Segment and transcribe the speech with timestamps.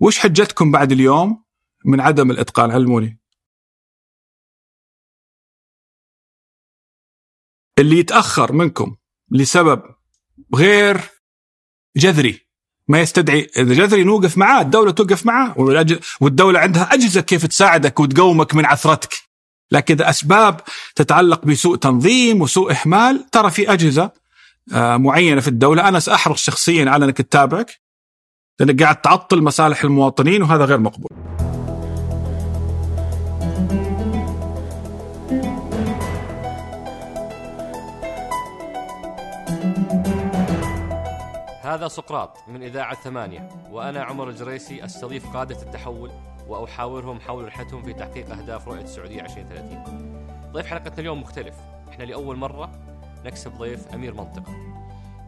[0.00, 1.44] وش حجتكم بعد اليوم
[1.84, 3.20] من عدم الإتقان؟ علموني
[7.78, 8.96] اللي يتأخر منكم
[9.30, 9.82] لسبب
[10.54, 11.00] غير
[11.96, 12.50] جذري
[12.88, 15.54] ما يستدعي إذا جذري نوقف معاه الدولة توقف معاه
[16.20, 19.14] والدولة عندها أجهزة كيف تساعدك وتقومك من عثرتك.
[19.70, 20.60] لكن إذا أسباب
[20.94, 24.12] تتعلق بسوء تنظيم وسوء إهمال ترى في أجهزة
[24.72, 25.88] آه، معينة في الدولة.
[25.88, 27.80] أنا سأحرص شخصيا على إنك تتابعك.
[28.60, 31.10] لأنك قاعد تعطل مصالح المواطنين وهذا غير مقبول.
[41.62, 46.10] هذا سقراط من إذاعة ثمانية وأنا عمر الجريسي أستضيف قادة التحول
[46.48, 51.54] وأحاورهم حول رحلتهم في تحقيق أهداف رؤية السعودية 2030 ضيف حلقتنا اليوم مختلف.
[51.88, 52.70] إحنا لأول مرة
[53.24, 54.52] نكسب ضيف أمير منطقة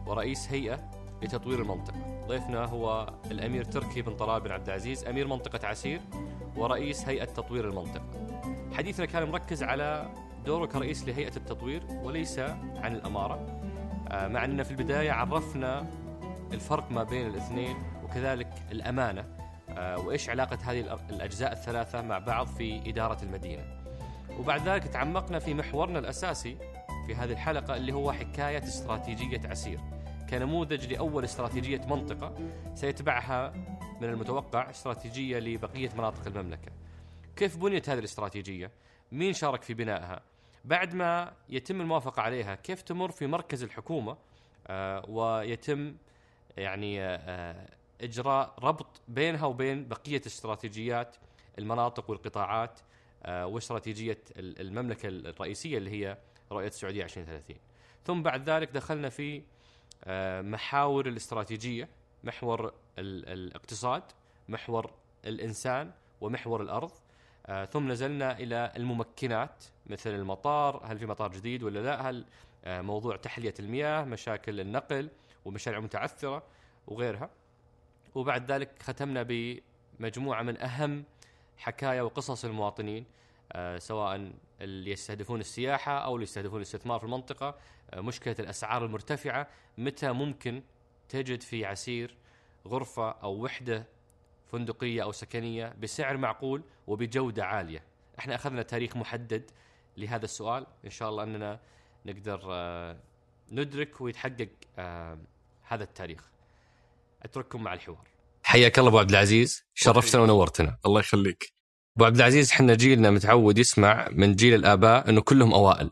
[0.07, 0.79] ورئيس هيئة
[1.21, 2.12] لتطوير المنطقة.
[2.27, 6.01] ضيفنا هو الأمير تركي بن طلال بن عبد العزيز أمير منطقة عسير
[6.57, 8.03] ورئيس هيئة تطوير المنطقة.
[8.73, 10.09] حديثنا كان مركز على
[10.45, 12.39] دوره كرئيس لهيئة التطوير وليس
[12.77, 13.61] عن الأمارة.
[14.11, 15.85] آه، مع أننا في البداية عرفنا
[16.53, 19.25] الفرق ما بين الاثنين وكذلك الأمانة.
[19.69, 23.63] آه، وإيش علاقة هذه الأجزاء الثلاثة مع بعض في إدارة المدينة.
[24.39, 26.57] وبعد ذلك تعمقنا في محورنا الأساسي
[27.07, 29.79] في هذه الحلقة اللي هو حكاية استراتيجية عسير.
[30.33, 32.35] كنموذج لأول استراتيجية منطقة
[32.75, 33.53] سيتبعها
[34.01, 36.71] من المتوقع استراتيجية لبقية مناطق المملكة
[37.35, 38.71] كيف بنيت هذه الاستراتيجية؟
[39.11, 40.21] مين شارك في بنائها؟
[40.65, 44.17] بعد ما يتم الموافقة عليها كيف تمر في مركز الحكومة
[44.67, 45.95] آه ويتم
[46.57, 47.67] يعني آه
[48.01, 51.15] إجراء ربط بينها وبين بقية استراتيجيات
[51.59, 52.79] المناطق والقطاعات
[53.23, 56.17] آه واستراتيجية المملكة الرئيسية اللي هي
[56.51, 57.55] رؤية السعودية 2030
[58.05, 59.41] ثم بعد ذلك دخلنا في آه
[60.41, 61.89] محاور الاستراتيجية
[62.23, 64.03] محور الاقتصاد
[64.49, 64.91] محور
[65.25, 65.91] الإنسان
[66.21, 66.91] ومحور الأرض.
[67.45, 72.25] آه ثم نزلنا إلى الممكنات مثل المطار هل في مطار جديد ولا لا؟ هل
[72.65, 75.09] آه موضوع تحلية المياه مشاكل النقل
[75.45, 76.43] ومشاريع متعثرة
[76.87, 77.29] وغيرها.
[78.15, 79.25] وبعد ذلك ختمنا
[79.99, 81.03] بمجموعة من أهم
[81.57, 83.05] حكايا وقصص المواطنين
[83.51, 84.31] آه سواء
[84.61, 87.55] اللي يستهدفون السياحة أو اللي يستهدفون الاستثمار في المنطقة آه
[88.01, 90.63] مشكلة الأسعار المرتفعة متى ممكن
[91.09, 92.15] تجد في عسير
[92.67, 93.87] غرفة أو وحدة
[94.51, 97.83] فندقية أو سكنية بسعر معقول وبجودة عالية؟
[98.19, 99.51] إحنا أخذنا تاريخ محدد
[99.97, 100.65] لهذا السؤال.
[100.85, 101.59] إن شاء الله أننا
[102.05, 102.97] نقدر آه
[103.51, 105.17] ندرك ويتحقق آه
[105.61, 106.29] هذا التاريخ.
[107.23, 108.07] أترككم مع الحوار.
[108.43, 109.63] حياك الله أبو عبد العزيز.
[109.73, 110.77] شرفتنا ونورتنا.
[110.85, 111.53] الله يخليك.
[111.97, 115.91] أبو عبد العزيز إحنا جيلنا متعود يسمع من جيل الآباء إنه كلهم أوائل.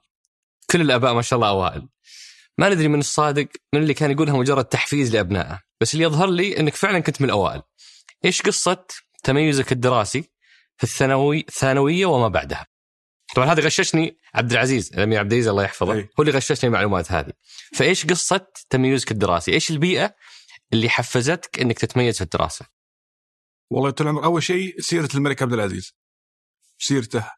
[0.71, 1.87] كل الآباء ما شاء الله أوائل.
[2.57, 5.61] ما ندري من الصادق من اللي كان يقولها مجرد تحفيز لأبنائه.
[5.81, 7.61] بس اللي يظهر لي إنك فعلا كنت من الأوائل.
[8.25, 8.85] إيش قصة
[9.23, 10.21] تميزك الدراسي
[10.77, 12.67] في الثانوي الثانوية وما بعدها؟
[13.35, 17.31] طبعا هذا غششني عبد العزيز الأمير عبد العزيز الله يحفظه هو اللي غششني المعلومات هذه.
[17.75, 20.15] فإيش قصة تميزك الدراسي؟ إيش البيئة
[20.73, 22.65] اللي حفزتك إنك تتميز في الدراسة؟
[23.71, 25.95] والله طول العمر أول شيء سيرة الملك عبد العزيز.
[26.79, 27.31] سيرته.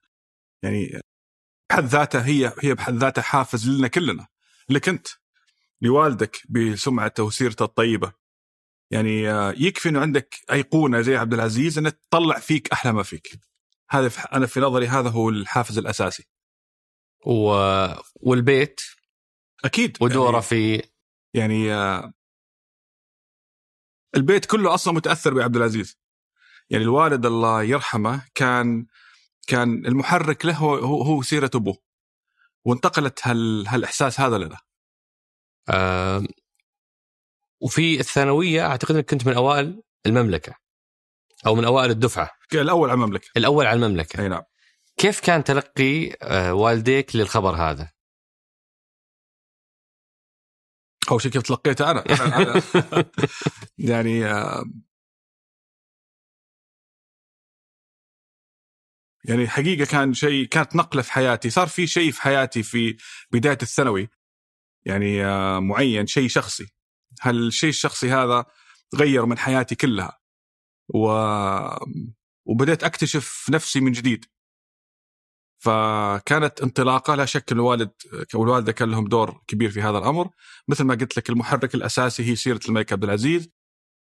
[0.64, 1.02] يعني
[1.74, 4.28] بحد ذاتها هي هي بحد ذاتها حافز لنا كلنا.
[4.70, 5.08] لك أنت
[5.82, 8.14] لوالدك بسمعته وسيرته الطيبة.
[8.92, 9.24] يعني
[9.58, 13.40] يكفي إنه عندك أيقونة زي عبد العزيز انها تطلع فيك أحلى ما فيك.
[13.90, 16.28] هذا أنا في نظري هذا هو الحافز الأساسي.
[17.26, 17.54] و...
[18.16, 18.82] والبيت؟
[19.66, 19.98] أكيد.
[20.02, 20.90] ودوره يعني في؟
[21.34, 21.74] يعني
[24.16, 26.00] البيت كله أصلا متأثر بعبد العزيز.
[26.70, 28.86] يعني الوالد الله يرحمه كان
[29.48, 31.78] كان المحرك له هو هو سيرة أبوه.
[32.66, 34.58] وانتقلت هال هالإحساس هذا لنا.
[35.70, 36.24] آه
[37.62, 40.54] وفي الثانوية أعتقد إنك كنت من أوائل المملكة.
[41.46, 42.32] أو من أوائل الدفعة.
[42.54, 43.30] الأول على المملكة.
[43.38, 44.22] الأول على المملكة.
[44.22, 44.44] أي نعم.
[44.98, 47.94] كيف كان تلقي آه والديك للخبر هذا؟
[51.12, 52.62] أول شيء كيف تلقيته أنا, أنا
[53.78, 54.26] يعني
[59.26, 61.50] يعني حقيقة كان شيء كانت نقلة في حياتي.
[61.50, 62.98] صار في شيء في حياتي في
[63.32, 64.10] بداية الثانوي
[64.86, 65.24] يعني
[65.60, 66.68] معين شيء شخصي.
[67.22, 68.46] هالشيء الشخصي هذا
[68.96, 70.20] غير من حياتي كلها؟
[70.90, 71.08] و...
[72.46, 74.26] وبدأت أكتشف نفسي من جديد.
[75.60, 77.92] فكانت انطلاقة لا شك الوالد
[78.34, 80.30] والوالدة كان لهم دور كبير في هذا الأمر.
[80.68, 83.50] مثل ما قلت لك المحرك الأساسي هي سيرة الملك عبد العزيز.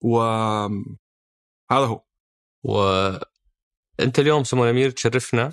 [0.01, 0.79] وهذا
[1.71, 2.03] هو.
[3.99, 5.51] وانت اليوم سمو الأمير تشرفنا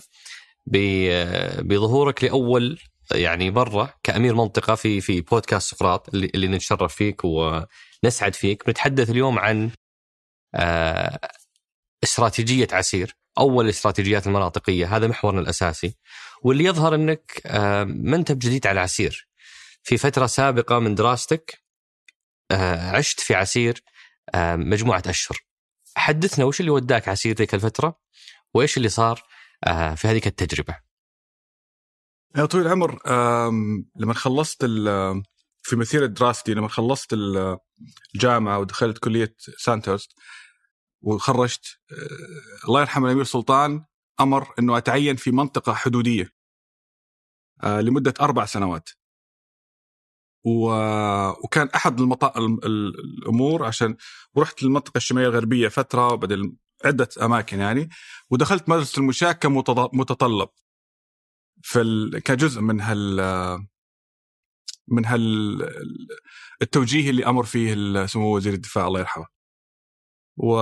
[1.62, 2.78] بظهورك لأول
[3.12, 8.66] يعني مرة كأمير منطقة في في بودكاست سقراط اللي, اللي نتشرف فيك ونسعد فيك.
[8.66, 9.70] بنتحدث اليوم عن
[12.04, 14.96] استراتيجية عسير أول الاستراتيجيات المناطقية.
[14.96, 15.96] هذا محورنا الأساسي.
[16.42, 19.28] واللي يظهر أنك آه، ما انت بجديد على عسير.
[19.82, 21.62] في فترة سابقة من دراستك
[22.50, 23.82] آه، عشت في عسير
[24.34, 25.38] آه، مجموعة أشهر.
[25.96, 28.05] حدثنا وش اللي وداك عسير ذيك الفترة؟
[28.56, 29.22] وإيش اللي صار
[29.96, 30.78] في هذيك التجربه
[32.36, 32.98] يا طويل العمر
[33.96, 34.64] لما خلصت
[35.62, 37.16] في مسيره دراستي لما خلصت
[38.14, 40.12] الجامعة ودخلت كلية سانتوست
[41.02, 43.84] وخرجت آه، الله يرحمه الأمير سلطان
[44.20, 46.32] أمر إنه أتعين في منطقة حدودية
[47.62, 48.88] آه، لمدة أربع سنوات
[50.44, 52.00] وكان أحد.
[52.00, 53.96] الأمور عشان
[54.34, 57.88] ورحت للمنطقة الشمالية الغربية فترة وبعدين عدة أماكن يعني
[58.30, 60.48] ودخلت مدرسة المشاة كمتطلب
[61.62, 62.18] في ال...
[62.18, 63.20] كجزء من هال
[64.88, 65.62] من هال
[66.62, 69.26] التوجيه اللي أمر فيه سمو وزير الدفاع الله يرحمه.
[70.36, 70.54] و...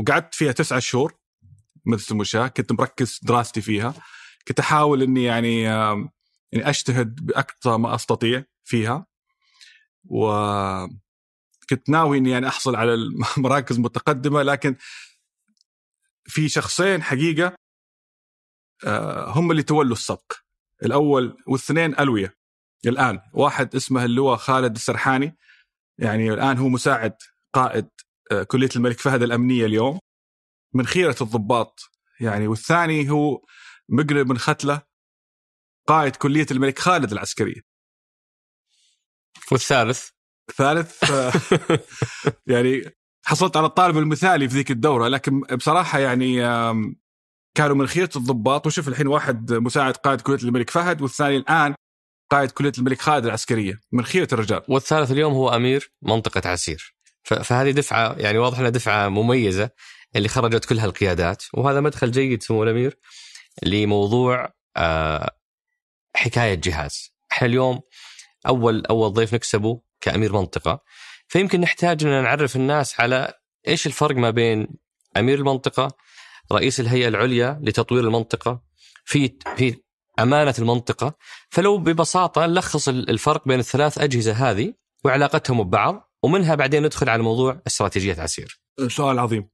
[0.00, 1.14] وقعدت فيها تسعة شهور
[1.86, 3.94] مدرسة المشاة كنت مركز دراستي فيها.
[4.48, 9.06] كنت أحاول إني يعني يعني أجتهد بأقصى ما أستطيع فيها.
[10.04, 10.30] و
[11.70, 14.76] كنت ناوي إني يعني أحصل على المراكز متقدمة لكن
[16.24, 17.54] في شخصين حقيقة
[18.84, 20.32] آه، هم اللي تولوا السبق.
[20.82, 22.34] الأول والاثنين ألوية.
[22.86, 25.36] الآن واحد اسمه اللواء خالد السرحاني
[25.98, 27.16] يعني الآن هو مساعد
[27.54, 27.88] قائد
[28.32, 29.98] آه، كلية الملك فهد الأمنية اليوم
[30.74, 31.80] من خيرة الضباط.
[32.20, 33.42] يعني والثاني هو
[33.88, 34.82] مقرب بن ختله
[35.86, 37.60] قائد كلية الملك خالد العسكريه
[39.52, 40.08] والثالث؟
[40.48, 41.32] الثالث آه،
[42.54, 46.42] يعني حصلت على الطالب المثالي في ذيك الدورة لكن بصراحة يعني
[47.54, 48.66] كانوا من خيرة الضباط.
[48.66, 51.74] وشوف الحين واحد مساعد قائد كلية الملك فهد والثاني الآن
[52.30, 53.80] قائد كلية الملك خالد العسكرية.
[53.92, 54.62] من خيرة الرجال.
[54.68, 56.94] والثالث اليوم هو أمير منطقة عسير.
[57.22, 59.70] فهذه دفعة يعني واضح إنها دفعة مميزة
[60.16, 61.42] اللي خرجت كل هالقيادات.
[61.54, 62.98] وهذا مدخل جيد سمو الأمير
[63.62, 65.36] لموضوع آه،
[66.16, 67.14] حكاية جهاز.
[67.32, 67.80] إحنا اليوم
[68.46, 70.82] اول أول ضيف نكسبه كأمير منطقة.
[71.30, 73.34] فيمكن نحتاج أن نعرف الناس على
[73.68, 74.68] إيش الفرق ما بين
[75.16, 75.96] أمير المنطقة
[76.52, 78.62] رئيس الهيئة العليا لتطوير المنطقة
[79.04, 79.82] في في
[80.18, 81.14] أمانة المنطقة
[81.50, 84.74] فلو ببساطة نلخص الفرق بين الثلاث أجهزة هذه
[85.04, 88.60] وعلاقتهم ببعض ومنها بعدين ندخل على موضوع استراتيجية عسير.
[88.88, 89.48] سؤال عظيم.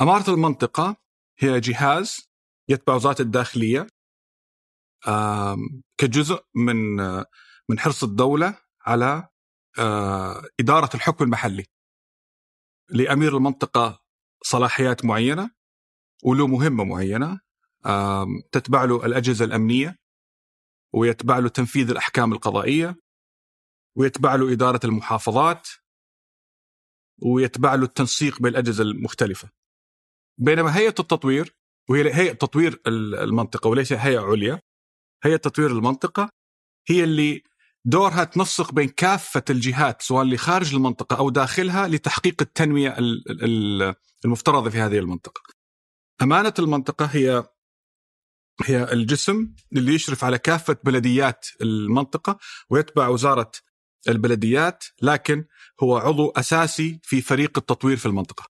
[0.00, 0.96] إمارة المنطقة
[1.38, 2.30] هي جهاز
[2.68, 3.86] يتبع وزاره الداخلية
[5.98, 6.96] كجزء من
[7.68, 9.28] من حرص الدولة على
[10.60, 11.66] إدارة الحكم المحلي.
[12.90, 14.00] لأمير المنطقة
[14.42, 15.50] صلاحيات معينة
[16.24, 17.40] وله مهمة معينة
[18.52, 19.96] تتبع له الأجهزة الأمنية
[20.94, 22.96] ويتبع له تنفيذ الأحكام القضائية
[23.96, 25.68] ويتبع له إدارة المحافظات
[27.22, 29.50] ويتبع له التنسيق بين الأجهزة المختلفة
[30.38, 31.56] بينما هيئة التطوير
[31.88, 34.60] وهي هيئة تطوير المنطقة وليس هيئة عليا
[35.24, 36.30] هيئة تطوير المنطقة
[36.88, 37.42] هي اللي
[37.84, 42.96] دورها تنسق بين كافة الجهات سواء اللي خارج المنطقة أو داخلها لتحقيق التنمية
[44.24, 45.42] المفترضة في هذه المنطقة.
[46.22, 47.44] أمانة المنطقة هي
[48.64, 52.38] هي الجسم اللي يشرف على كافة بلديات المنطقة
[52.70, 53.52] ويتبع وزارة
[54.08, 55.44] البلديات لكن
[55.82, 58.46] هو عضو أساسي في فريق التطوير في المنطقة.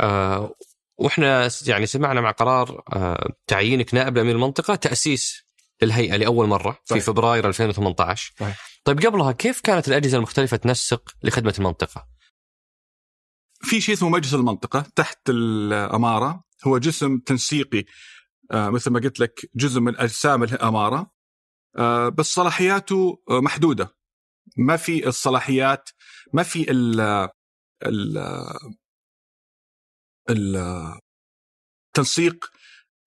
[0.00, 0.54] آه
[0.98, 5.47] وإحنا يعني سمعنا مع قرار آه تعيينك نائب لأمير المنطقة تأسيس
[5.82, 7.02] للهيئة لأول مرة صحيح.
[7.02, 8.80] في فبراير 2018 صحيح.
[8.84, 12.08] طيب قبلها كيف كانت الأجهزة المختلفة تنسق لخدمة المنطقة؟
[13.60, 17.84] في شيء اسمه مجلس المنطقة تحت الأمارة هو جسم تنسيقي
[18.52, 21.12] آه مثل ما قلت لك جزء من أجسام الأمارة
[21.78, 23.96] آه بس صلاحياته محدودة
[24.56, 25.90] ما في الصلاحيات
[26.32, 27.00] ما في ال
[27.86, 28.18] ال
[31.88, 32.44] التنسيق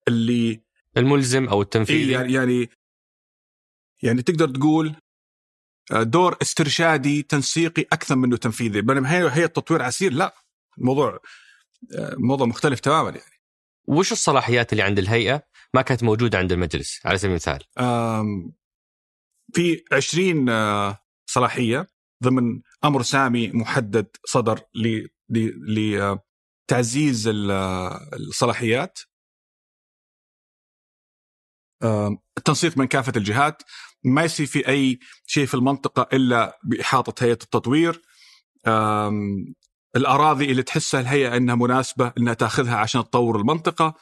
[0.07, 0.63] اللي
[0.97, 2.11] الملزم أو التنفيذي.
[2.11, 2.69] يعني يعني
[4.03, 4.95] يعني تقدر تقول
[5.91, 8.81] آه، دور استرشادي تنسيقي أكثر منه تنفيذي.
[8.81, 10.13] بينما هي هي التطوير عسير.
[10.13, 10.35] لا
[10.77, 11.19] الموضوع
[11.97, 13.41] آه، موضوع مختلف تماما يعني.
[13.87, 15.43] وش الصلاحيات اللي عند الهيئة
[15.73, 17.59] ما كانت موجودة عند المجلس؟ على سبيل المثال؟
[19.53, 21.87] في 20 آه، صلاحية
[22.23, 24.59] ضمن أمر سامي محدد صدر
[26.69, 27.29] لتعزيز
[28.13, 28.99] الصلاحيات.
[32.37, 33.63] التنسيق من كافة الجهات.
[34.03, 38.01] ما يصير في أي شيء في المنطقة إلا بإحاطة هيئة التطوير.
[39.95, 43.93] الأراضي اللي تحسها الهيئة إنها مناسبة إنها تأخذها عشان تطور المنطقة.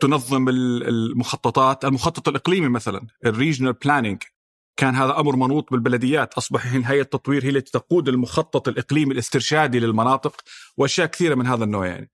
[0.00, 1.84] تنظم المخططات.
[1.84, 4.22] المخطط الإقليمي مثلا ال regional planning
[4.76, 6.34] كان هذا أمر منوط بالبلديات.
[6.34, 10.42] أصبح الحين هيئة التطوير هي التي تقود المخطط الإقليمي الاسترشادي للمناطق
[10.76, 12.10] وأشياء كثيرة من هذا النوع يعني.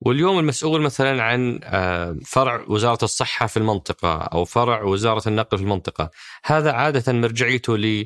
[0.00, 5.64] واليوم المسؤول مثلا عن آه، فرع وزارة الصحة في المنطقة أو فرع وزارة النقل في
[5.64, 6.10] المنطقة.
[6.44, 7.98] هذا عادة مرجعيته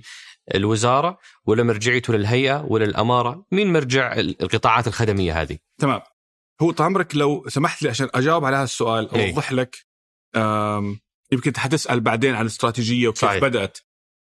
[0.55, 6.01] للوزارة ولا مرجعيته للهيئة ولا الأمارة؟ مين مرجع القطاعات الخدمية هذه؟ تمام.
[6.63, 9.31] هو طال عمرك لو سمحت لي عشان أجاوب على هذا السؤال إيه.
[9.31, 9.87] أوضح لك
[11.33, 13.43] يمكن حتسأل بعدين عن الاستراتيجية وكيف صحيح.
[13.43, 13.79] بدأت.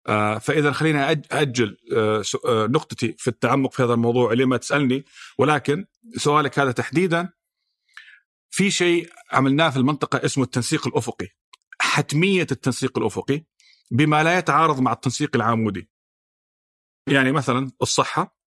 [0.07, 5.05] آه، فإذا خلينا أجل آه، نقطتي في التعمق في هذا الموضوع لما تسألني
[5.37, 5.85] ولكن
[6.17, 7.29] سؤالك هذا تحديدا
[8.51, 11.27] في شيء عملناه في المنطقة اسمه التنسيق الأفقي
[11.81, 13.43] حتمية التنسيق الأفقي
[13.91, 15.89] بما لا يتعارض مع التنسيق العمودي
[17.09, 18.37] يعني مثلا الصحة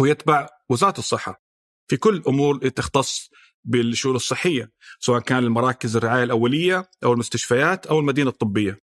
[0.00, 1.42] هو يتبع وزارة الصحة
[1.88, 3.30] في كل أمور تختص
[3.64, 8.78] بالشؤون الصحية سواء كان المراكز الرعاية الأولية أو المستشفيات أو المدينة الطبية.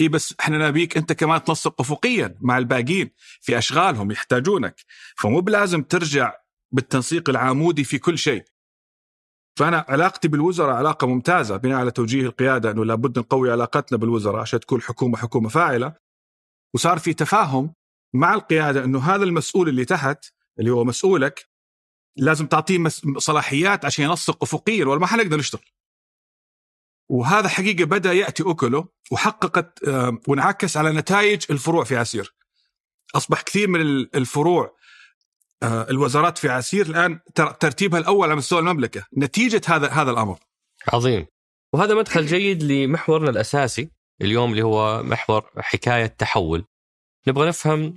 [0.00, 4.80] اي بس إحنا نبيك أنت كمان تنسق افقيا مع الباقيين في أشغالهم يحتاجونك
[5.16, 6.32] فمو بلازم ترجع
[6.72, 8.44] بالتنسيق العمودي في كل شيء.
[9.58, 14.60] فأنا علاقتي بالوزراء علاقة ممتازة بناء على توجيه القيادة إنه لابد نقوي علاقتنا بالوزراء عشان
[14.60, 15.94] تكون الحكومة حكومة فاعلة.
[16.74, 17.74] وصار في تفاهم
[18.14, 20.24] مع القيادة إنه هذا المسؤول اللي تحت
[20.58, 21.48] اللي هو مسؤولك
[22.16, 25.64] لازم تعطيه صلاحيات عشان ينسق افقيا ولا ما حنقدر نشتغل.
[27.10, 32.34] وهذا حقيقة بدأ يأتي أكله وحققت آه، وانعكس على نتائج الفروع في عسير.
[33.14, 34.76] أصبح كثير من ال- الفروع
[35.62, 39.04] الوزارات في عسير الآن تر- ترتيبها الأول على مستوى المملكة.
[39.18, 40.38] نتيجة هذا هذا الأمر.
[40.92, 41.26] عظيم.
[41.72, 43.90] وهذا مدخل جيد لمحورنا الأساسي
[44.22, 46.64] اليوم اللي هو محور حكاية تحول.
[47.28, 47.94] نبغى نفهم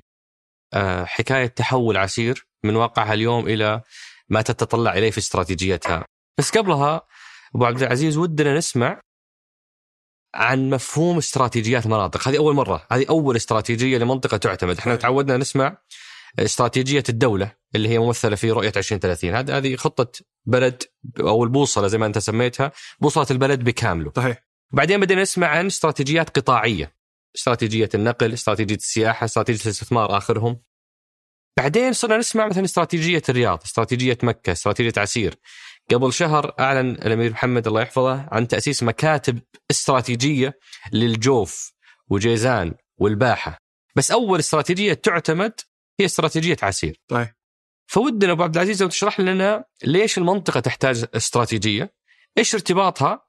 [0.73, 3.81] آه، حكاية تحول عسير من واقعها اليوم إلى
[4.29, 6.05] ما تتطلع إليه في استراتيجيتها.
[6.39, 7.01] بس قبلها
[7.55, 9.01] أبو عبد العزيز ودنا نسمع
[10.35, 12.27] عن مفهوم استراتيجيات مناطق.
[12.27, 12.87] هذه أول مرة.
[12.91, 14.77] هذه أول استراتيجية لمنطقة تعتمد.
[14.77, 15.77] إحنا تعودنا نسمع
[16.39, 20.11] استراتيجية الدولة اللي هي ممثلة في رؤية 2030 هذه هذه خطة
[20.45, 20.83] بلد
[21.19, 24.11] أو البوصلة زي ما أنت سميتها بوصلة البلد بكامله.
[24.15, 24.45] صحيح.
[24.71, 26.95] بعدين بدينا نسمع عن استراتيجيات قطاعية.
[27.35, 30.61] استراتيجية النقل استراتيجية السياحة استراتيجية الاستثمار آخرهم.
[31.57, 35.35] بعدين صرنا نسمع مثلا استراتيجية الرياض استراتيجية مكة استراتيجية عسير.
[35.91, 39.39] قبل شهر أعلن الأمير محمد الله يحفظه عن تأسيس مكاتب
[39.71, 40.59] استراتيجية
[40.93, 41.73] للجوف
[42.09, 43.57] وجيزان والباحة.
[43.95, 45.53] بس أول استراتيجية تعتمد
[45.99, 47.33] هي استراتيجية عسير صحيح
[47.87, 51.95] فودنا أبو عبد العزيز لو تشرح لنا ليش المنطقة تحتاج استراتيجية؟
[52.37, 53.25] إيش ارتباطها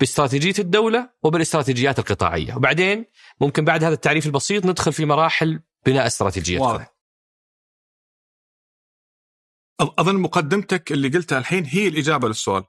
[0.00, 3.04] باستراتيجية الدولة وبالاستراتيجيات القطاعية، وبعدين
[3.40, 6.60] ممكن بعد هذا التعريف البسيط ندخل في مراحل بناء استراتيجيه.
[6.60, 6.94] واضح.
[9.80, 12.64] أظن مقدمتك اللي قلتها الحين هي الإجابة للسؤال.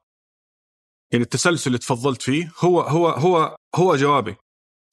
[1.12, 4.36] يعني التسلسل اللي تفضلت فيه هو هو هو هو جوابي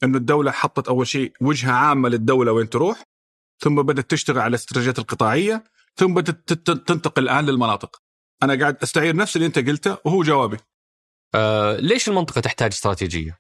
[0.03, 3.03] إنه الدولة حطت أول شيء وجهة عامة للدولة وين تروح
[3.63, 5.65] ثم بدأت تشتغل على الاستراتيجيات القطاعية
[5.97, 8.03] ثم بدأت تنتقل الآن للمناطق.
[8.43, 10.57] أنا قاعد أستعير نفس اللي أنت قلته وهو جوابي.
[11.35, 13.39] آه ليش المنطقة تحتاج استراتيجية؟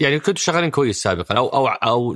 [0.00, 2.14] يعني كنتوا شغالين كويس سابقا أو أو أو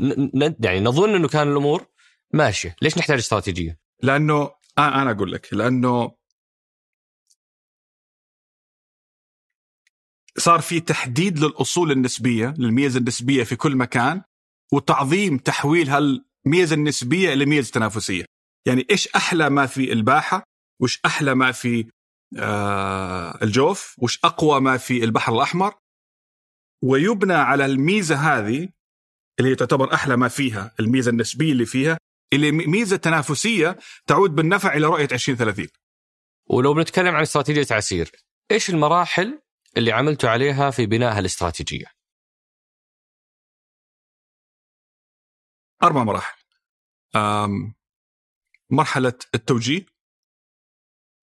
[0.60, 1.86] يعني نظن إنه كان الأمور
[2.34, 4.34] ماشية، ليش نحتاج استراتيجية؟ لأنه
[4.78, 6.12] آه أنا أقول لك لأنه
[10.38, 14.22] صار في تحديد للأصول النسبية للميزة النسبية في كل مكان
[14.72, 15.90] وتعظيم تحويل
[16.46, 18.24] هالميزه النسبية إلى ميزه تنافسيه
[18.66, 20.42] يعني إيش أحلى ما في الباحة
[20.80, 21.86] وش أحلى ما في
[22.38, 25.74] آه الجوف وش أقوى ما في البحر الأحمر.
[26.84, 28.68] ويبنى على الميزة هذه
[29.38, 31.98] اللي هي تعتبر أحلى ما فيها الميزة النسبية اللي فيها
[32.32, 35.66] اللي ميزة تنافسية تعود بالنفع إلى رؤية 2030
[36.50, 38.10] ولو بنتكلم عن استراتيجية عسير،
[38.50, 39.40] إيش المراحل
[39.76, 41.86] اللي عملتوا عليها في بناء هالإستراتيجية؟
[45.82, 46.42] أربع مراحل.
[48.70, 49.86] مرحلة التوجيه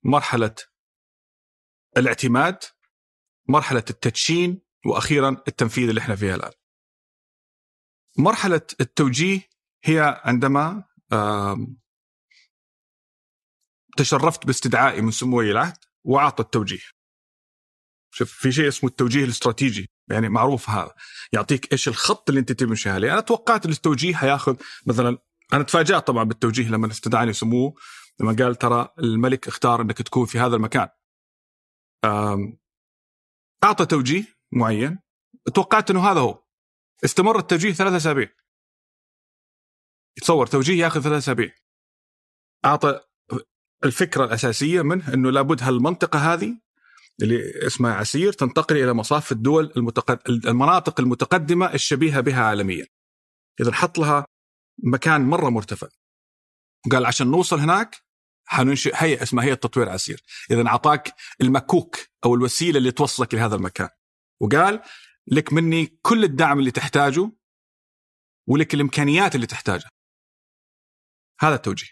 [0.04, 0.56] مرحلة
[1.98, 2.64] الاعتماد
[3.50, 6.52] مرحلة التدشين وأخيرا التنفيذ اللي إحنا فيها الآن.
[8.18, 9.50] مرحلة التوجيه
[9.84, 10.84] هي عندما
[13.98, 16.84] تشرفت باستدعائي من سمو ولي العهد وأعطى التوجيه.
[18.14, 19.90] شوف في شيء اسمه التوجيه الاستراتيجي.
[20.10, 20.96] يعني معروف هذا.
[21.34, 23.14] يعطيك إيش الخط اللي أنت تمشي عليه.
[23.14, 25.18] أنا توقعت التوجيه حياخذ مثلا
[25.54, 27.74] أنا تفاجأت طبعا بالتوجيه لما استدعاني سموه
[28.20, 30.90] لما قال ترى الملك اختار إنك تكون في هذا المكان.
[33.64, 35.00] أعطى توجيه معين.
[35.54, 36.44] توقعت إنه هذا هو.
[37.06, 38.30] استمر التوجيه ثلاثة أسابيع.
[40.18, 41.52] يتصور توجيه ياخذ ثلاثة أسابيع.
[42.66, 43.02] أعطى
[43.86, 46.62] الفكرة الأساسية منه إنه لابد هالمنطقة هذه
[47.22, 50.20] اللي اسمها عسير تنتقل إلى مصاف الدول المتقد...
[50.30, 52.88] المناطق المتقدمة الشبيهة بها عالميا.
[53.62, 54.26] إذا حط لها
[54.84, 55.88] مكان مرة مرتفع.
[56.92, 57.96] قال عشان نوصل هناك
[58.46, 60.24] حننشئ هيئه اسمها هيئه تطوير عسير.
[60.52, 63.90] إذا أعطاك المكوك أو الوسيلة اللي توصلك لهذا المكان.
[64.42, 64.82] وقال
[65.28, 67.32] لك مني كل الدعم اللي تحتاجه
[68.48, 69.90] ولك الإمكانيات اللي تحتاجها.
[71.40, 71.90] هذا التوجيه.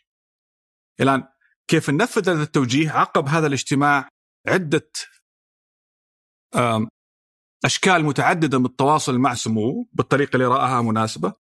[0.99, 1.27] الآن
[1.67, 4.09] كيف ننفذ هذا التوجيه؟ عقب هذا الاجتماع
[4.47, 4.91] عدة
[7.65, 11.33] أشكال متعددة من التواصل مع سموه بالطريقة اللي رآها مناسبة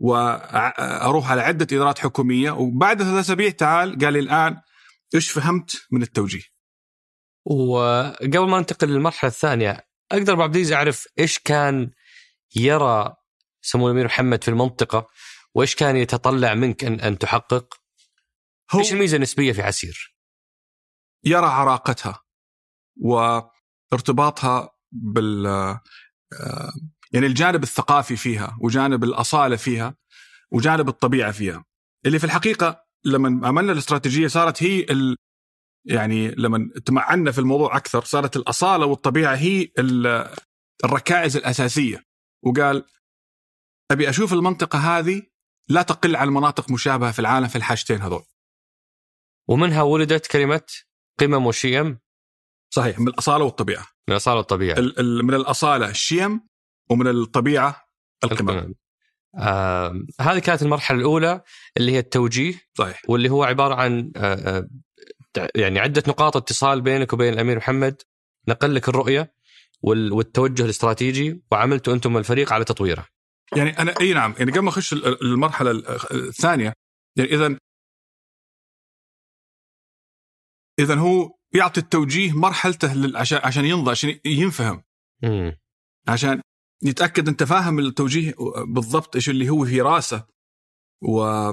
[0.00, 4.60] وأروح على عدة إدارات حكومية وبعد ثلاث أسابيع تعال قال لي الآن
[5.14, 6.42] إيش فهمت من التوجيه؟
[7.44, 11.90] وقبل ما ننتقل للمرحلة الثانية أقدر بعد أعرف إيش كان
[12.56, 13.14] يرى
[13.62, 15.08] سمو الأمير محمد في المنطقة
[15.54, 17.74] وإيش كان يتطلع منك ان أن تحقق؟
[18.70, 20.14] هو إيش الميزة النسبية في عسير؟
[21.24, 22.22] يرى عراقتها
[23.94, 25.46] وارتباطها بال
[27.12, 29.96] يعني الجانب الثقافي فيها وجانب الأصالة فيها
[30.52, 31.64] وجانب الطبيعة فيها.
[32.06, 35.16] اللي في الحقيقة لما عملنا الاستراتيجية صارت هي ال
[35.86, 39.68] يعني لما تمعنا في الموضوع أكثر صارت الأصالة والطبيعة هي
[40.84, 42.02] الركائز الأساسية.
[42.42, 42.84] وقال
[43.90, 45.22] أبي أشوف المنطقة هذه
[45.68, 48.24] لا تقل عن مناطق مشابهة في العالم في الحاجتين هذول.
[49.48, 50.66] ومنها ولدت كلمة
[51.20, 52.03] قمم وشيم.
[52.74, 53.86] صحيح من الأصالة والطبيعة.
[54.08, 54.80] من الأصالة والطبيعة.
[54.98, 56.40] من الأصالة الشيم
[56.90, 57.84] ومن الطبيعة
[58.24, 58.74] القمم
[59.38, 61.42] آه هذه كانت المرحلة الأولى
[61.76, 63.02] اللي هي التوجيه صحيح.
[63.08, 64.68] واللي هو عبارة عن آه,
[65.38, 68.02] آه، يعني عدة نقاط اتصال بينك وبين الأمير محمد.
[68.48, 69.34] نقل لك الرؤية
[69.82, 73.06] والتوجه الاستراتيجي وعملتوا أنتم الفريق على تطويره.
[73.56, 75.70] يعني أنا إي نعم يعني قبل ما أخش المرحلة
[76.10, 76.72] الثانية
[77.16, 77.58] يعني اذا
[80.78, 84.82] اذا هو يعطي التوجيه مرحلته عشان عشان ينضى عشان ينفهم.
[85.22, 85.56] مم.
[86.08, 86.40] عشان
[86.82, 88.34] يتأكد أنت فاهم التوجيه
[88.66, 90.26] بالضبط إيش اللي هو في رأسه
[91.02, 91.50] و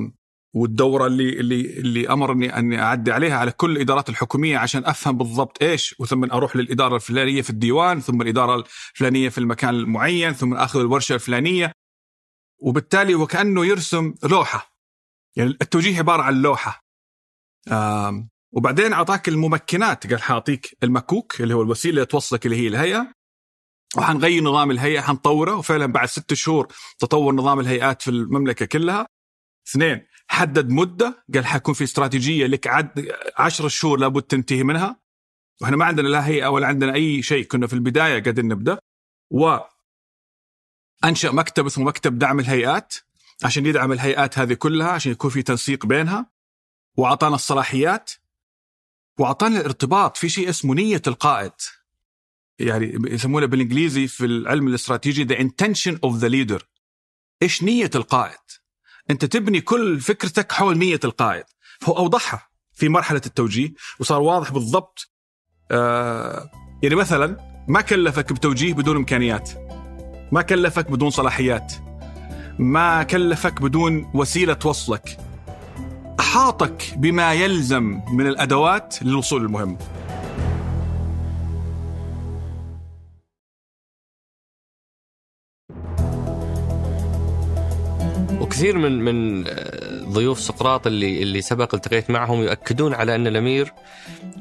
[0.56, 5.64] والدورة اللي اللي اللي امرني اني أعدي عليها على كل الإدارات الحكومية عشان أفهم بالضبط
[5.64, 10.80] إيش وثم أروح للإدارة الفلانية في الديوان ثم الإدارة الفلانية في المكان المعين ثم أخذ
[10.80, 11.72] الورشة الفلانية
[12.60, 14.74] وبالتالي وكأنه يرسم لوحة
[15.36, 16.82] يعني التوجيه عبارة عن لوحة
[18.52, 23.14] وبعدين أعطاك الممكنات قال حاعطيك المكوك اللي هو الوسيلة اللي توصلك اللي هي الهيئة
[23.98, 26.68] وحنغير نظام الهيئة حنطوره وفعلا بعد ست شهور
[27.00, 29.08] تطور نظام الهيئات في المملكة كلها.
[29.68, 35.02] اثنين حدد مدة قال حيكون في استراتيجية لك عد 10 شهور لابد تنتهي منها.
[35.62, 38.80] وإحنا ما عندنا لا هيئة ولا عندنا أي شيء كنا في البداية قاعدين نبدأ.
[39.32, 39.58] و
[41.06, 42.94] أنشأ مكتب اسمه مكتب دعم الهيئات
[43.44, 46.32] عشان يدعم الهيئات هذه كلها عشان يكون في تنسيق بينها.
[46.98, 48.12] وأعطانا الصلاحيات
[49.18, 51.52] واعطانا الارتباط في شيء اسمه نية القائد.
[52.60, 56.64] يعني يسمونه بالإنجليزي في العلم الاستراتيجي the intention of the leader.
[57.42, 58.40] إيش نية القائد؟
[59.10, 61.44] أنت تبني كل فكرتك حول نية القائد.
[61.80, 65.12] فهو أوضحها في مرحلة التوجيه وصار واضح بالضبط.
[65.72, 66.52] آه
[66.84, 69.50] يعني مثلا ما كلفك بتوجيه بدون إمكانيات.
[70.32, 71.74] ما كلفك بدون صلاحيات.
[72.60, 75.18] ما كلفك بدون وسيلة توصلك
[76.20, 79.78] أحاطك بما يلزم من الأدوات للوصول للمهمه
[88.42, 93.74] وكثير من من آه، ضيوف سقراط اللي اللي سبق التقيت معهم يؤكدون على أن الأمير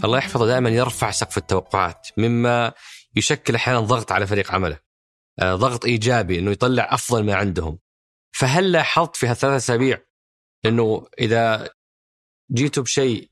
[0.05, 2.73] الله يحفظه دائما يرفع سقف التوقعات مما
[3.17, 4.79] يشكل أحيانا ضغط على فريق عمله.
[5.39, 7.79] آه، ضغط إيجابي إنه يطلع أفضل ما عندهم.
[8.33, 9.99] فهل لاحظت في هالثلاث أسابيع
[10.67, 11.71] إنه إذا
[12.53, 13.31] جيتوا بشيء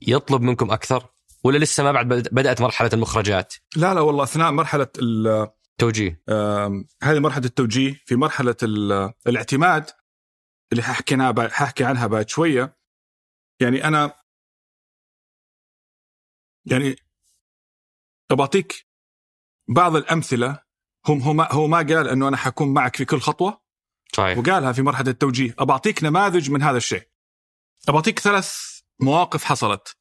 [0.00, 1.08] يطلب منكم أكثر؟
[1.44, 6.22] ولا لسه ما بعد بدأت مرحلة المخرجات؟ لا لا والله أثناء مرحلة التوجيه
[7.02, 8.56] هذه مرحلة التوجيه في مرحلة
[9.26, 9.90] الاعتماد
[10.72, 12.76] اللي ححكي ححكي عنها بعد شوية.
[13.60, 14.14] يعني أنا
[16.64, 16.96] يعني
[18.30, 18.86] بعطيك
[19.68, 20.62] بعض الأمثلة
[21.08, 23.59] هم هو ما, هو ما قال إنه أنا حكون معك في كل خطوة؟
[24.16, 27.08] صحيح وقالها في مرحلة التوجيه أبعطيك نماذج من هذا الشيء
[27.88, 29.96] أبعطيك ثلاث مواقف حصلت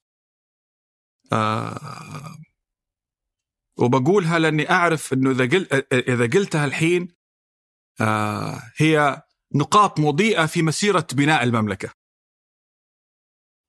[1.34, 2.38] آه
[3.80, 7.16] وبقولها لأني أعرف إنه إذا قلت إذا قلتها الحين
[8.02, 9.22] آه هي
[9.56, 11.94] نقاط مضيئة في مسيرة بناء المملكة.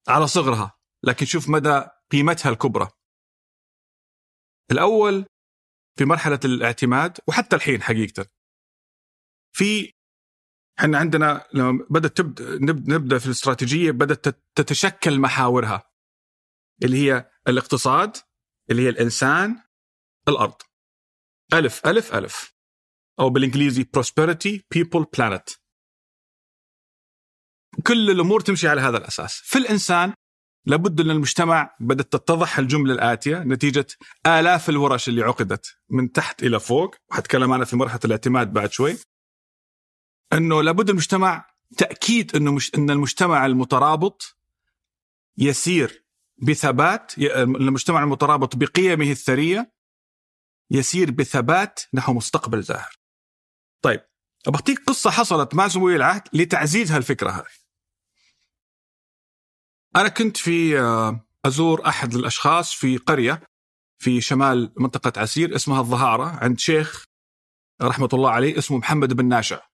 [0.09, 2.89] على صغرها، لكن شوف مدى قيمتها الكبرى.
[4.71, 5.27] الأول
[5.99, 8.27] في مرحلة الاعتماد وحتى الحين حقيقة.
[9.53, 9.93] في
[10.81, 12.59] إحنا عندنا لما بدأت تبدا
[12.95, 15.91] نبدأ في الاستراتيجية بدأت تتشكل محاورها
[16.85, 18.17] اللي هي الاقتصاد
[18.71, 19.63] اللي هي الإنسان
[20.29, 20.55] الأرض.
[21.55, 22.55] ألف ألف ألف.
[23.21, 25.57] أو بالإنجليزي prosperity people planet.
[27.87, 29.35] كل الأمور تمشي على هذا الأساس.
[29.45, 30.15] في الإنسان
[30.67, 33.87] لابد أن المجتمع بدأت تتضح الجملة الآتية نتيجة
[34.27, 36.95] آلاف الورش اللي عقدت من تحت إلى فوق.
[37.11, 38.97] وحتكلم أنا في مرحلة الاعتماد بعد شوي.
[40.33, 44.37] أنه لابد المجتمع تأكيد أنه مش أن المجتمع المترابط
[45.39, 46.05] يسير
[46.39, 49.73] بثبات المجتمع المترابط بقيمه الثرية
[50.71, 52.97] يسير بثبات نحو مستقبل زاهر.
[53.83, 54.01] طيب
[54.47, 57.61] بعطيك قصة حصلت مع زمويل العهد لتعزيز هالفكره هذه.
[59.97, 63.43] أنا كنت في آه، أزور أحد الأشخاص في قرية
[63.99, 67.05] في شمال منطقة عسير اسمها الظهارة عند شيخ
[67.83, 69.70] رحمة الله عليه اسمه محمد بن ناشع.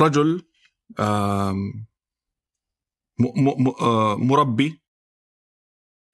[0.00, 0.48] رجل
[4.18, 4.82] مربي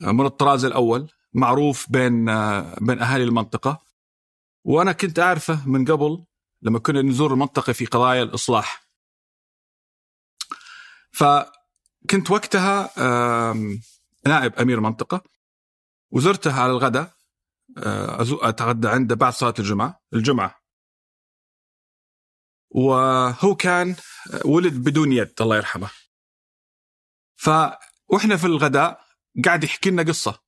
[0.00, 2.24] من الطراز الأول معروف بين
[2.80, 3.82] بين أهالي المنطقة.
[4.64, 6.24] وأنا كنت أعرفه من قبل
[6.62, 8.90] لما كنا نزور المنطقة في قضايا الإصلاح.
[11.10, 12.90] فكنت وقتها
[14.26, 15.22] نائب أمير منطقه
[16.10, 17.14] وزرته على الغداء
[18.42, 20.60] أتغدى عنده بعد صلاة الجمعة الجمعة.
[22.70, 23.96] وهو كان
[24.44, 25.90] ولد بدون يد الله يرحمه.
[27.37, 27.50] ف
[28.09, 29.04] وإحنا في الغداء
[29.44, 30.42] قاعد يحكي لنا قصة.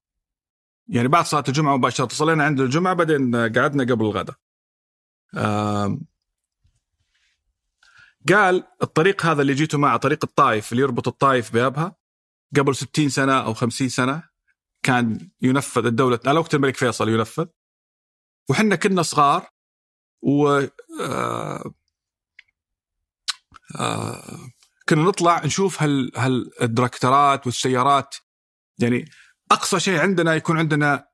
[0.88, 4.36] يعني بعد صلاة الجمعة مباشرة صلينا عند الجمعة بعدين قعدنا قبل الغداء.
[8.28, 11.96] قال الطريق هذا اللي جيتوا معه طريق الطائف اللي يربط الطائف بأبها
[12.56, 14.28] قبل 60 سنة أو 50 سنة
[14.82, 17.46] كان ينفذ الدولة على وقت الملك فيصل ينفذ.
[18.48, 19.48] وحنا كنا صغار
[20.22, 20.60] و
[23.80, 24.38] آه
[24.88, 26.12] كنا نطلع نشوف هال
[26.60, 28.14] هالدراكترات والسيارات.
[28.78, 29.04] يعني
[29.50, 31.06] أقصى شيء عندنا يكون عندنا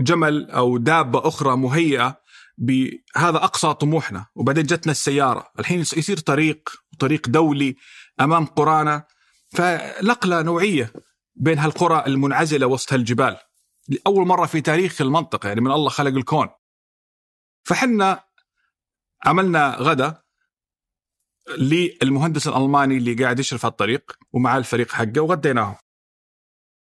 [0.00, 2.22] جمل أو دابة أخرى مهيئة
[2.58, 4.26] بهذا أقصى طموحنا.
[4.34, 5.52] وبعدين جتنا السيارة.
[5.58, 7.76] الحين يصير طريق طريق دولي
[8.20, 9.06] أمام قرانا.
[9.52, 10.92] فنقلة نوعية
[11.34, 13.36] بين هالقرى المنعزلة وسط هالجبال.
[13.88, 16.48] لأول مرة في تاريخ المنطقة يعني من الله خلق الكون.
[17.64, 18.24] فحنا
[19.24, 20.22] عملنا غدا.
[21.58, 25.74] للمهندس الألماني اللي قاعد يشرف على الطريق ومع الفريق حقه وغديناهم.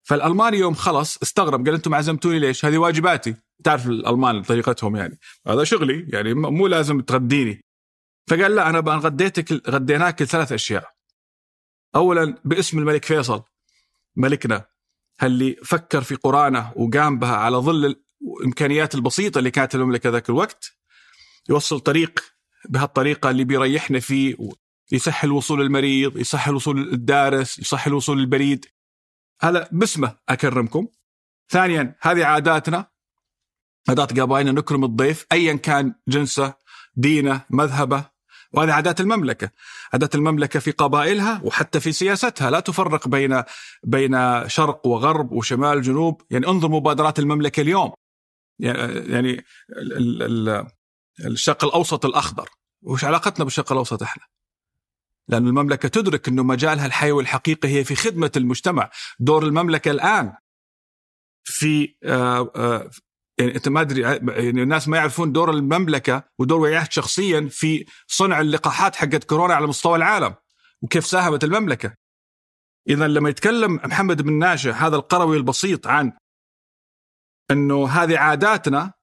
[0.03, 3.35] فالالماني يوم خلص استغرب قال أنتم عزمتوني ليش؟ هذه واجباتي.
[3.63, 5.19] تعرف الألمان طريقتهم يعني.
[5.47, 7.61] هذا شغلي يعني مو لازم تغديني.
[8.29, 10.93] فقال لا أنا غديتك غديناك ثلاث أشياء.
[11.95, 13.43] اولا باسم الملك فيصل
[14.15, 14.65] ملكنا
[15.23, 17.95] اللي فكر في قرانه وقام بها على ظل
[18.41, 20.77] الإمكانيات البسيطة اللي كانت المملكه ذاك الوقت
[21.49, 22.36] يوصل طريق
[22.69, 24.35] بهالطريقة اللي بيريحنا فيه
[24.91, 28.65] يسهل وصول المريض يسهل وصول الدارس يسهل وصول البريد
[29.41, 30.87] هذا باسمه أكرمكم.
[31.49, 32.87] ثانيا هذه عاداتنا.
[33.89, 36.53] عادات قبائلنا نكرم الضيف ايا كان جنسه
[36.95, 38.05] دينه مذهبه.
[38.53, 39.49] وهذه عادات المملكة.
[39.93, 42.49] عادات المملكة في قبائلها وحتى في سياستها.
[42.49, 43.43] لا تفرق بين
[43.83, 47.91] بين شرق وغرب وشمال وجنوب يعني انظر مبادرات المملكة اليوم.
[48.59, 49.43] يعني
[51.25, 52.49] الشرق الأوسط الأخضر.
[52.81, 54.23] وش علاقتنا بالشرق الأوسط إحنا؟
[55.27, 58.89] لأن المملكة تدرك أنه مجالها الحيوي الحقيقي هي في خدمة المجتمع.
[59.19, 60.33] دور المملكة الآن
[61.43, 62.89] في آه، آه،
[63.37, 68.41] يعني أنت ما أدري يعني الناس ما يعرفون دور المملكة ودور ولايات شخصيا في صنع
[68.41, 70.35] اللقاحات حقت كورونا على مستوى العالم.
[70.81, 71.95] وكيف ساهمت المملكة.
[72.89, 76.11] اذا لما يتكلم محمد بن ناشئ هذا القروي البسيط عن
[77.51, 78.93] إنه هذه عاداتنا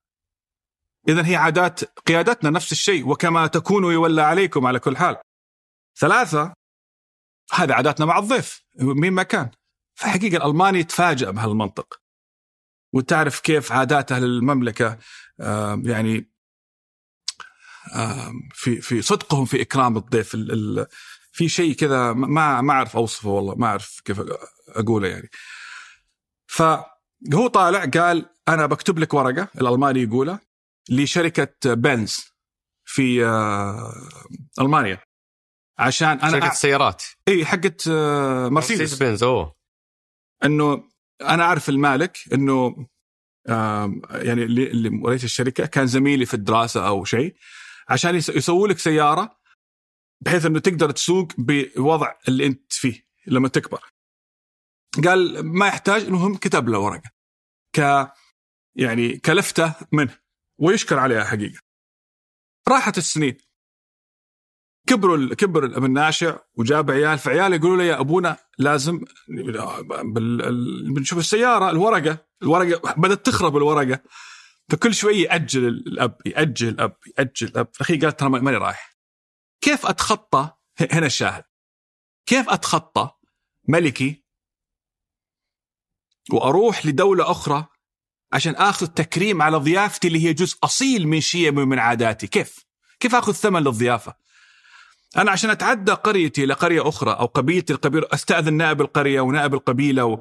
[1.09, 5.17] اذا هي عادات قيادتنا نفس الشيء وكما تكونوا يولى عليكم على كل حال.
[5.99, 6.55] ثلاثة
[7.53, 9.51] هذه عاداتنا مع الضيف مين ما كان.
[9.95, 12.01] فحقيقة الألماني تفاجأ بهالمنطق.
[12.93, 14.99] وتعرف كيف عادات أهل المملكة
[15.85, 16.31] يعني
[18.53, 20.37] في في صدقهم في إكرام الضيف
[21.33, 24.23] في شيء كذا ما ما أعرف أوصفه والله ما أعرف كيف
[24.69, 25.31] أقوله يعني.
[26.47, 30.39] فهو طالع قال أنا بكتب لك ورقة الألماني يقوله
[30.91, 32.25] لشركة بنز
[32.85, 33.95] في آه،
[34.61, 34.99] ألمانيا.
[35.79, 38.81] عشان أنا شركة السيارات إي حقت آه، مرسيدس.
[38.81, 39.55] مرسيدس بنز أوه.
[40.45, 40.91] إنه
[41.23, 42.87] أنا أعرف المالك إنه
[44.11, 47.37] يعني اللي رئيس الشركة كان زميلي في الدراسة أو شيء
[47.89, 49.41] عشان يسووا لك سيارة
[50.21, 53.91] بحيث إنه تقدر تسوق بوضع اللي أنت فيه لما تكبر.
[55.05, 57.11] قال ما يحتاج المهم كتب له ورقة
[57.77, 58.09] ك
[58.77, 60.19] يعني كلفته منه.
[60.59, 61.59] ويشكر عليها حقيقة.
[62.69, 63.37] راحت السنين.
[64.87, 69.05] كبروا كبر الأب الناشع وجاب عيال فعيال يقولوا له يا أبونا لازم
[70.95, 74.03] بنشوف السيارة الورقة الورقة بدأت تخرب الورقة.
[74.69, 77.69] فكل شوي يأجل الأب يأجل الأب يأجل الأب.
[77.81, 78.97] أخي قال ترى ماني رايح.
[79.61, 80.51] كيف أتخطى؟
[80.93, 81.45] هنا الشاهد.
[82.27, 83.11] كيف أتخطى
[83.69, 84.25] ملكي
[86.33, 87.67] وأروح لدولة أخرى
[88.35, 92.27] عشان آخذ تكريم على ضيافتي اللي هي جزء أصيل من شيمي ومن عاداتي.
[92.27, 92.59] كيف؟
[93.01, 94.15] كيف آخذ ثمن للضيافة؟
[95.17, 100.21] أنا عشان أتعدى قريتي لقريه أخرى أو قبيلتي القبيلة أستأذن نائب القرية ونائب القبيلة و...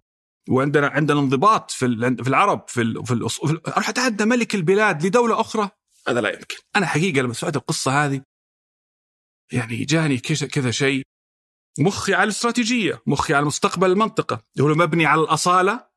[0.49, 2.23] وعندنا عندنا انضباط في ال...
[2.23, 3.05] في العرب في ال...
[3.05, 3.39] في, الأص...
[3.45, 5.69] في أروح أتعدى ملك البلاد لدولة أخرى؟
[6.07, 6.55] هذا لا يمكن.
[6.75, 8.21] أنا حقيقة لما سمعت القصة هذه
[9.51, 11.03] يعني جاني كذا شيء.
[11.79, 15.92] مخي على الاستراتيجية مخي على مستقبل المنطقة هو مبني على الأصالة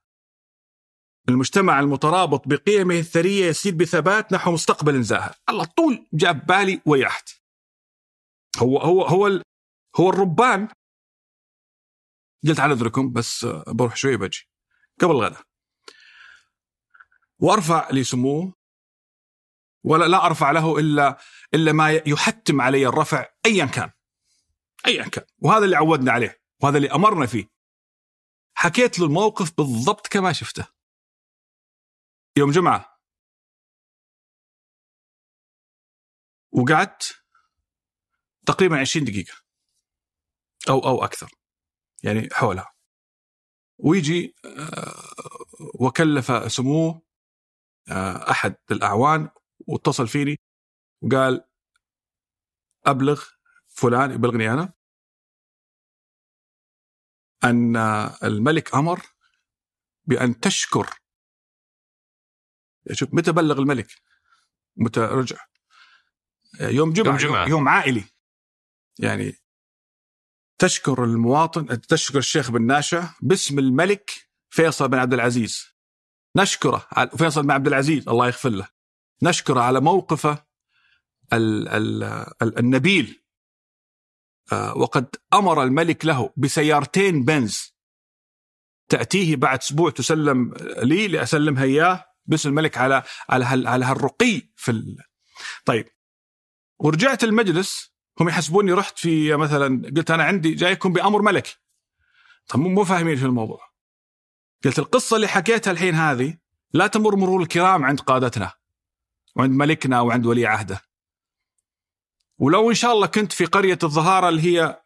[1.29, 7.31] المجتمع المترابط بقيمه الثرية يسير بثبات نحو مستقبل زاهر على طول جاب بالي ويحت.
[8.59, 9.43] هو هو هو
[9.97, 10.69] هو الربان.
[12.49, 14.49] قلت على اذنكم بس بروح شوي بجي.
[15.01, 15.43] قبل الغداء
[17.39, 18.55] وأرفع لسموه
[19.85, 21.19] ولا لا أرفع له إلا
[21.55, 23.91] إلا ما يحتم علي الرفع ايا كان.
[24.87, 25.25] ايا كان.
[25.39, 27.51] وهذا اللي عودنا عليه وهذا اللي أمرنا فيه.
[28.55, 30.76] حكيت له الموقف بالضبط كما شفته.
[32.39, 33.01] يوم جمعة.
[36.53, 37.23] وقعدت
[38.47, 39.35] تقريبا 20 دقيقة.
[40.69, 41.31] أو أو أكثر.
[42.03, 42.73] يعني حولها.
[43.79, 45.15] ويجي آه،
[45.81, 47.03] وكلف سموه
[47.91, 49.31] آه، أحد الأعوان
[49.69, 50.37] واتصل فيني
[51.03, 51.45] وقال
[52.87, 53.25] أبلغ
[53.67, 54.73] فلان يبلغني أنا
[57.45, 57.77] أن
[58.25, 59.01] الملك أمر
[60.07, 61.06] بأن تشكر
[62.93, 63.89] شوف متى بلغ الملك؟
[64.77, 65.37] متى رجع؟
[66.61, 67.49] يوم جمعة, يوم, جمعة.
[67.49, 68.05] يوم عائلي.
[68.99, 69.33] يعني
[70.59, 74.11] تشكر المواطن تشكر الشيخ بن ناشع باسم الملك
[74.49, 75.65] فيصل بن عبد العزيز.
[76.37, 78.69] نشكره فيصل بن عبد العزيز الله يغفر له.
[79.23, 80.47] نشكره على موقفه
[81.33, 82.05] ال ال
[82.43, 83.23] ال النبيل.
[84.53, 87.77] آه، وقد أمر الملك له بسيارتين بنز.
[88.89, 92.05] تأتيه بعد أسبوع تسلم لي لأسلمها إياه.
[92.27, 94.97] باسم الملك على على هال على هالرقي في ال...
[95.65, 95.87] طيب
[96.79, 101.67] ورجعت المجلس هم يحسبوني رحت في مثلا قلت أنا عندي جايكم بأمر ملك
[102.49, 103.61] طب مو فاهمين في الموضوع.
[104.65, 106.39] قلت القصة اللي حكيتها الحين هذه
[106.73, 108.53] لا تمر مرور الكرام عند قادتنا
[109.37, 110.81] وعند ملكنا وعند ولي عهده.
[112.39, 114.83] ولو إن شاء الله كنت في قرية الظهارة اللي هي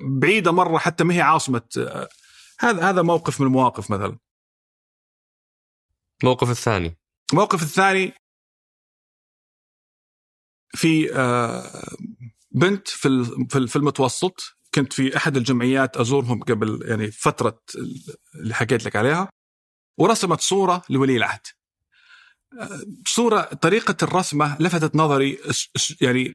[0.00, 1.62] بعيدة مرة حتى ما هي عاصمة
[2.60, 4.18] هذا هذا موقف من المواقف مثلا.
[6.22, 6.96] الموقف الثاني.
[7.32, 8.12] الموقف الثاني
[10.74, 11.84] في آه،
[12.50, 14.40] بنت في في المتوسط.
[14.74, 17.62] كنت في أحد الجمعيات أزورهم قبل يعني فترة
[18.34, 19.28] اللي حكيت لك عليها.
[19.98, 21.40] ورسمت صورة لولي العهد.
[22.60, 25.38] آه، صورة طريقة الرسمة لفتت نظري
[26.00, 26.34] يعني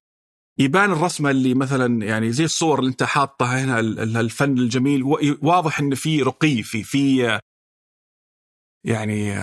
[0.60, 3.80] يبان الرسمة اللي مثلا يعني زي الصور اللي أنت حاطها هنا
[4.20, 5.04] الفن الجميل
[5.42, 7.39] واضح إن في رقي في في
[8.84, 9.36] يعني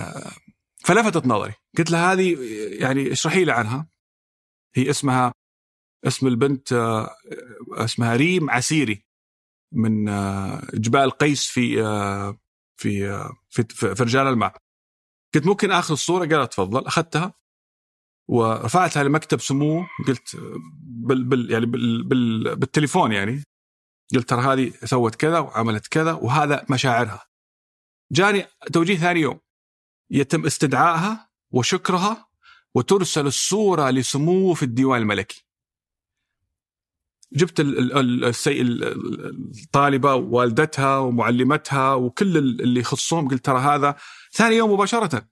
[0.85, 1.53] فلفتت نظري.
[1.77, 2.37] قلت لها هذه
[2.81, 3.87] يعني اشرحي لي عنها.
[4.75, 5.33] هي اسمها
[6.07, 6.73] اسم البنت
[7.71, 9.05] اسمها ريم عسيري
[9.73, 10.05] من
[10.73, 11.75] جبال قيس في
[12.77, 13.63] في في,
[13.95, 14.57] في رجال الماء.
[15.35, 16.85] قلت ممكن اخذ الصورة؟ قالت تفضل.
[16.85, 17.33] أخذتها
[18.29, 20.35] ورفعتها لمكتب سموه قلت
[20.81, 23.43] بال, بال يعني بال بال بالتليفون يعني.
[24.15, 27.26] قلت ترى هذه سوت كذا وعملت كذا وهذا مشاعرها.
[28.11, 29.39] جاني توجيه ثاني يوم.
[30.11, 32.27] يتم استدعائها وشكرها
[32.75, 35.43] وترسل الصورة لسموه في الديوان الملكي.
[37.33, 37.55] جبت
[39.59, 43.95] الطالبة ووالدتها ومعلمتها وكل اللي يخصهم قلت ترى هذا
[44.33, 45.27] ثاني يوم مباشرة.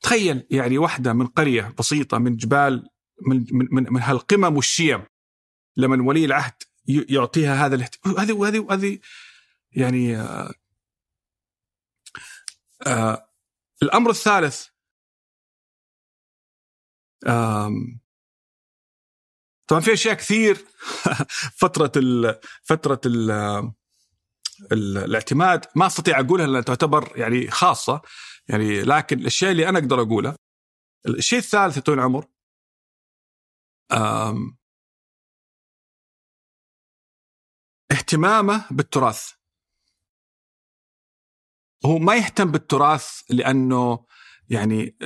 [0.00, 2.88] تخيل يعني واحدة من قرية بسيطة من جبال
[3.26, 5.02] من من من هالقمم والشيم.
[5.76, 6.54] لما ولي العهد
[6.86, 8.98] يعطيها هذا الاهتمام هذه وهذه وهذه
[9.72, 10.16] يعني
[12.86, 13.28] آه
[13.82, 14.66] الأمر الثالث
[19.66, 20.54] طبعا في أشياء كثير
[21.60, 23.30] فترة ال فترة ال
[24.72, 28.02] الاعتماد ما أستطيع أقولها لأنها تعتبر يعني خاصة
[28.48, 30.36] يعني لكن الاشياء اللي أنا أقدر اقولها
[31.08, 32.26] الشيء الثالث يا طويل العمر
[37.92, 39.37] اهتمامه بالتراث.
[41.86, 44.04] هو ما يهتم بالتراث لأنه
[44.48, 44.96] يعني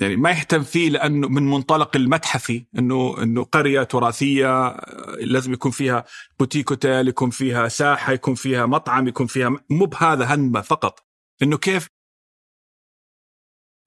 [0.00, 5.70] يعني ما يهتم فيه لأنه من منطلق المتحفي إنه إنه قرية تراثية آه، لازم يكون
[5.70, 6.04] فيها
[6.38, 11.06] بوتيك أوتيل يكون فيها ساحة يكون فيها مطعم يكون فيها مو بهذا همه فقط.
[11.42, 11.88] إنه كيف؟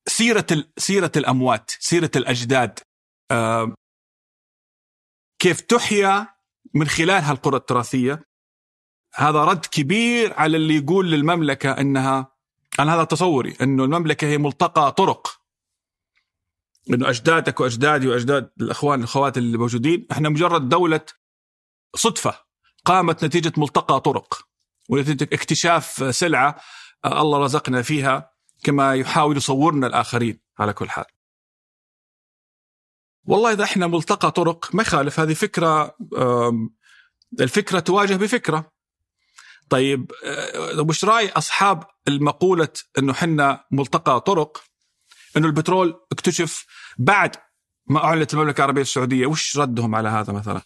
[0.07, 0.45] سيرة
[0.77, 2.79] سيرة الأموات سيرة الأجداد
[5.39, 6.27] كيف تحيا
[6.73, 8.23] من خلال هالقرى التراثية.
[9.15, 12.33] هذا رد كبير على اللي يقول للمملكة إنها
[12.79, 15.39] أنا هذا تصوري إنه المملكة هي ملتقى طرق
[16.89, 21.05] إنه أجدادك وأجدادي وأجداد الأخوان الأخوات اللي موجودين إحنا مجرد دولة
[21.95, 22.39] صدفة
[22.85, 24.47] قامت نتيجة ملتقى طرق
[24.89, 26.55] ونتيجة اكتشاف سلعة
[27.05, 28.31] الله رزقنا فيها
[28.63, 31.05] كما يحاول يصورنا الآخرين على كل حال.
[33.25, 35.97] والله إذا إحنا ملتقى طرق ما يخالف هذه فكرة
[37.39, 38.72] الفكرة تواجه بفكرة.
[39.69, 40.11] طيب
[40.79, 44.63] وش راي أصحاب المقولة إنه حنا ملتقى طرق
[45.37, 46.65] إنه البترول اكتشف
[46.97, 47.35] بعد
[47.87, 50.61] ما أعلنت المملكة العربية السعودية وش ردهم على هذا مثلا؟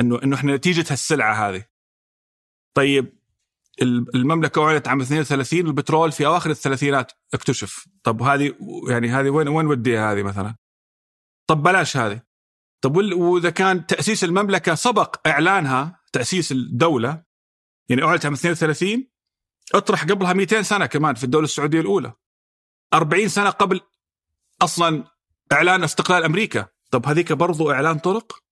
[0.00, 1.64] إنه إنه إحنا نتيجة هالسلعة هذه.
[2.74, 3.18] طيب
[4.14, 8.54] المملكة أعلنت عام 32 البترول في أواخر الثلاثينات اكتشف، طب هذه
[8.88, 10.56] يعني هذه وين وين وديها هذه مثلا؟
[11.46, 12.22] طب بلاش هذه.
[12.80, 17.27] طب وإذا كان تأسيس المملكة سبق إعلانها تأسيس الدولة
[17.88, 19.06] يعني أعلنت عام 32
[19.74, 22.12] اطرح قبلها 200 سنة كمان في الدولة السعودية الأولى.
[22.94, 23.80] 40 سنة قبل
[24.62, 25.04] أصلا
[25.52, 26.66] إعلان استقلال أمريكا.
[26.90, 28.42] طب هذيك برضو إعلان طرق؟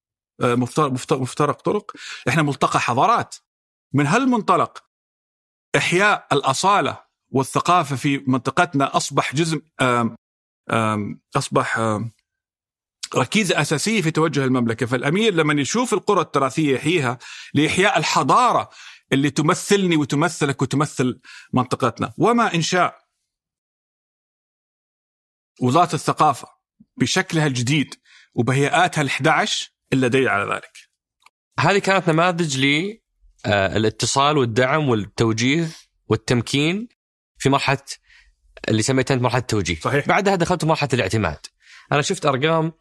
[1.11, 1.93] مفترق طرق.
[2.29, 3.37] إحنا ملتقى حضارات.
[3.93, 4.85] من هالمنطلق
[5.77, 10.17] إحياء الأصالة والثقافة في منطقتنا أصبح جزء آم
[10.71, 12.13] آم أصبح آم
[13.17, 14.87] ركيزة أساسية في توجه المملكة.
[14.87, 17.19] فالأمير لما يشوف القرى التراثية يحييها
[17.55, 18.71] لإحياء الحضارة
[19.13, 21.21] اللي تمثلني وتمثلك وتمثل
[21.53, 23.07] منطقتنا وما انشاء
[25.63, 26.49] وزارة الثقافة
[26.97, 27.95] بشكلها الجديد
[28.35, 30.73] وبهيئاتها ال11 إلا دليل على ذلك.
[31.59, 32.67] هذه كانت نماذج
[33.47, 35.69] للاتصال والدعم والتوجيه
[36.07, 36.89] والتمكين
[37.39, 37.85] في مرحلة
[38.69, 39.81] اللي سميتها أنت مرحلة التوجيه.
[39.81, 40.09] صحيح.
[40.09, 41.47] بعدها دخلت مرحلة الاعتماد.
[41.93, 42.73] أنا شفت أرقام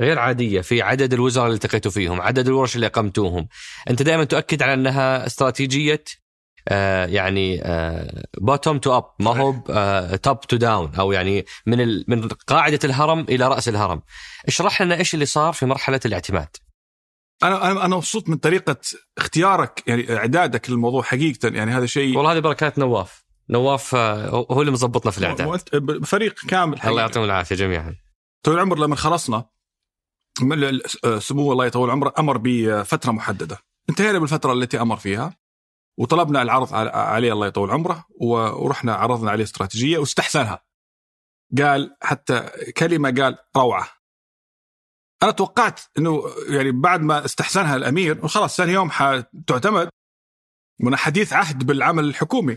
[0.00, 3.48] غير عادية في عدد الوزراء اللي التقيتوا فيهم، عدد الورش اللي أقمتوهم.
[3.90, 6.04] أنت دائما تؤكد على أنها استراتيجية
[6.68, 7.62] آه يعني
[8.38, 9.52] bottom to up ما هو
[10.16, 12.04] top to down أو يعني من ال...
[12.08, 14.02] من قاعدة الهرم إلى رأس الهرم.
[14.46, 16.48] اشرح لنا إيش اللي صار في مرحلة الاعتماد.
[17.42, 18.76] أنا أنا أنا مبسوط من طريقة
[19.18, 23.24] اختيارك يعني إعدادك للموضوع حقيقة يعني هذا شيء والله هذه بركات نواف.
[23.50, 25.60] نواف هو اللي مظبطنا في الإعداد.
[26.04, 26.90] فريق كامل حقيقة.
[26.90, 27.94] الله يعطيهم العافية جميعا.
[28.44, 29.44] طول العمر لما خلصنا
[31.18, 33.58] سمو الله يطول عمره أمر بفترة محددة.
[33.90, 35.36] انتهينا بالفترة التي أمر فيها
[35.98, 40.64] وطلبنا العرض عليه الله يطول عمره ورحنا عرضنا عليه استراتيجية واستحسنها.
[41.58, 43.88] قال حتى كلمة قال روعة.
[45.22, 49.88] أنا توقعت إنه يعني بعد ما استحسنها الأمير خلاص ثاني يوم حتعتمد
[50.80, 52.56] من حديث عهد بالعمل الحكومي.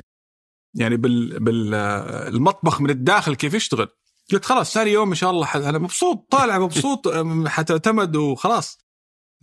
[0.74, 3.90] يعني بال بالمطبخ من الداخل كيف يشتغل.
[4.32, 7.08] قلت خلاص ثاني يوم إن شاء الله أنا مبسوط طالع مبسوط
[7.48, 8.78] حتعتمد وخلاص.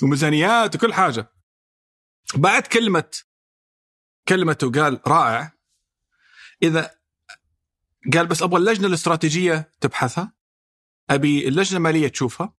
[0.03, 1.33] وميزانيات وكل حاجة.
[2.35, 3.11] بعد كلمة
[4.29, 5.53] كلمته قال رائع.
[6.62, 6.90] إذا
[8.14, 10.33] قال بس أبغى اللجنة الاستراتيجية تبحثها.
[11.11, 12.55] أبي اللجنة المالية تشوفها.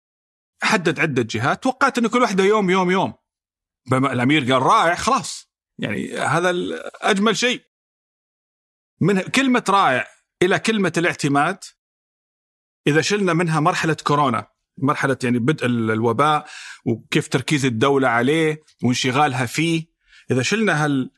[0.63, 1.63] حدد عدة جهات.
[1.63, 3.15] توقعت انه كل واحدة يوم يوم يوم.
[3.93, 5.53] الأمير قال رائع خلاص.
[5.79, 6.51] يعني هذا
[7.01, 7.63] اجمل شيء.
[9.01, 10.07] من كلمة رائع
[10.43, 11.59] إلى كلمة الاعتماد.
[12.87, 14.47] إذا شلنا منها مرحلة كورونا
[14.79, 16.47] مرحلة يعني بدء الوباء
[16.85, 19.87] وكيف تركيز الدولة عليه وانشغالها فيه
[20.31, 21.11] إذا شلنا هال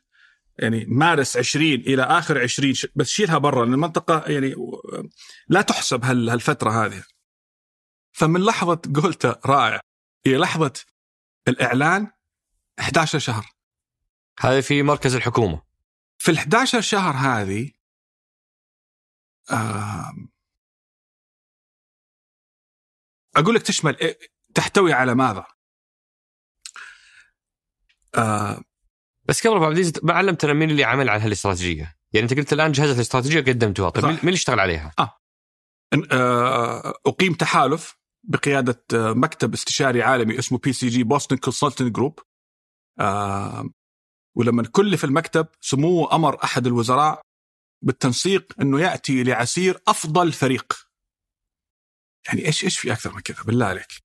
[0.59, 4.55] يعني مارس 20 إلى آخر 20 بس شيلها برا المنطقة يعني
[5.47, 7.03] لا تحسب هالفترة هذه.
[8.11, 9.79] فمن لحظة قلته رائع
[10.27, 10.73] إلى لحظة
[11.47, 12.11] الإعلان
[12.79, 13.45] 11 شهر.
[14.39, 15.61] هذه في مركز الحكومة.
[16.17, 17.71] في ال 11 شهر هذه
[19.51, 20.13] آه
[23.35, 24.15] أقول لك تشمل
[24.55, 25.45] تحتوي على ماذا؟
[28.15, 28.61] آه
[29.25, 32.53] بس قبل أبو عبد العزيز ما علمتنا مين اللي عمل على هالاستراتيجية؟ يعني أنت قلت
[32.53, 40.03] الآن جهزت الاستراتيجية قدمتوها، طيب مين اللي اشتغل عليها؟ آه أقيم تحالف بقيادة مكتب استشاري
[40.03, 42.19] عالمي اسمه BCG Boston Consultant Group
[44.35, 47.21] ولما كلف المكتب سموه أمر أحد الوزراء
[47.81, 50.84] بالتنسيق إنه يأتي لعسير أفضل فريق
[52.27, 54.03] يعني إيش إيش في أكثر من كذا؟ بالله عليك.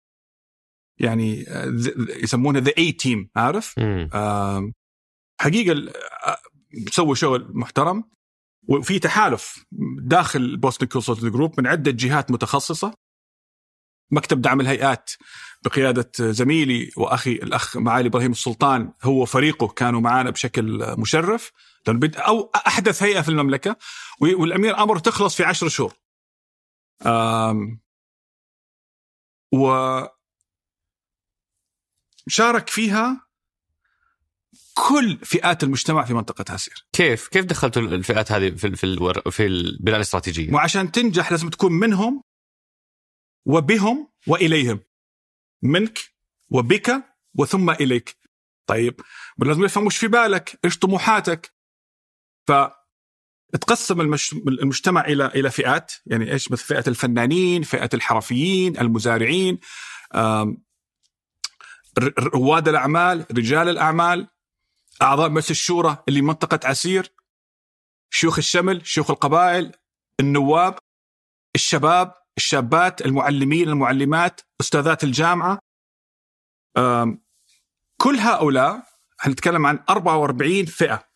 [0.99, 1.45] يعني
[2.23, 3.75] يسمونه the A team عارف؟
[5.41, 5.93] حقيقة
[6.91, 8.11] سووا شغل محترم
[8.69, 9.65] وفي تحالف
[10.03, 12.95] داخل Boston Consultant Group من عدة جهات متخصصة.
[14.13, 15.11] مكتب دعم الهيئات
[15.65, 21.51] بقيادة زميلي وأخي الأخ معالي إبراهيم السلطان هو وفريقه كانوا معنا بشكل مشرف.
[22.17, 23.77] أو أحدث هيئة في المملكة
[24.21, 25.95] والأمير أمر تخلص في عشر شهور.
[29.53, 29.67] و
[32.29, 33.27] شارك فيها
[34.75, 39.31] كل فئات المجتمع في منطقة عسير كيف؟ كيف دخلتوا الفئات هذه في في الور...
[39.31, 42.23] في البناء الاستراتيجية؟ وعشان تنجح لازم تكون منهم
[43.47, 44.81] وبهم وإليهم.
[45.63, 45.99] منك
[46.51, 48.17] وبك وثم إليك.
[48.67, 49.01] طيب
[49.39, 51.55] لازم يفهم وش في بالك إيش طموحاتك.
[52.47, 52.53] ف
[53.53, 54.01] تقسم.
[54.01, 55.93] المجتمع إلى إلى فئات.
[56.07, 59.59] يعني إيش؟ مثل فئة الفنانين فئة الحرفيين المزارعين
[62.19, 64.29] رواد الأعمال رجال الأعمال
[65.03, 67.13] أعضاء مجلس الشورى اللي منطقة عسير
[68.11, 69.73] شيوخ الشمل شيوخ القبائل
[70.21, 70.79] النواب
[71.55, 75.59] الشباب الشابات المعلمين المعلمات أستاذات الجامعة.
[78.01, 78.83] كل هؤلاء
[79.19, 81.09] حنتكلم عن 44 فئة.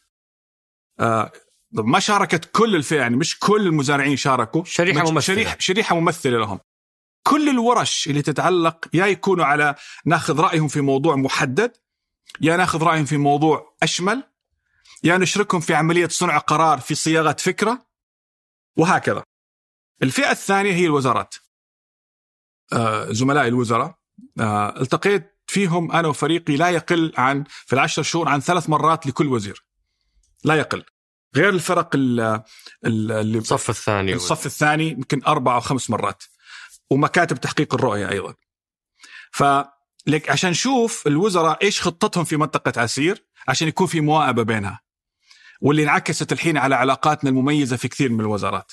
[1.78, 5.20] آه، ما شاركت كل الفئة يعني مش كل المزارعين شاركوا شريحة ممثلة.
[5.20, 6.60] شريحه شريحة ممثلة لهم.
[7.22, 9.74] كل الورش اللي تتعلق يا يكونوا على
[10.06, 11.72] ناخذ رأيهم في موضوع محدد
[12.40, 14.22] يا ناخذ رأيهم في موضوع أشمل
[15.04, 17.86] يا نشركهم في عملية صنع قرار في صياغة فكرة
[18.76, 19.22] وهكذا.
[20.02, 21.34] الفئة الثانية هي الوزارات.
[22.72, 23.98] آه زملائي الوزراء.
[24.40, 29.26] آه التقيت فيهم أنا وفريقي لا يقل عن في العشر شهور عن ثلاث مرات لكل
[29.26, 29.64] وزير.
[30.44, 30.84] لا يقل.
[31.36, 32.42] غير الفرق اللي
[33.38, 36.24] الصف الثاني الصف الثاني يمكن أربع أو خمس مرات
[36.90, 38.34] ومكاتب تحقيق الرؤية أيضا.
[39.32, 39.44] ف
[40.06, 44.80] لك عشان نشوف الوزراء إيش خطتهم في منطقة عسير عشان يكون في مواءبه بينها
[45.60, 48.72] واللي انعكست الحين على علاقاتنا المميزة في كثير من الوزارات.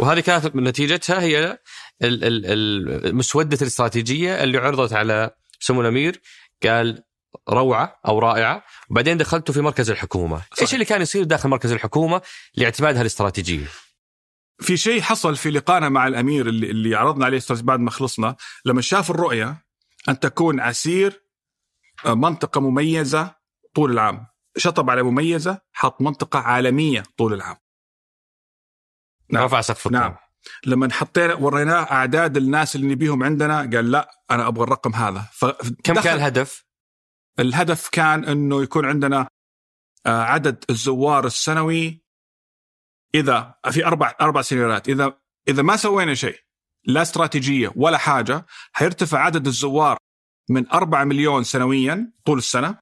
[0.00, 1.58] وهذه كانت نتيجتها هي
[2.02, 5.30] المسودة الاستراتيجية اللي عرضت على
[5.60, 6.20] سمو الأمير.
[6.62, 7.02] قال
[7.48, 8.64] روعة أو رائعة.
[8.90, 10.36] وبعدين دخلتوا في مركز الحكومة.
[10.36, 10.60] صحيح.
[10.60, 12.22] إيش اللي كان يصير داخل مركز الحكومة؟
[12.54, 13.66] لاعتمادها الاستراتيجية.
[14.60, 18.36] في شيء حصل في لقائنا مع الأمير اللي, اللي عرضنا عليه بعد ما خلصنا.
[18.64, 19.56] لما شاف الرؤية
[20.08, 21.22] أن تكون عسير
[22.06, 23.34] آه، منطقة مميزة
[23.74, 24.26] طول العام.
[24.56, 27.56] شطب على مميزة حط منطقة عالمية طول العام.
[29.30, 29.44] نعم.
[29.44, 30.16] رفع سقف نعم.
[30.66, 35.24] لما حطينا وريناه أعداد الناس اللي نبيهم عندنا قال لا أنا أبغى الرقم هذا.
[35.84, 36.67] كم كان الهدف؟
[37.38, 39.28] الهدف كان إنه يكون عندنا
[40.06, 42.02] آه، عدد الزوار السنوي
[43.14, 44.88] إذا في أربع أربع سيناريوهات.
[44.88, 45.18] إذا
[45.48, 46.40] إذا ما سوينا شيء
[46.84, 49.98] لا استراتيجية ولا حاجة حيرتفع عدد الزوار
[50.50, 52.78] من 4 مليون سنويا طول السنة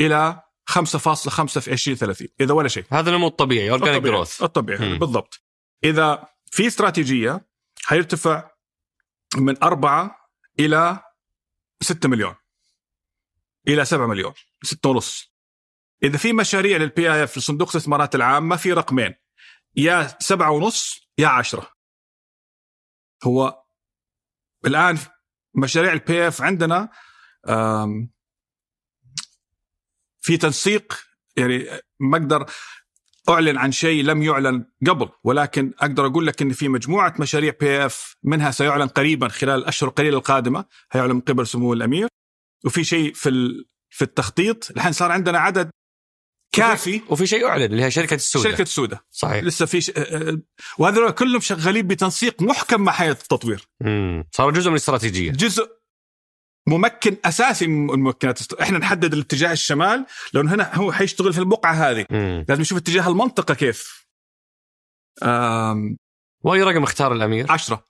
[0.00, 2.84] إلى 5.5 في 2030 إذا ولا شيء.
[2.90, 5.42] هذا النمو الطبيعي organic growth الطبيعي بالضبط.
[5.84, 7.46] إذا في استراتيجية
[7.84, 8.50] حيرتفع
[9.36, 10.30] من 4
[10.60, 10.98] إلى
[11.82, 12.34] 6 مليون.
[13.68, 15.32] إلى 7 مليون 6 ونص.
[16.02, 19.14] إذا في مشاريع لل PIF لصندوق الاستثمارات العامة في رقمين
[19.76, 21.70] يا سبعة ونص يا عشرة.
[23.24, 23.62] هو
[24.66, 24.98] الآن
[25.54, 26.88] مشاريع ال PIF عندنا
[30.20, 31.06] في تنسيق
[31.36, 31.66] يعني
[32.00, 32.46] ما أقدر
[33.28, 38.16] أعلن عن شيء لم يعلن قبل ولكن أقدر أقول لك إن في مجموعة مشاريع PIF
[38.22, 42.08] منها سيعلن قريبا خلال الأشهر القليلة القادمة هيعلن من قبل سمو الأمير.
[42.66, 43.30] وفي شيء في
[43.90, 44.70] في التخطيط.
[44.70, 45.70] الحين صار عندنا عدد
[46.52, 47.02] كافي.
[47.08, 48.50] وفي شيء اعلن اللي هي شركة السوداء.
[48.50, 49.00] شركة السوداء.
[49.10, 49.44] صحيح.
[49.44, 49.92] لسه في ش...
[50.78, 53.68] وهذول كلهم شغالين بتنسيق محكم مع هيئه التطوير.
[53.82, 55.32] امم صار جزء من الاستراتيجية.
[55.32, 55.76] جزء
[56.66, 58.40] ممكن أساسي من الممكنات.
[58.40, 58.54] است...
[58.54, 60.06] إحنا نحدد الاتجاه الشمال.
[60.32, 62.06] لأنه هنا هو حيشتغل في البقعة هذه.
[62.10, 62.44] مم.
[62.48, 64.06] لازم نشوف اتجاه المنطقة كيف.
[65.22, 65.96] أم...
[66.40, 67.84] وأي رقم اختار الأمير؟ عشرة.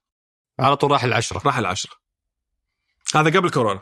[0.61, 1.43] على طول راح العشرة.
[1.47, 1.93] راح العشرة.
[3.14, 3.81] هذا قبل كورونا.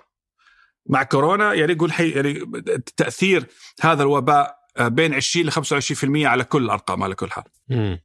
[0.87, 2.41] مع كورونا يعني يقول حي يعني
[2.97, 3.47] تأثير
[3.80, 7.45] هذا الوباء آه، بين 20 ل 25% على كل الأرقام على كل حال.
[7.70, 8.01] امم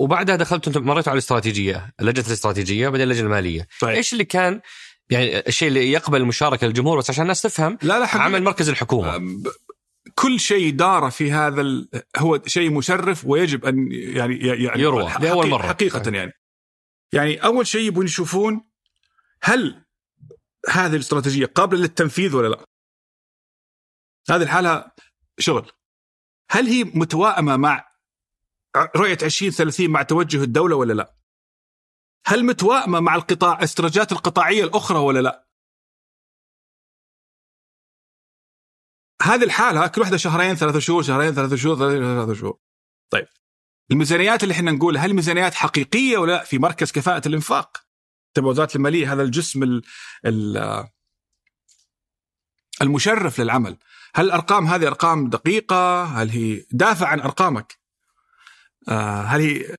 [0.00, 3.68] وبعدها دخلت انت مريتوا على الاستراتيجية، اللجنة الاستراتيجية بعدين اللجنة المالية.
[3.80, 3.96] طيب.
[3.96, 4.60] إيش اللي كان
[5.10, 9.42] يعني الشيء اللي يقبل المشاركه للجمهور بس عشان الناس تفهم لا لا عمل مركز الحكومة.
[10.14, 11.84] كل شيء دار في هذا
[12.16, 16.10] هو شيء مشرف ويجب أن يعني يعني يروى لأول مرة حقيقة.
[16.10, 16.32] يعني
[17.12, 18.60] يعني أول شيء يبون يشوفون
[19.42, 19.85] هل
[20.68, 22.64] هذه الاستراتيجية قابلة للتنفيذ ولا لا؟
[24.30, 24.92] هذه الحالة
[25.38, 25.72] شغل
[26.50, 27.90] هل هي متوائمة مع
[28.96, 31.14] رؤية 2030 مع توجه الدولة ولا لا؟
[32.26, 35.46] هل متوائمة مع القطاع استراتيجيات القطاعية الأخرى ولا لا؟
[39.22, 42.58] هذه الحالة كل واحدة شهرين ثلاثة شهور شهرين ثلاثة شهور ثلاثة شهور
[43.12, 43.26] طيب
[43.90, 47.85] الميزانيات اللي إحنا نقولها هل ميزانيات حقيقية ولا لا في مركز كفاءة الإنفاق
[48.36, 49.82] تبع وزاره المالية هذا الجسم ال
[50.26, 50.84] ال
[52.82, 53.76] المشرف للعمل.
[54.14, 57.78] هل الارقام هذه أرقام دقيقة؟ هل هي دافع عن أرقامك؟
[58.88, 59.76] آه هل هي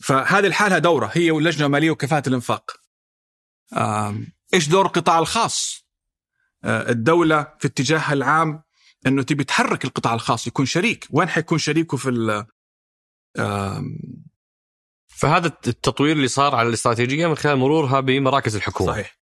[0.00, 2.70] فهذه الحالة دورة هي واللجنة المالية وكفاءة الإنفاق.
[4.54, 5.86] إيش دور القطاع الخاص؟
[6.64, 8.62] آه، الدولة في اتجاهها العام
[9.06, 11.06] إنه تبي تحرك القطاع الخاص يكون شريك.
[11.10, 12.44] وين حيكون شريكه في
[15.16, 18.92] فهذا التطوير اللي صار على الاستراتيجية من خلال مرورها بمراكز الحكومة.
[18.92, 19.18] صحيح.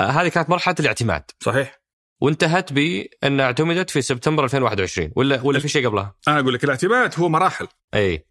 [0.00, 1.22] آه، هذه كانت مرحلة الاعتماد.
[1.40, 1.82] صحيح.
[2.20, 7.14] وانتهت بان اعتمدت في سبتمبر 2021 ولا ولا في شيء قبلها؟ أنا أقول لك الاعتماد
[7.18, 7.68] هو مراحل.
[7.94, 8.26] أي.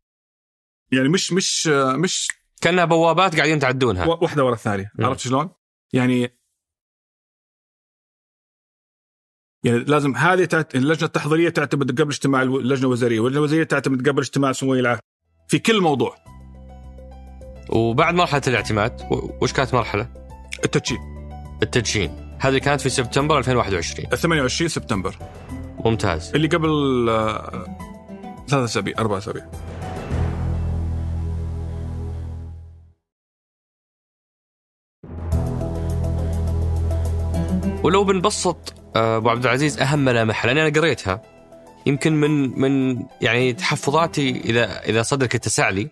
[0.91, 2.27] يعني مش مش مش
[2.61, 4.91] كأنها بوابات قاعدين تعدونها واحدة ورا الثانية.
[4.99, 5.49] عرفت شلون؟
[5.93, 6.39] يعني
[9.63, 10.75] يعني لازم هذه تعت...
[10.75, 14.99] اللجنة التحضيرية تعتمد قبل اجتماع اللجنة الوزاريه، واللجنة الوزاريه تعتمد قبل اجتماع سمو العهد
[15.47, 16.34] في كل موضوع.
[17.69, 19.01] وبعد مرحلة الاعتماد
[19.41, 20.07] وش كانت مرحلة؟
[20.65, 20.97] التدشين.
[21.63, 22.37] التدشين.
[22.39, 25.15] هذه كانت في سبتمبر 2021 28 سبتمبر.
[25.85, 26.31] ممتاز.
[26.35, 26.69] اللي قبل
[27.09, 27.65] آه،
[28.47, 29.45] ثلاث أسابيع أربع أسابيع.
[37.83, 41.21] ولو بنبسط آه، أبو عبد العزيز اهم ملامحها لاني أنا قريتها.
[41.85, 45.89] يمكن من من يعني تحفظاتي اذا إذا صدرك اتسع لي.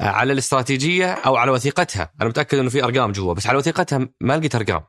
[0.00, 4.36] على الاستراتيجية أو على وثيقتها، أنا متأكد إنه في أرقام جوا بس على وثيقتها ما
[4.36, 4.80] لقيت أرقام.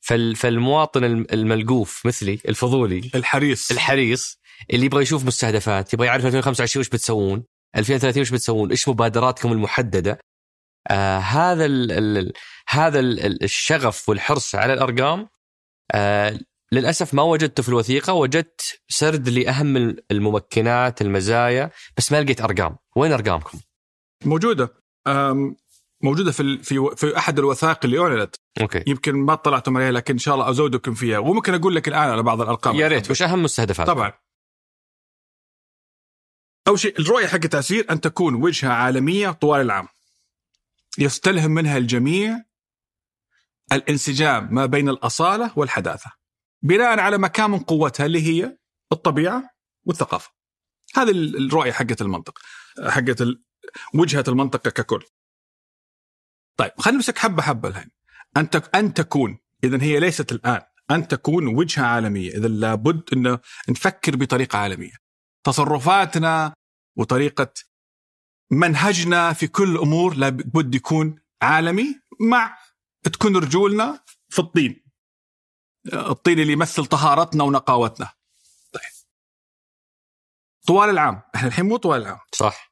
[0.00, 4.38] فال فالمواطن الم- الملقوف مثلي الفضولي الحريص الحريص
[4.72, 7.44] اللي يبغى يشوف مستهدفات، يبغى يعرف 2025 وش بتسوون،
[7.76, 10.18] 2030 وش بتسوون، إيش مبادراتكم المحددة.
[10.90, 12.32] آه هذا ال ال
[12.68, 15.28] هذا ال ال- الشغف والحرص على الأرقام
[15.94, 16.38] آه
[16.72, 23.12] للأسف ما وجدته في الوثيقة، وجدت سرد لأهم الممكنات، المزايا، بس ما لقيت أرقام، وين
[23.12, 23.58] أرقامكم؟
[24.24, 24.74] موجودة.
[26.02, 28.36] موجودة في في في أحد الوثائق اللي أعلنت.
[28.60, 28.84] أوكي.
[28.86, 31.18] يمكن ما اطلعتم عليها لكن إن شاء الله أزودكم فيها.
[31.18, 32.76] وممكن أقول لك الآن على بعض الأرقام.
[32.76, 33.10] يا ريت.
[33.10, 34.12] وش أهم مستهدفات؟ طبعا.
[36.68, 39.88] أول شيء الرؤية حق التأثير أن تكون وجهة عالمية طوال العام.
[40.98, 42.44] يستلهم منها الجميع
[43.72, 46.10] الانسجام ما بين الأصالة والحداثة
[46.62, 48.58] بناء على مكان من قوتها اللي هي
[48.92, 49.50] الطبيعة
[49.84, 50.30] والثقافة.
[50.94, 52.38] هذه ال- الرؤية حقت المنطق
[52.88, 53.22] حقت
[53.94, 55.04] وجهة المنطقة ككل.
[56.58, 57.90] طيب خلينا نمسك حبة حبة الحين.
[58.36, 60.60] أن أن تكون اذا هي ليست الآن
[60.90, 62.30] أن تكون وجهة عالمية.
[62.30, 63.38] اذا لابد أن
[63.68, 64.92] نفكر بطريقة عالمية.
[65.44, 66.54] تصرفاتنا
[66.96, 67.52] وطريقة
[68.50, 72.58] منهجنا في كل الأمور لابد يكون عالمي مع
[73.02, 74.84] تكون رجولنا في الطين.
[75.92, 78.12] الطين اللي يمثل طهارتنا ونقاوتنا.
[78.72, 78.82] طيب.
[80.66, 81.22] طوال العام.
[81.34, 82.18] إحنا الحين مو طوال العام.
[82.34, 82.67] صح.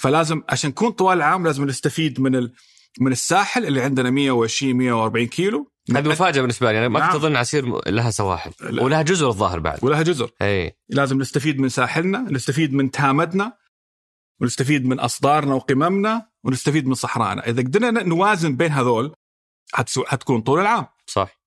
[0.00, 2.52] فلازم عشان نكون طوال العام لازم نستفيد من ال...
[3.00, 5.70] من الساحل اللي عندنا 120 140 كيلو.
[5.96, 6.78] هذه مفاجأة بالنسبة لي.
[6.78, 7.16] أنا ما كنت نعم.
[7.16, 8.50] أظن عسير لها سواحل.
[8.60, 8.82] لا.
[8.82, 9.78] ولها جزر الظاهر بعد.
[9.82, 10.30] ولها جزر.
[10.42, 10.76] إي.
[10.88, 13.52] لازم نستفيد من ساحلنا نستفيد من تهامتنا
[14.40, 19.14] ونستفيد من أصدارنا وقممنا ونستفيد من صحراءنا إذا قدرنا نوازن بين هذول
[19.72, 20.04] حتسو...
[20.04, 20.86] حتكون طول العام.
[21.06, 21.40] صح.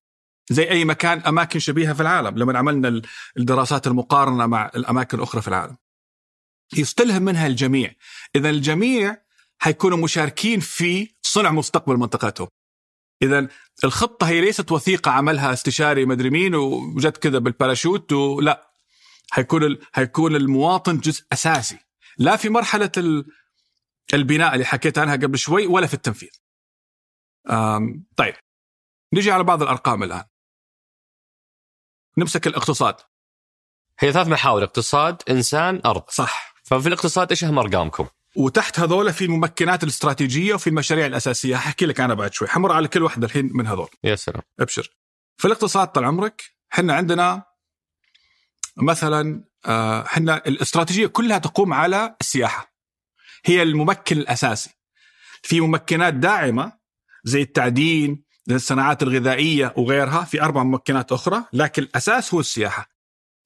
[0.49, 2.37] زي أي مكان أماكن شبيهة في العالم.
[2.37, 3.01] لما عملنا ال-
[3.37, 5.77] الدراسات المقارنة مع الأماكن الأخرى في العالم.
[6.77, 7.95] يستلهم منها الجميع.
[8.35, 9.17] إذا الجميع
[9.59, 12.47] حيكونوا مشاركين في صنع مستقبل منطقتهم
[13.21, 13.47] إذا
[13.83, 18.73] الخطة هي ليست وثيقة عملها استشاري مدري مين وجت كذا بالباراشوت ولا
[19.31, 19.77] حيكون.
[19.93, 21.79] حيكون المواطن جزء أساسي.
[22.17, 23.25] لا في مرحلة ال...
[24.13, 26.29] البناء اللي حكيت عنها قبل شوي ولا في التنفيذ.
[28.17, 28.35] طيب.
[29.13, 30.23] نجي على بعض الأرقام الآن.
[32.17, 32.95] نمسك الاقتصاد.
[33.99, 36.09] هي ثلاث محاور اقتصاد إنسان أرض.
[36.09, 36.52] صح.
[36.63, 41.55] ففي الاقتصاد إيش أهم أرقامكم؟ وتحت هذول في الممكنات الاستراتيجية وفي المشاريع الأساسية.
[41.55, 42.47] حكي لك أنا بعد شوي.
[42.47, 43.89] حمر على كل واحدة الحين من هذول.
[44.03, 44.41] يا سلام.
[44.59, 44.89] أبشر.
[45.37, 46.43] في الاقتصاد طال عمرك
[46.73, 47.43] إحنا عندنا
[48.77, 52.73] مثلا آه، إحنا الاستراتيجية كلها تقوم على السياحة.
[53.45, 54.69] هي الممكن الأساسي.
[55.43, 56.73] في ممكنات داعمة
[57.23, 60.23] زي التعدين زي الصناعات الغذائية وغيرها.
[60.23, 62.89] في أربع ممكنات أخرى لكن الأساس هو السياحة.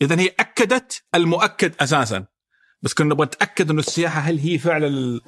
[0.02, 2.26] اذا هي أكدت المؤكد أساسا.
[2.82, 5.22] بس كنا نبغى نتأكد إنه السياحة هل هي فعلا ال...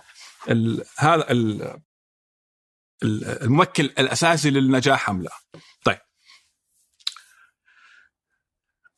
[0.49, 0.85] ال...
[0.97, 1.61] هذا ال...
[3.03, 5.31] ال- الممكن الأساسي للنجاح أم لا.
[5.85, 5.99] طيب.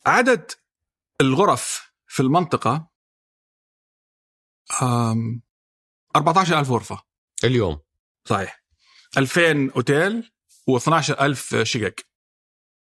[0.06, 0.52] عدد
[1.22, 2.92] الغرف في المنطقة
[4.82, 5.42] أم
[6.16, 7.04] 14000 غرفة.
[7.44, 7.82] اليوم.
[8.26, 8.64] صحيح.
[9.18, 10.32] 2000 أوتيل
[10.72, 11.96] و12000 شقق.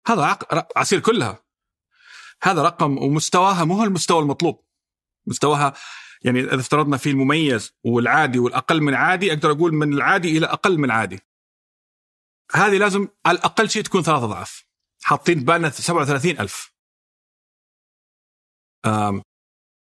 [0.07, 0.79] هذا عق...
[0.79, 1.45] عسير كلها.
[2.43, 4.66] هذا رقم ومستواها مو هو المستوى المطلوب.
[5.27, 5.73] مستواها
[6.25, 10.79] يعني إذا افترضنا في المميز والعادي والأقل من عادي أقدر أقول من العادي إلى أقل
[10.79, 11.21] من عادي.
[12.55, 14.67] هذه لازم على الأقل شيء تكون ثلاث أضعاف.
[15.03, 16.73] حاطين بالنا 37000
[18.87, 19.23] أم،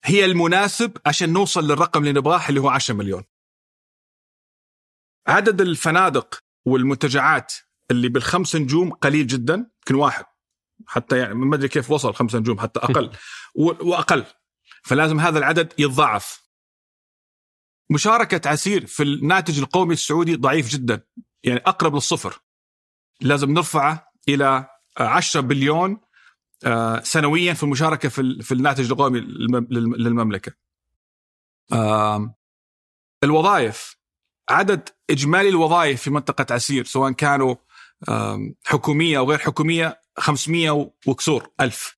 [0.05, 3.23] هي المناسب عشان نوصل للرقم اللي نبغاه اللي هو 10 مليون.
[5.27, 7.53] عدد الفنادق والمنتجعات
[7.91, 10.25] اللي بالخمس نجوم قليل جدا يمكن واحد.
[10.87, 13.11] حتى يعني ما أدري كيف وصل خمسة نجوم حتى أقل.
[13.55, 14.25] وأقل.
[14.83, 16.47] فلازم هذا العدد يتضاعف.
[17.91, 21.01] مشاركة عسير في الناتج القومي السعودي ضعيف جدا
[21.43, 22.39] يعني أقرب للصفر.
[23.21, 25.97] لازم نرفعه إلى 10 بليون
[26.65, 30.51] آه، سنويا في المشاركة في ال- في الناتج القومي للم- للم- للمملكة.
[33.23, 33.97] الوظائف.
[34.49, 37.55] عدد إجمالي الوظائف في منطقة عسير سواء كانوا
[38.65, 41.96] حكومية أو غير حكومية 500 وكسور ألف.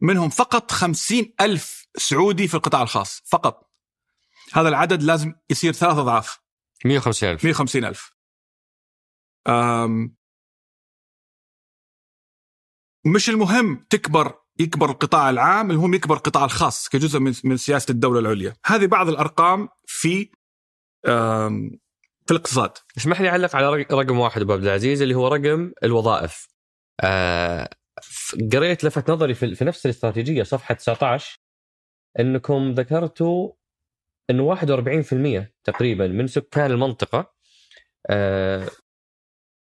[0.00, 3.70] منهم فقط 50 ألف سعودي في القطاع الخاص فقط.
[4.52, 6.38] هذا العدد لازم يصير ثلاث أضعاف.
[6.84, 8.12] 150000 150 ألف.
[9.48, 10.16] أم
[13.06, 18.20] مش المهم تكبر يكبر القطاع العام المهم يكبر القطاع الخاص كجزء من من سياسة الدولة
[18.20, 18.56] العليا.
[18.66, 20.30] هذه بعض الأرقام في
[22.26, 22.72] في الاقتصاد.
[22.96, 26.46] اسمح لي أعلق على رق- رقم واحد أبو عبد العزيز اللي هو رقم الوظائف.
[27.00, 27.70] آه
[28.52, 31.38] قريت لفت نظري في, في نفس الاستراتيجية صفحة 19
[32.20, 33.52] إنكم ذكرتوا
[34.30, 34.54] انه
[35.42, 37.32] 41% تقريبا من سكان المنطقة
[38.10, 38.68] آه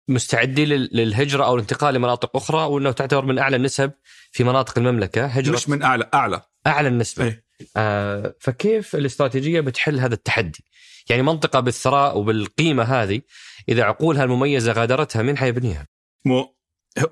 [0.09, 3.91] مستعدين لل- للهجرة أو الانتقال لمناطق أخرى وإنه تعتبر من أعلى النسب
[4.31, 7.43] في مناطق المملكة هجرة مش من أعلى أعلى أعلى النسبة إيه.
[7.77, 10.63] آه فكيف الاستراتيجية بتحل هذا التحدي؟
[11.09, 13.21] يعني منطقة بالثراء وبالقيمة هذه
[13.69, 15.87] إذا عقولها المميزة غادرتها مين حيبنيها؟
[16.25, 16.56] مو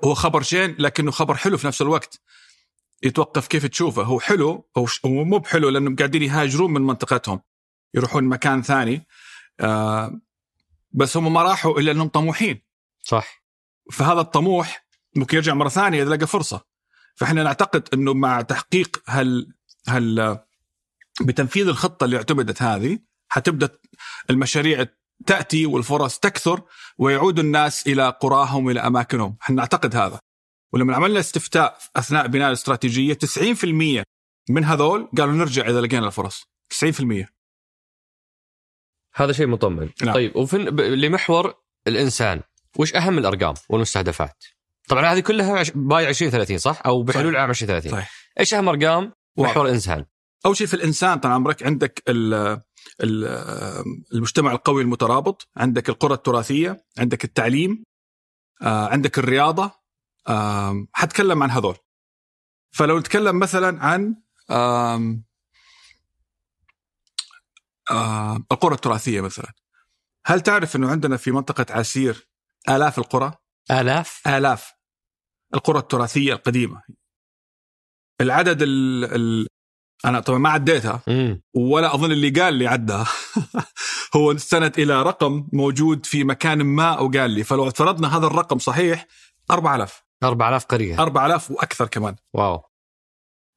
[0.04, 2.20] هو خبر زين لكنه خبر حلو في نفس الوقت.
[3.02, 4.02] يتوقف كيف تشوفه.
[4.02, 7.40] هو حلو هو مو بحلو لأنهم قاعدين يهاجرون من منطقتهم.
[7.94, 9.06] يروحون مكان ثاني.
[9.60, 10.20] آه
[10.90, 12.62] بس هم ما راحوا إلا أنهم طموحين.
[13.02, 13.44] صح.
[13.92, 16.64] فهذا الطموح ممكن يرجع مرة ثانية إذا لقى فرصة.
[17.14, 19.54] فإحنا نعتقد إنه مع تحقيق هال
[19.88, 20.38] هال
[21.20, 23.78] بتنفيذ الخطة اللي اعتمدت هذه حتبدأ
[24.30, 24.86] المشاريع
[25.26, 26.62] تأتي والفرص تكثر
[26.98, 30.20] ويعود الناس إلى قراهم وإلى أماكنهم، إحنا نعتقد هذا.
[30.72, 34.04] ولما عملنا استفتاء أثناء بناء الاستراتيجيه 90%
[34.48, 37.26] من هذول قالوا نرجع إذا لقينا الفرص 90%
[39.14, 40.14] هذا شيء مطمن نعم.
[40.14, 41.54] طيب وفي لمحور
[41.86, 42.40] الإنسان
[42.78, 44.44] وش أهم الأرقام والمستهدفات؟
[44.88, 47.40] طبعا هذه كلها باي 2030 صح؟ أو بحلول صحيح.
[47.40, 48.12] عام 2030 صحيح.
[48.40, 49.12] إيش أهم أرقام.
[49.36, 50.04] محور الإنسان؟
[50.46, 52.02] أول شيء في الإنسان طال عمرك عندك
[54.12, 57.84] المجتمع القوي المترابط، عندك القرى التراثية، عندك التعليم،
[58.62, 59.70] آه، عندك الرياضة،
[60.28, 61.76] آم، حتكلم عن هذول.
[62.70, 64.16] فلو نتكلم مثلا عن
[68.52, 69.52] القرى التراثية مثلا.
[70.26, 72.28] هل تعرف إنه عندنا في منطقة عسير
[72.68, 73.34] آلاف القرى؟
[73.70, 74.72] آلاف آلاف
[75.54, 76.82] القرى التراثية القديمة
[78.20, 79.04] العدد ال...
[79.04, 79.46] ال...
[80.06, 81.02] أنا طبعا ما عديتها.
[81.54, 83.06] ولا أظن اللي قال لي عدها.
[84.16, 87.44] هو استند إلى رقم موجود في مكان ما وقال لي.
[87.44, 89.06] فلو افترضنا هذا الرقم صحيح
[89.50, 90.98] 4000 4000 قرية.
[90.98, 92.16] 4000 وأكثر كمان.
[92.34, 92.62] واو.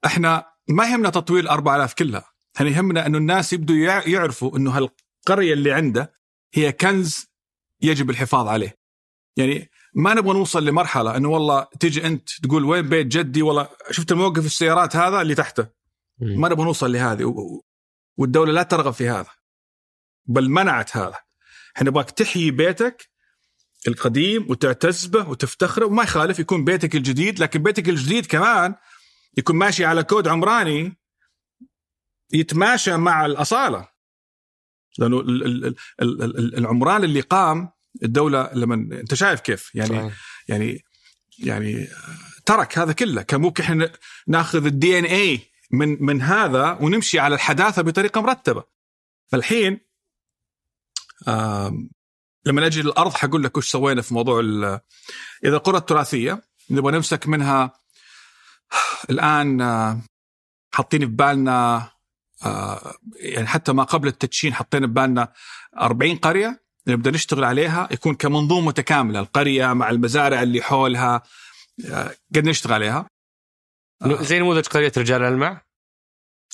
[0.05, 2.23] إحنا ما يهمنا تطوير 4000 كلها.
[2.57, 6.13] إحنا يهمنا إنه الناس يبدوا يع- يعرفوا إنه هالقرية اللي عنده
[6.53, 7.25] هي كنز
[7.81, 8.79] يجب الحفاظ عليه.
[9.37, 14.11] يعني ما نبغى نوصل لمرحلة إنه والله تيجي أنت تقول وين بيت جدي؟ والله شفت
[14.11, 15.78] الموقف السيارات هذا اللي تحته.
[16.21, 17.33] ما نبغى نوصل لهذه.
[18.17, 19.29] والدولة لا ترغب في هذا
[20.25, 21.15] بل منعت هذا.
[21.77, 23.09] إحنا نبغاك تحيي بيتك
[23.87, 28.75] القديم وتعتز به وتفتخره وما يخالف يكون بيتك الجديد لكن بيتك الجديد كمان
[29.37, 30.97] يكون ماشي على كود عمراني
[32.33, 33.87] يتماشى مع الأصالة.
[34.97, 37.69] لأنه ال- ال- ال- ال- ال- العمران اللي قام
[38.03, 40.13] الدولة لما أنت شايف كيف؟ يعني صحيح.
[40.47, 40.83] يعني
[41.39, 41.87] يعني
[42.45, 43.21] ترك هذا كله.
[43.21, 43.91] كان ممكن إحنا
[44.27, 45.39] ناخذ ال DNA
[45.71, 48.63] من من هذا ونمشي على الحداثة بطريقة مرتبة.
[49.31, 49.79] فالحين
[52.45, 54.39] لما نجي للأرض حقول لك وش سوينا في موضوع
[55.43, 57.73] إذا القرى التراثية نبغى نمسك منها
[59.09, 59.61] الآن
[60.73, 61.91] حاطين في بالنا
[63.15, 65.33] يعني حتى ما قبل التدشين حطينا في بالنا
[65.77, 71.23] 40 قرية نبدأ نشتغل عليها يكون كمنظومة متكاملة القرية مع المزارع اللي حولها
[72.35, 73.07] قد نشتغل عليها.
[74.05, 75.61] نو- زي نموذج قريه رجال ألمع؟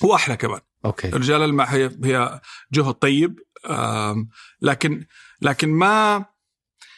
[0.03, 0.59] واحلى كمان.
[0.85, 1.09] okay.
[1.09, 2.41] رجال ألمع هي هي
[2.73, 3.39] جهد طيب
[4.61, 5.05] لكن
[5.41, 6.25] لكن ما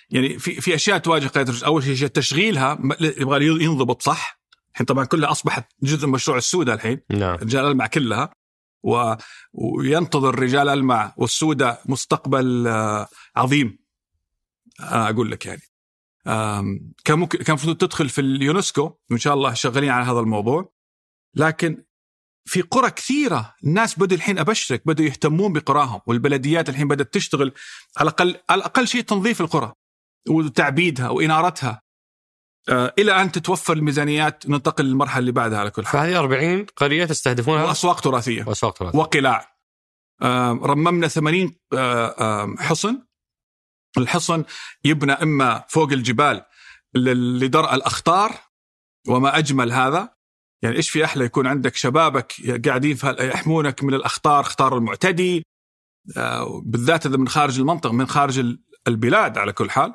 [0.09, 4.41] يعني في في أشياء تواجه قياده الرجال أول شيء تشغيلها يبغى ينضبط صح؟
[4.71, 7.01] الحين طبعا كلها أصبحت جزء من مشروع السوده الحين.
[7.09, 7.35] نعم.
[7.35, 8.29] رجال المع كلها.
[8.83, 9.13] و...
[9.53, 13.79] وينتظر رجال المع والسودة مستقبل آه، عظيم.
[14.79, 15.61] أنا أقول لك يعني.
[17.05, 20.73] كان ممكن كان المفروض تدخل في اليونسكو وإن شاء الله شغالين على هذا الموضوع.
[21.35, 21.83] لكن
[22.45, 27.53] في قرى كثيرة الناس بدوا الحين أبشرك بدوا يهتمون بقراهم والبلديات الحين بدأت تشتغل
[27.97, 29.73] على الأقل على الأقل شيء تنظيف القرى
[30.29, 31.81] وتعبيدها وإنارتها.
[32.69, 35.93] آه إلى أن تتوفر الميزانيات ننتقل للمرحلة اللي بعدها على كل حال.
[35.93, 38.43] فهذه 40 قرية تستهدفونها؟ وأسواق تراثية.
[38.47, 38.99] وأسواق تراثية.
[38.99, 39.57] وقلاع.
[40.21, 43.06] آه رممنا 80 آه آه حصن.
[43.97, 44.43] الحصن
[44.83, 46.45] يبنى إما فوق الجبال
[47.39, 48.31] لدرء الأخطار
[49.07, 50.17] وما أجمل هذا.
[50.61, 52.33] يعني إيش في أحلى يكون عندك شبابك
[52.67, 55.43] قاعدين يحمونك من الأخطار أخطار المعتدي
[56.17, 59.93] آه، بالذات إذا من خارج المنطقة من خارج ال- البلاد على كل حال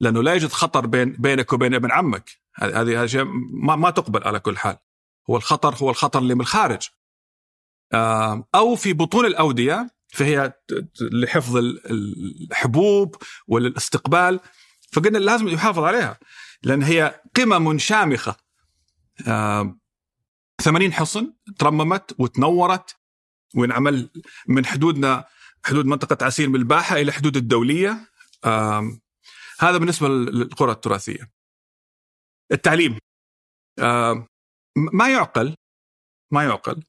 [0.00, 2.30] لأنه لا يوجد خطر بين بينك وبين ابن عمك.
[2.54, 4.76] هذه هذه ما ما تقبل على كل حال.
[5.30, 6.88] هو الخطر هو الخطر اللي من الخارج.
[7.94, 10.52] آه، أو في بطون الأودية فهي
[11.00, 11.90] لحفظ ال-
[12.50, 14.40] الحبوب والاستقبال
[14.92, 16.18] فقلنا لازم يحافظ عليها
[16.62, 18.36] لأن هي قمم شامخه
[19.28, 19.78] آه،
[20.60, 22.96] 80 حصن ترممت وتنورت
[23.54, 24.10] وانعمل
[24.48, 25.24] من حدودنا
[25.64, 28.08] حدود منطقة عسير من الباحة إلى حدود الدولية.
[29.60, 31.30] هذا بالنسبة للقرى التراثية.
[32.52, 32.98] التعليم.
[34.76, 35.54] ما يعقل
[36.32, 36.82] ما يعقل.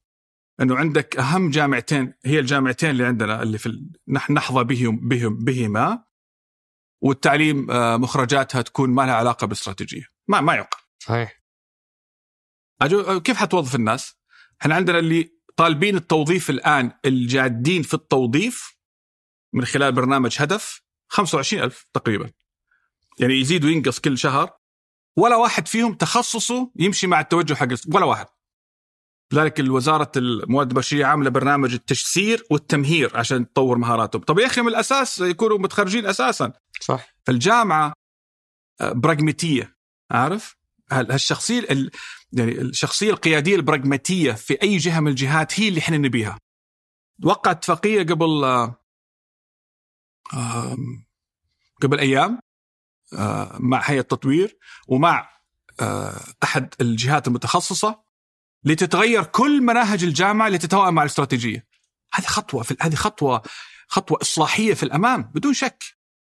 [0.62, 6.04] إنه عندك أهم جامعتين هي الجامعتين اللي عندنا اللي في نحن نحظى بهم بهم بهما
[7.04, 10.08] والتعليم آه، مخرجاتها تكون ما لها علاقة بالاستراتيجية.
[10.28, 10.80] ما ما يعقل.
[11.00, 11.44] صحيح.
[12.82, 14.16] أجو كيف حتوظف الناس؟
[14.62, 18.78] إحنا عندنا اللي طالبين التوظيف الآن الجادين في التوظيف
[19.54, 22.32] من خلال برنامج هدف 25 ألف تقريبا.
[23.20, 24.52] يعني يزيد وينقص كل شهر.
[25.18, 28.26] ولا واحد فيهم تخصصه يمشي مع التوجه حق ولا واحد.
[29.34, 34.22] لذلك الوزارة الموارد البشرية عاملة برنامج التجسير والتمهير عشان تطور مهاراتهم.
[34.22, 36.54] طب يا أخي من الأساس يكونوا متخرجين أساسا.
[36.82, 37.08] صح.
[37.26, 37.94] فالجامعة
[38.82, 39.76] آه، براغماتية.
[40.12, 40.56] عارف؟
[40.92, 41.92] هال- هالشخصية ال-
[42.32, 46.38] يعني الشخصية القيادية البراغماتية في أي جهة من الجهات هي اللي إحنا نبيها.
[47.24, 48.44] وقع اتفاقيه قبل
[50.34, 50.78] آه،
[51.82, 52.40] قبل أيام
[53.14, 54.58] آه، مع هيئة التطوير
[54.88, 55.30] ومع
[56.44, 58.03] أحد الجهات المتخصصة.
[58.66, 61.66] لتتغير كل مناهج الجامعة لتتوائم مع الاستراتيجية.
[62.14, 63.42] هذه خطوة في هذه خطوة
[63.88, 65.84] خطوة إصلاحية في الأمام بدون شك.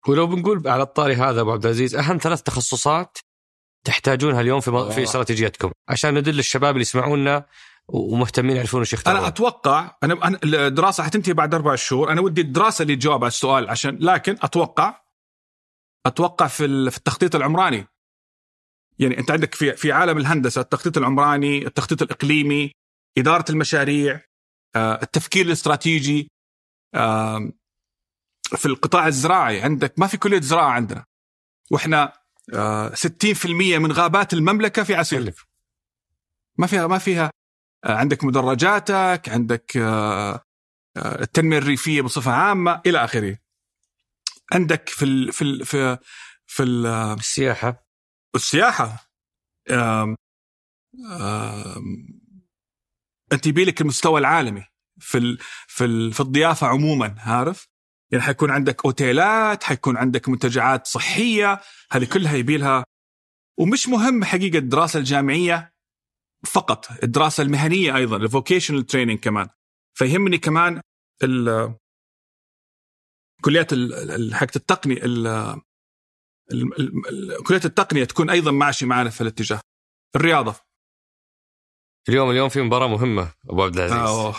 [0.08, 3.18] ولو بنقول على الطاري هذا أبو عبد العزيز أهم ثلاث تخصصات
[3.84, 4.90] تحتاجونها اليوم في.
[4.94, 7.46] في استراتيجيتكم عشان ندل الشباب اللي يسمعونا
[7.88, 9.18] ومهتمين يعرفون إيش يختارون.
[9.18, 12.12] أنا أتوقع أنا الدراسة حتنتهي بعد أربع شهور.
[12.12, 15.00] أنا ودي الدراسة اللي تجاوب على السؤال عشان لكن أتوقع
[16.06, 17.86] أتوقع في في التخطيط العمراني
[18.98, 22.72] يعني انت عندك في في عالم الهندسة التخطيط العمراني التخطيط الإقليمي
[23.18, 24.20] إدارة المشاريع
[24.76, 26.28] آه، التفكير الاستراتيجي
[28.56, 31.04] في القطاع الزراعي عندك ما في كلية زراعة عندنا.
[31.70, 32.12] وإحنا
[32.54, 35.34] آه، 60% من غابات المملكة في عسير.
[36.58, 37.30] ما فيها ما فيها
[37.84, 40.42] آه، عندك مدرجاتك عندك آه،
[40.96, 43.38] آه، التنمية الريفية بصفة عامة إلى آخره.
[44.52, 45.98] عندك في ال في ال في
[46.46, 47.87] في ال- السياحة.
[48.34, 49.10] السياحة
[49.70, 50.16] آم،
[51.20, 52.08] آم،
[53.32, 54.64] أنت يبيلك المستوى العالمي
[55.00, 57.68] في ال في ال في الضيافة عموما عارف؟
[58.12, 61.60] يعني حيكون عندك أوتيلات حيكون عندك منتجعات صحية
[61.92, 62.84] هذه كلها يبيلها
[63.58, 65.72] ومش مهم حقيقة الدراسة الجامعية
[66.46, 69.48] فقط الدراسة المهنية أيضا ال vocational training كمان.
[69.98, 70.80] فيهمني كمان
[71.22, 71.74] ال
[73.44, 73.70] كليات
[74.32, 74.98] حقت التقنيه
[77.46, 79.60] كليات التقنية تكون أيضا ماشي معنا في الاتجاه.
[80.16, 80.54] الرياضة.
[82.08, 83.98] اليوم اليوم في مباراة مهمة أبو عبد العزيز.
[83.98, 84.34] أوه.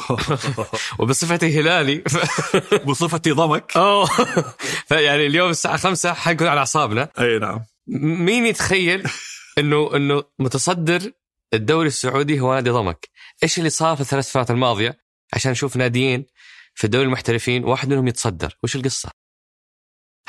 [0.99, 2.01] وبصفتي هلالي.
[2.01, 2.17] ف...
[2.87, 3.71] بصفتي ضمك.
[4.89, 7.09] فيعني اليوم الساعة 5 حنكون على أعصابنا.
[7.19, 7.61] أي نعم.
[8.25, 9.09] مين يتخيل
[9.57, 11.11] انه إنه متصدر
[11.53, 13.09] الدوري السعودي هو نادي ضمك؟
[13.43, 14.99] إيش اللي صار في الثلاث سنوات الماضية؟
[15.33, 16.25] عشان نشوف ناديين
[16.75, 18.57] في الدوري المحترفين واحد منهم يتصدر.
[18.63, 19.18] وش القصة؟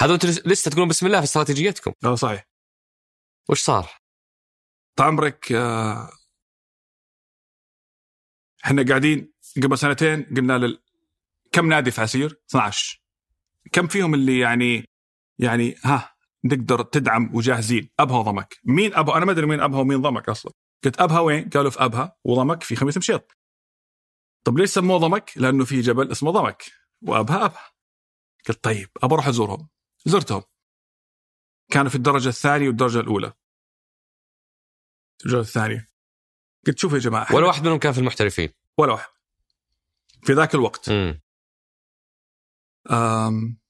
[0.01, 1.93] هذا أنتم لسه تقولون بسم الله في استراتيجيتكم.
[2.05, 2.49] آه صحيح.
[3.49, 3.89] وش صار؟
[4.97, 6.11] طال عمرك آه،
[8.65, 9.33] إحنا قاعدين
[9.63, 10.83] قبل سنتين قلنا لل...
[11.53, 13.03] كم نادي في عسير؟ 12
[13.73, 14.85] كم فيهم اللي يعني
[15.39, 18.59] يعني ها نقدر تدعم وجاهزين؟ أبها وضمك.
[18.65, 20.53] مين أبها؟ أنا ما أدري مين أبها ومين ضمك أصلا.
[20.85, 23.33] قلت أبها وين؟ قالوا في أبها وضمك في خميس مشيط.
[24.45, 26.63] طب ليش سموه ضمك؟ لأنه في جبل اسمه ضمك.
[27.03, 27.71] وأبها أبها.
[28.49, 29.69] قلت طيب أبى أروح أزورهم.
[30.05, 30.43] زرتهم.
[31.71, 33.33] كانوا في الدرجة الثانية والدرجة الأولى.
[35.21, 35.89] الدرجة الثانية.
[36.67, 37.35] قلت شوفوا يا جماعة.
[37.35, 38.49] ولا واحد منهم كان في المحترفين.
[38.79, 39.09] ولا واحد.
[40.23, 40.89] في ذاك الوقت.
[40.89, 41.21] امم
[42.91, 43.61] آم،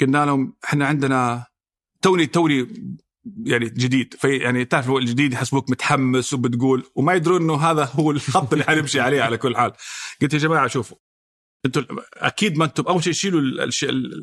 [0.00, 1.46] قلنا لهم إحنا عندنا
[2.02, 2.66] توني توني
[3.44, 4.14] يعني جديد.
[4.14, 9.00] في يعني تعرف الجديد يحسبوك متحمس وبتقول وما يدرون إنه هذا هو الخط اللي حنمشي
[9.00, 9.72] عليه على كل حال.
[10.22, 10.96] قلت يا جماعة شوفوا.
[11.66, 13.68] أنتم أكيد ما أنتم اول شيء شيلوا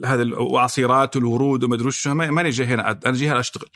[0.06, 3.70] هذا العصيرات والورود وما ادري ما- ماني جاي هنا أنا جاي هنا أشتغل.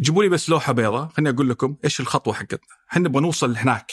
[0.00, 1.08] جيبوا لي بس لوحة بيضاء.
[1.08, 2.58] خليني أقول لكم إيش الخطوة حقتنا.
[2.92, 3.92] إحنا نبغى نوصل هناك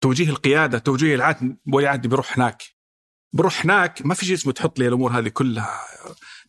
[0.00, 2.62] توجيه القيادة توجيه العهد ولي عهد بيروح هناك.
[3.32, 5.80] بروح هناك ما في شيء اسمه تحط لي الأمور هذه كلها.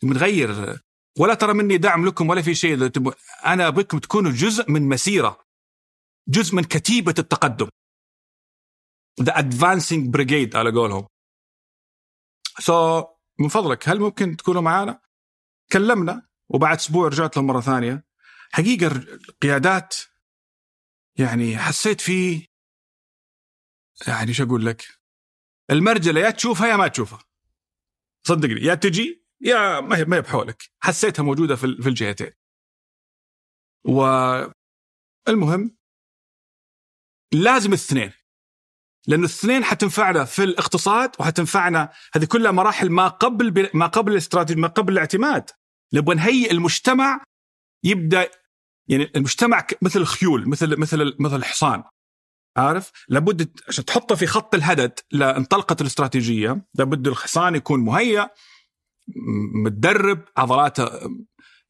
[0.02, 0.78] بنغير.
[1.18, 2.90] ولا ترى مني دعم لكم ولا في شيء.
[3.46, 5.38] أنا أبغيكم تكونوا جزء من مسيرة.
[6.28, 7.68] جزء من كتيبة التقدم.
[9.22, 11.06] the advancing brigade على قولهم.
[12.58, 13.06] so so,
[13.38, 15.00] من فضلك هل ممكن تكونوا معانا؟
[15.72, 18.04] كلمنا وبعد أسبوع رجعت لهم مرة ثانية.
[18.52, 19.94] حقيقة القيادات
[21.18, 22.46] يعني حسيت في
[24.08, 24.84] يعني شو أقول لك؟
[25.70, 27.24] المرجلة يا تشوفها يا ما تشوفها.
[28.26, 30.62] صدقني يا تجي يا ما هي ما هي بحولك.
[30.80, 32.32] حسيتها موجودة في في الجهتين.
[33.84, 35.76] والمهم
[37.32, 38.12] لازم الاثنين
[39.08, 44.68] لأنه الاثنين حتنفعنا في الاقتصاد وحتنفعنا هذه كلها مراحل ما قبل ما قبل الاستراتيجيه ما
[44.68, 45.50] قبل الاعتماد.
[45.94, 47.24] نبغى نهيئ المجتمع
[47.84, 48.30] يبدا
[48.88, 51.82] يعني المجتمع مثل الخيول مثل مثل مثل الحصان.
[52.56, 58.30] عارف؟ لابد عشان تحطه في خط الهدد لانطلقت الاستراتيجية لابد الحصان يكون مهيأ
[59.64, 60.88] متدرب عضلاته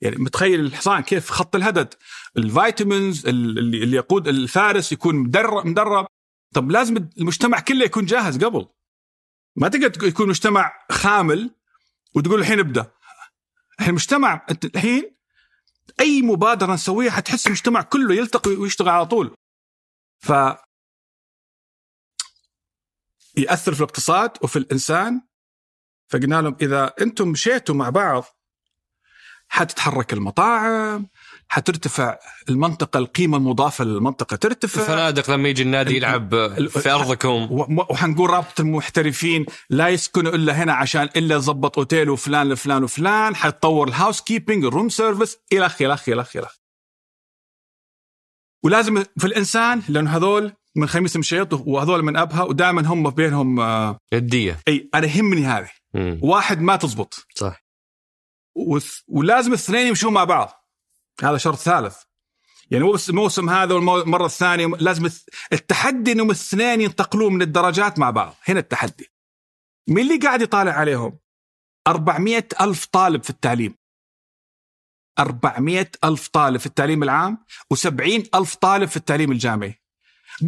[0.01, 1.95] يعني متخيل الحصان كيف خط الهدد.
[2.37, 6.07] الفيتامينز اللي يقود الفارس يكون مدرب مدرب.
[6.55, 8.69] طب لازم المجتمع كله يكون جاهز قبل.
[9.57, 11.55] ما تقدر يكون مجتمع خامل
[12.15, 12.93] وتقول الحين ابدأ.
[13.79, 15.17] الحين المجتمع الحين
[16.01, 19.35] أي مبادرة نسويها حتحس المجتمع كله يلتقي ويشتغل على طول.
[20.19, 20.33] ف
[23.37, 25.23] يأثر في الاقتصاد وفي الإنسان.
[26.09, 28.25] فقلنا لهم إذا أنتم مشيتوا مع بعض
[29.49, 31.09] حتتحرك المطاعم
[31.51, 32.19] حترتفع
[32.49, 34.37] المنطقة القيمة المضافة للمنطقة.
[34.37, 36.31] ترتفع الفنادق لما يجي النادي يلعب
[36.69, 37.49] في أرضكم.
[37.91, 43.89] وحنقول رابطة المحترفين لا يسكنوا إلا هنا عشان إلا يظبط أوتيل وفلان لفلان وفلان حتطور
[43.89, 46.51] ال housekeeping ال room service إلى آخره إلى آخره إلى آخره.
[48.65, 53.61] ولازم في الإنسان لأنه هذول من خميس مشيط وهذول من أبها ودائما هم بينهم
[54.15, 55.71] جدية آه، أي أنا يهمني هذه.
[56.23, 57.27] واحد ما تزبط.
[57.35, 57.65] صح.
[59.09, 60.68] ولازم الاثنين يمشون مع بعض.
[61.23, 61.97] هذا شرط ثالث.
[62.71, 65.11] يعني مو بس الموسم هذا والمرة الثانية لازم
[65.53, 68.35] التحدي انهم الاثنين ينتقلون من الدرجات مع بعض.
[68.45, 69.13] هنا التحدي.
[69.89, 71.19] مين اللي قاعد يطالع عليهم؟
[71.87, 73.75] 400 ألف طالب في التعليم.
[75.19, 77.45] 400 ألف طالب في التعليم العام
[77.75, 79.83] و70 ألف طالب في التعليم الجامعي.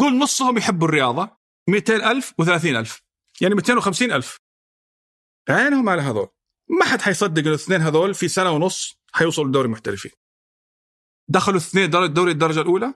[0.00, 1.36] قول نصهم يحبوا الرياضة
[1.68, 3.02] 200 ألف و30 ألف.
[3.40, 4.40] يعني 250 ألف.
[5.48, 6.28] عينهم على هذول.
[6.68, 10.10] ما حد حيصدق الاثنين هذول في سنة ونص حيوصلوا لدوري المحترفين
[11.31, 12.95] دخلوا اثنين دوري الدرجة الأولى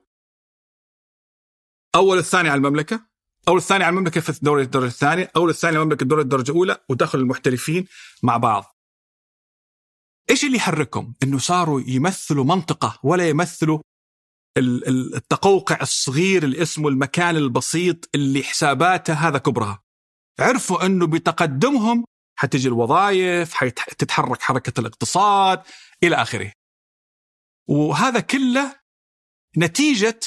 [1.94, 3.06] أول الثاني على المملكة
[3.48, 6.84] أول الثاني على المملكة في الدوري الدرجة الثانية أول الثاني على المملكه الدوري الدرجة الأولى
[6.88, 7.86] ودخلوا المحترفين
[8.22, 8.76] مع بعض.
[10.30, 13.78] إيش اللي يحركهم؟ إنه صاروا يمثلوا منطقة ولا يمثلوا
[14.58, 19.82] التقوقع الصغير اللي اسمه المكان البسيط اللي حساباته هذا كبرها.
[20.40, 22.04] عرفوا إنه بتقدمهم
[22.38, 25.62] حتجي الوظائف حتتحرك حركة الاقتصاد
[26.02, 26.52] إلى آخره.
[27.66, 28.80] وهذا كله
[29.58, 30.20] نتيجة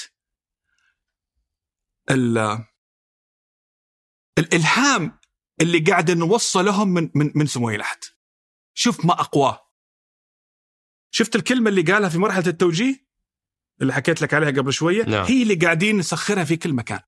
[4.37, 5.19] الإلهام
[5.61, 8.03] اللي قاعد نوصلهم من من من سموه لحد
[8.73, 9.67] شوف ما أقواه
[11.11, 13.07] شفت الكلمة اللي قالها في مرحلة التوجيه؟
[13.81, 15.25] اللي حكيت لك عليها قبل شوية؟ نعم.
[15.25, 16.99] هي اللي قاعدين نسخرها في كل مكان.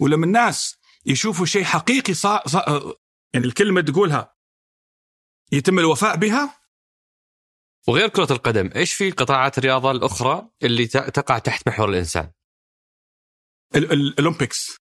[0.00, 2.94] ولما الناس يشوفوا شيء حقيقي صار صا
[3.34, 4.36] يعني الكلمة تقولها
[5.52, 6.59] يتم الوفاء بها
[7.88, 12.30] وغير كرة القدم إيش في قطاعات الرياضة الأخرى اللي تقع تحت محور الإنسان؟
[13.76, 14.76] الأولمبيكس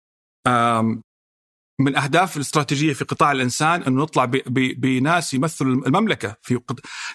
[1.79, 6.59] من أهداف الاستراتيجية في قطاع الإنسان أنه نطلع بناس يمثلوا المملكة في.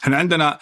[0.03, 0.59] إحنا عندنا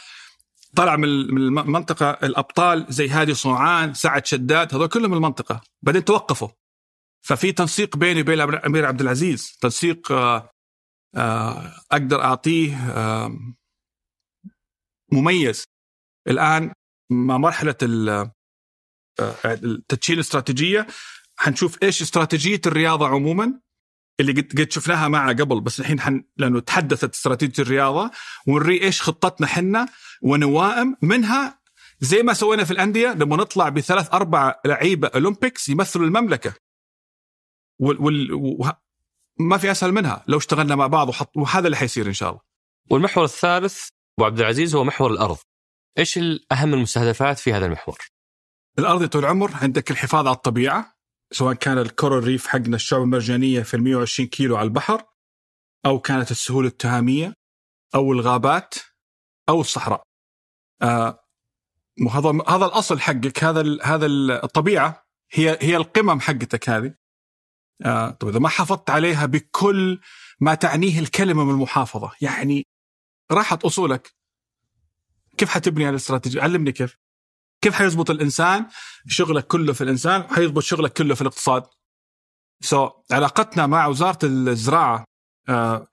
[0.76, 5.60] طلع من المنطقة الأبطال زي هادي صوعان سعد شداد هذول كلهم من المنطقة.
[5.82, 6.48] بعدين توقفوا.
[7.24, 9.58] ففي تنسيق بيني وبين الأمير عبد العزيز.
[9.60, 10.50] تنسيق آه،
[11.14, 12.76] آه، أقدر أعطيه
[15.12, 15.64] مميز.
[16.28, 16.72] الآن
[17.10, 18.32] مع مرحلة آه،
[19.44, 20.86] التدشين الاستراتيجية
[21.36, 23.60] حنشوف إيش استراتيجية الرياضة عموما
[24.20, 28.10] اللي قد شفناها معها قبل بس الحين حن لأنه تحدثت استراتيجية الرياضة
[28.46, 29.88] ونري إيش خطتنا حنا
[30.22, 31.62] ونوائم منها.
[32.00, 36.54] زي ما سوينا في الأندية لما نطلع بثلاث أربع لعيبة اولمبيكس يمثلوا المملكة.
[37.78, 38.72] وال, وال...
[39.40, 42.40] ما في أسهل منها لو اشتغلنا مع بعض وحط وهذا اللي حيصير إن شاء الله.
[42.90, 43.88] والمحور الثالث
[44.18, 45.38] أبو عبد العزيز هو محور الأرض.
[45.98, 46.18] إيش
[46.52, 47.98] اهم المستهدفات في هذا المحور؟
[48.78, 50.94] الأرض طول العمر عندك الحفاظ على الطبيعة
[51.32, 55.04] سواء كان الكورال ريف حقنا الشعب المرجانية في ال 120 كيلو على البحر
[55.86, 57.34] أو كانت السهول التهامية
[57.94, 58.74] أو الغابات
[59.48, 60.02] أو الصحراء.
[60.82, 61.18] آه
[62.06, 66.94] وهذا هذا الأصل حقك هذا هذا ال- الطبيعة هي هي القمم حقتك هذه.
[67.84, 70.00] آه طيب إذا ما حافظت عليها بكل
[70.40, 72.66] ما تعنيه الكلمة من المحافظة يعني
[73.32, 74.12] راحت أصولك.
[75.36, 76.96] كيف حتبني هذه الاستراتيجية؟ علمني كيف.
[77.62, 78.66] كيف حيزبط الإنسان
[79.08, 81.62] شغلك كله في الإنسان وحيزبط شغلك كله في الاقتصاد؟
[82.62, 85.04] سو so, علاقتنا مع وزارة الزراعة
[85.48, 85.86] آه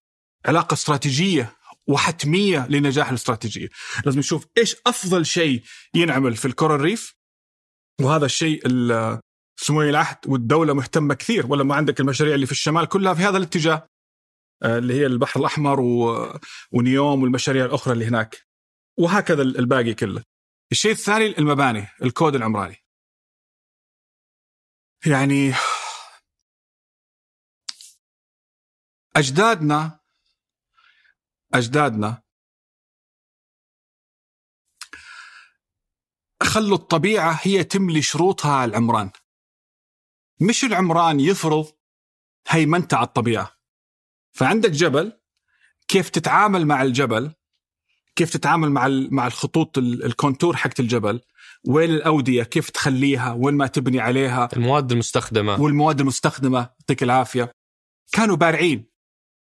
[0.46, 1.56] علاقة استراتيجية
[1.88, 3.70] وحتمية لنجاح الاستراتيجية.
[4.06, 5.64] لازم نشوف إيش أفضل شيء
[5.94, 7.14] ينعمل في الكورال ريف
[8.02, 9.20] وهذا الشيء ال-
[9.62, 13.38] سمو العهد والدولة مهتمة كثير ولا ما عندك المشاريع اللي في الشمال كلها في هذا
[13.38, 13.74] الاتجاه.
[13.76, 13.88] آه،
[14.64, 15.80] اللي هي البحر الأحمر.
[16.72, 18.48] ونيوم والمشاريع الأخرى اللي هناك.
[18.98, 20.24] وهكذا الباقي كله.
[20.72, 22.78] الشيء الثاني المباني الكود العمراني.
[25.06, 25.54] يعني
[29.16, 30.00] أجدادنا
[31.54, 32.24] أجدادنا
[36.44, 39.12] خلوا الطبيعة هي تملي شروطها على العمران.
[40.42, 41.72] مش العمران يفرض
[42.48, 43.59] هيمنته على الطبيعة.
[44.40, 45.20] فعندك جبل
[45.88, 47.32] كيف تتعامل مع الجبل
[48.16, 51.22] كيف تتعامل مع مع الخطوط ال- الكونتور حقت الجبل
[51.68, 55.62] وين الأودية كيف تخليها وين ما تبني عليها المواد المستخدمة.
[55.62, 57.52] والمواد المستخدمة يعطيك العافية.
[58.12, 58.90] كانوا بارعين.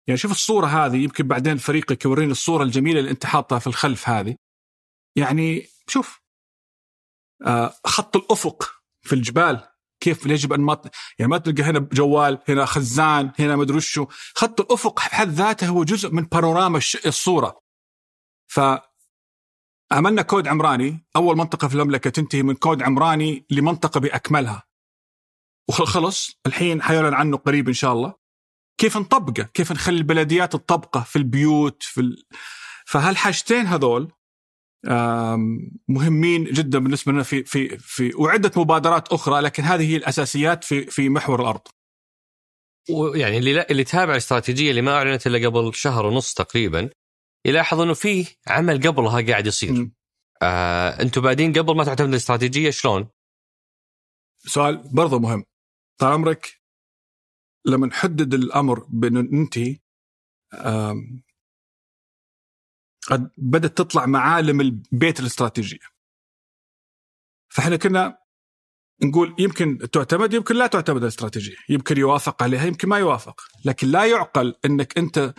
[0.07, 4.09] يعني شوف الصورة هذه يمكن بعدين فريقك يوريني الصورة الجميلة اللي انت حاطها في الخلف
[4.09, 4.35] هذه.
[5.15, 6.21] يعني شوف
[7.45, 8.71] آه خط الأفق
[9.01, 9.67] في الجبال.
[9.99, 10.81] كيف يجب أن ما
[11.19, 14.07] يعني ما تلقى هنا جوال هنا خزان هنا ما أدري شو.
[14.35, 17.61] خط الأفق بحد ذاته هو جزء من بانوراما الصورة.
[18.47, 18.59] ف
[19.91, 24.63] عملنا كود عمراني أول منطقة في المملكة تنتهي من كود عمراني لمنطقة بأكملها.
[25.69, 26.39] وخلص.
[26.45, 28.13] الحين حيعلن عنه قريب إن شاء الله.
[28.77, 32.23] كيف نطبقه؟ كيف نخلي البلديات تطبقه في البيوت في ال...
[32.85, 34.11] فهالحاجتين هذول
[35.87, 40.85] مهمين جدا بالنسبة لنا في في في وعدة مبادرات أخرى لكن هذه هي الأساسيات في
[40.85, 41.61] في محور الأرض
[42.89, 46.89] ويعني اللي لا اللي تابع الاستراتيجيه اللي ما أعلنت إلا قبل شهر ونص تقريبا
[47.45, 49.91] يلاحظ إنه في عمل قبلها قاعد يصير م.
[50.41, 53.09] آه أنتم بادين قبل ما تعتمد الاستراتيجية شلون؟
[54.37, 55.43] سؤال برضه مهم
[55.99, 56.61] طال عمرك
[57.65, 59.79] لما نحدد الأمر بأنه ننتهي
[63.09, 65.79] قد بدات تطلع معالم البيت الاستراتيجية.
[67.49, 68.17] فاحنا كنا
[69.03, 71.55] نقول يمكن تعتمد يمكن لا تعتمد الاستراتيجية.
[71.69, 73.41] يمكن يوافق عليها يمكن ما يوافق.
[73.65, 75.33] لكن لا يعقل إنك أنت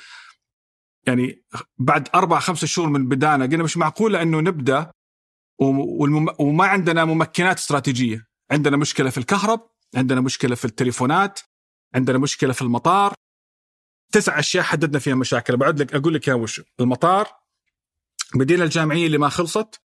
[1.07, 1.45] يعني
[1.79, 4.93] بعد أربع خمسة شهور من بدانا قلنا مش معقولة إنه نبدأ
[5.61, 6.29] والمم...
[6.39, 8.27] وما عندنا ممكنات استراتيجية.
[8.51, 11.41] عندنا مشكلة في الكهرب عندنا مشكلة في التليفونات
[11.95, 13.15] عندنا مشكلة في المطار.
[14.13, 15.57] تسع أشياء حددنا فيها مشاكل.
[15.57, 17.40] بعد لك أقول لك يا وش المطار
[18.35, 19.81] المدينة الجامعية اللي ما خلصت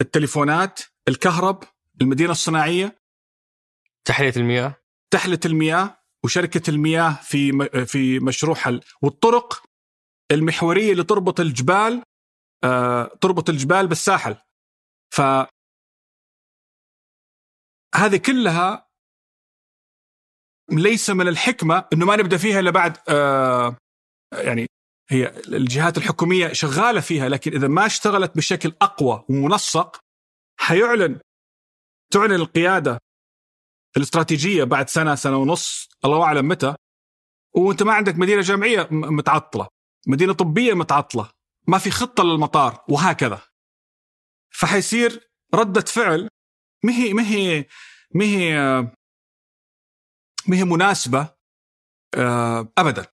[0.00, 1.64] التليفونات الكهرب
[2.00, 3.00] المدينة الصناعية.
[4.04, 4.76] تحلية المياه.
[5.12, 9.62] تحلية المياه وشركة المياه في في مشروع حل والطرق
[10.32, 12.02] المحورية اللي تربط الجبال
[12.64, 14.36] آه تربط الجبال بالساحل.
[15.14, 15.20] ف
[17.94, 18.90] هذه كلها
[20.72, 23.76] ليس من الحكمة إنه ما نبدأ فيها إلا بعد آه
[24.32, 24.66] يعني
[25.10, 30.00] هي الجهات الحكومية شغالة فيها لكن إذا ما اشتغلت بشكل أقوى ومنسق
[30.60, 31.20] حيعلن
[32.12, 32.98] تعلن القيادة
[33.96, 36.74] الاستراتيجية بعد سنة سنة ونص الله أعلم متى
[37.54, 39.68] وأنت ما عندك مدينة جامعية متعطلة
[40.06, 41.30] مدينة طبية متعطلة
[41.66, 43.40] ما في خطة للمطار وهكذا.
[44.50, 46.28] فحيصير ردة فعل
[46.84, 47.66] ما هي ما هي
[48.14, 48.52] ما هي
[50.48, 51.34] ما هي مناسبة
[52.14, 53.06] آه، ابدا.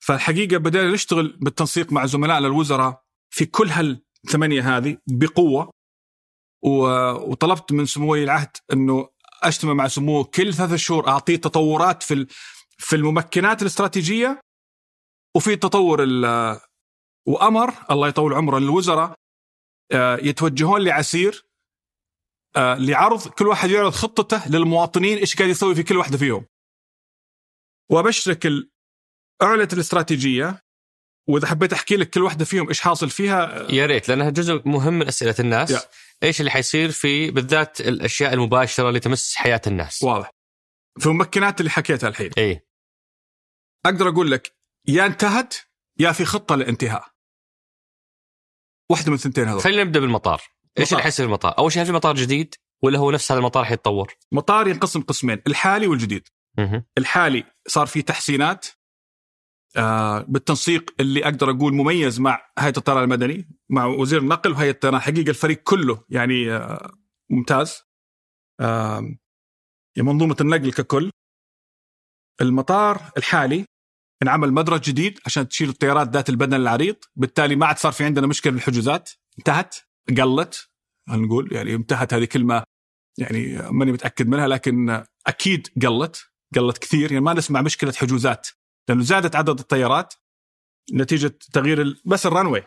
[0.00, 5.70] فالحقيقة بدأنا نشتغل بالتنسيق مع زملائنا الوزراء في كل هالثمانية هذه بقوة
[6.62, 9.08] وطلبت من سمو ولي العهد إنه
[9.42, 12.26] أجتمع مع سموه كل ثلاثة شهور أعطيه تطورات في
[12.78, 14.40] في الممكنات الاستراتيجية
[15.36, 16.00] وفي تطور
[17.26, 19.14] وأمر الله يطول عمره الوزراء
[19.92, 21.44] آه، يتوجهون لعسير
[22.56, 26.46] آه، لعرض كل واحد يعرض خطته للمواطنين إيش قاعد يسوي في كل واحدة فيهم.
[27.90, 28.46] وأبشرك
[29.42, 30.62] أعلنت الاستراتيجية
[31.28, 34.62] وإذا حبيت أحكي لك كل واحدة فيهم إيش حاصل فيها آه، يا ريت لأنها جزء
[34.64, 35.80] مهم من أسئلة الناس يا.
[36.22, 40.30] إيش اللي حيصير في بالذات الأشياء المباشرة اللي تمس حياة الناس واضح.
[40.98, 42.66] في الممكنات اللي حكيتها الحين اي
[43.86, 44.56] أقدر أقول لك
[44.88, 45.54] يا انتهت
[45.98, 47.04] يا في خطة للانتهاء.
[48.90, 49.60] واحدة من الثنتين هذول.
[49.60, 50.42] خلينا نبدأ بالمطار
[50.78, 50.98] إيش مطار.
[50.98, 53.64] اللي حيصير في المطار أول شيء هل في مطار جديد ولا هو نفس هذا المطار
[53.64, 56.28] حيتطور مطار ينقسم قسمين الحالي والجديد.
[56.98, 58.66] الحالي صار فيه تحسينات
[59.76, 65.00] آه بالتنسيق اللي أقدر أقول مميز مع هيئة الطيران المدني مع وزير النقل وهيئة الطيران.
[65.00, 66.92] حقيقة الفريق كله يعني آه
[67.30, 67.82] ممتاز.
[68.60, 69.16] آه
[69.98, 71.10] منظومة النقل ككل.
[72.40, 73.64] المطار الحالي
[74.22, 76.96] انعمل مدرج جديد عشان تشيل الطيارات ذات البدن العريض.
[77.16, 79.76] بالتالي ما عاد صار في عندنا مشكلة بالحجوزات انتهت
[80.18, 80.68] قلت
[81.08, 82.62] نقول يعني انتهت هذه كلمة
[83.18, 87.12] يعني ماني متأكد منها لكن أكيد قلت قلت كثير.
[87.12, 88.48] يعني ما نسمع مشكلة حجوزات
[88.90, 90.14] لأنه زادت عدد الطيارات
[90.94, 92.62] نتيجة تغيير بس الرنوي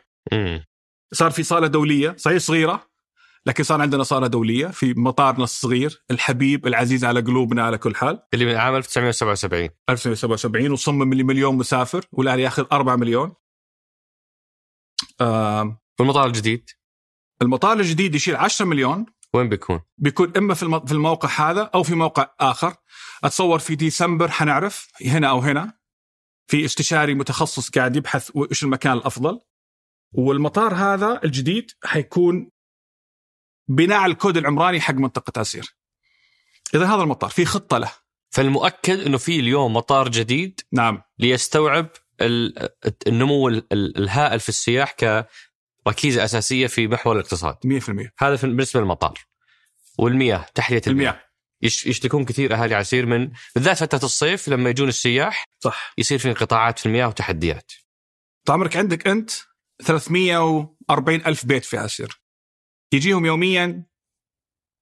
[1.14, 2.90] صار في صالة دولية صحيح صغيرة
[3.46, 8.24] لكن صار عندنا صالة دولية في مطارنا الصغير الحبيب العزيز على قلوبنا على كل حال.
[8.34, 13.34] اللي من عام 1977 1977 وصمم لمليون مسافر والآن ياخذ 4 مليون.
[15.22, 16.70] آه والمطار الجديد؟
[17.42, 19.06] المطار الجديد يشيل 10 مليون.
[19.34, 22.76] وين بيكون؟ بيكون إما في في الموقع هذا أو في موقع آخر.
[23.24, 25.83] أتصور في ديسمبر حنعرف هنا أو هنا.
[26.48, 29.40] في استشاري متخصص قاعد يبحث وش المكان الأفضل.
[30.12, 32.52] والمطار هذا الجديد حيكون
[33.68, 35.76] بناء على الكود العمراني حق منطقة آسير.
[36.76, 37.92] إذا هذا المطار في خطة له.
[38.30, 41.02] فالمؤكد إنه في اليوم مطار جديد نعم.
[41.20, 41.90] ليستوعب
[43.08, 44.96] النمو الهائل في السياح
[45.88, 47.56] ركيزه أساسية في محور الاقتصاد.
[47.66, 49.20] 100% هذا بالنسبة للمطار.
[49.98, 51.24] والمياه تحليه المياه, المياه.
[51.64, 55.94] يشتكون كثير أهالي عسير من بالذات فترة الصيف لما يجون السياح صح.
[55.98, 57.72] يصير في انقطاعات في المياه وتحديات.
[58.46, 59.32] طال عمرك عندك أنت
[59.84, 62.22] 340 ألف بيت في عسير
[62.94, 63.84] يجيهم يوميا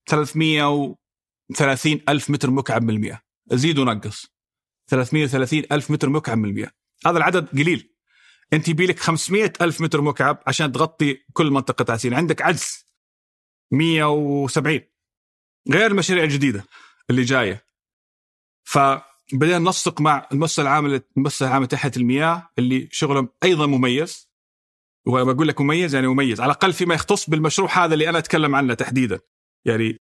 [0.09, 3.21] 330 ألف متر مكعب من المياه.
[3.51, 4.25] زيد ونقص.
[4.89, 6.71] 330 ألف متر مكعب من المياه.
[7.05, 7.95] هذا العدد قليل.
[8.53, 12.85] أنت يبي لك 500 ألف متر مكعب عشان تغطي كل منطقة عسير عندك عجز.
[13.71, 14.90] 170
[15.69, 16.65] غير المشاريع الجديدة
[17.09, 17.65] اللي جاية.
[18.63, 24.31] فبدينا ننسق مع المؤسسة العامة المؤسسة العامة تحت المياه اللي شغلهم أيضا مميز.
[25.05, 28.73] وبقول لك مميز يعني مميز على الأقل فيما يختص بالمشروع هذا اللي أنا أتكلم عنه
[28.73, 29.19] تحديدا.
[29.65, 29.97] يعني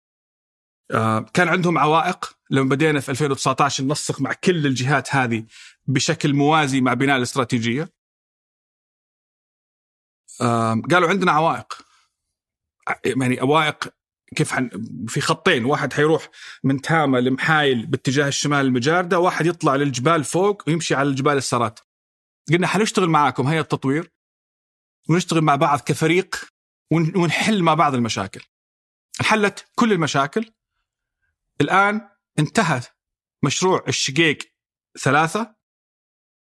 [0.91, 5.47] آه كان عندهم عوائق لما بدينا في 2019 ننسق مع كل الجهات هذه
[5.87, 7.89] بشكل موازي مع بناء الاستراتيجية.
[10.91, 11.87] قالوا عندنا عوائق.
[13.05, 13.89] يعني عوائق
[14.37, 14.70] كيف حن
[15.09, 15.64] في خطين.
[15.64, 16.29] واحد حيروح
[16.64, 21.81] من تامة لمحايل باتجاه الشمال المجاردة واحد يطلع للجبال فوق ويمشي على الجبال السرات.
[22.53, 24.12] قلنا حنشتغل معاكم هيئة التطوير
[25.09, 26.37] ونشتغل مع بعض كفريق
[26.91, 28.41] ونحل مع بعض المشاكل.
[29.20, 30.51] انحلت كل المشاكل.
[31.61, 32.09] الآن
[32.39, 32.81] انتهى
[33.43, 34.39] مشروع الشقيق
[35.01, 35.55] ثلاثة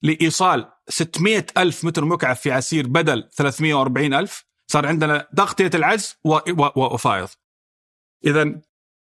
[0.01, 4.45] لإيصال 600 ألف متر مكعب في عسير بدل 340 ألف.
[4.67, 6.15] صار عندنا تغطية العجز
[6.75, 7.29] وفائض.
[8.26, 8.43] إذا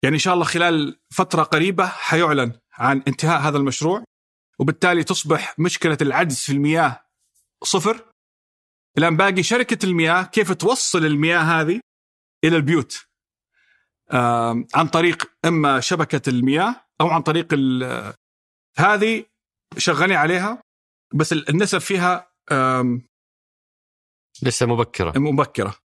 [0.03, 4.05] يعني إن شاء الله خلال فترة قريبة حيعلن عن انتهاء هذا المشروع
[4.59, 7.05] وبالتالي تصبح مشكلة العجز في المياه
[7.65, 8.13] صفر.
[8.99, 11.81] الآن باقي شركة المياه كيف توصل المياه هذه
[12.45, 13.07] إلى البيوت؟
[14.75, 17.55] عن طريق إما شبكة المياه أو عن طريق
[18.77, 19.25] هذه
[19.79, 20.63] شغالين عليها
[21.15, 22.33] بس النسب فيها
[24.43, 25.19] لسه مبكرة.
[25.19, 25.82] مبكرة.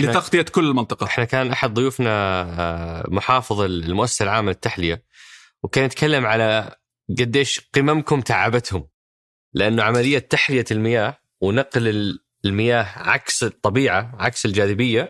[0.00, 1.06] لتغطية كل المنطقة.
[1.06, 2.10] إحنا كان أحد ضيوفنا
[2.42, 5.04] آه، محافظ المؤسسة العامة للتحلية
[5.62, 6.76] وكان يتكلم على
[7.18, 8.88] قديش قممكم تعبتهم.
[9.54, 15.08] لأنه عملية تحلية المياه ونقل المياه عكس الطبيعة عكس الجاذبية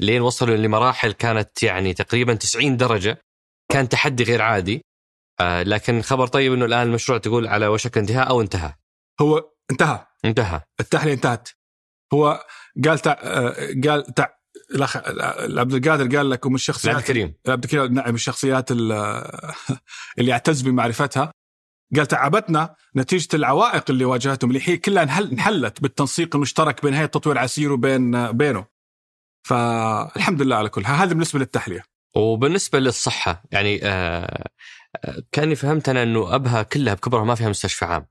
[0.00, 3.18] لين وصلوا لمراحل كانت يعني تقريبا 90 درجة.
[3.72, 4.84] كان تحدي غير عادي.
[5.40, 8.74] آه لكن خبر طيب إنه الآن المشروع تقول على وشك انتهاء أو انتهى.
[9.20, 10.06] هو انتهى.
[10.24, 10.60] انتهى.
[10.80, 11.48] التحلية انتهت.
[12.14, 12.44] هو
[12.84, 13.12] قال تع...
[13.84, 14.28] قال تع...
[14.74, 14.96] الاخ
[15.58, 17.34] عبد القادر قال لكم الشخصيات عبد الكريم.
[17.48, 18.70] عبد الكريم نعم الشخصيات
[20.18, 21.32] اللي اعتز بمعرفتها.
[21.96, 27.38] قال تعبتنا نتيجة العوائق اللي واجهتهم اللي هي كلها انحلت بالتنسيق المشترك بين هيئة تطوير
[27.38, 28.64] عسير وبين بينه.
[29.46, 31.84] فالحمد لله على كل هذا بالنسبة للتحلية.
[32.16, 34.48] وبالنسبة للصحة يعني آه,
[35.04, 38.06] آه، كأني فهمت أنا إنه أبها كلها بكبرها ما فيها مستشفى عام.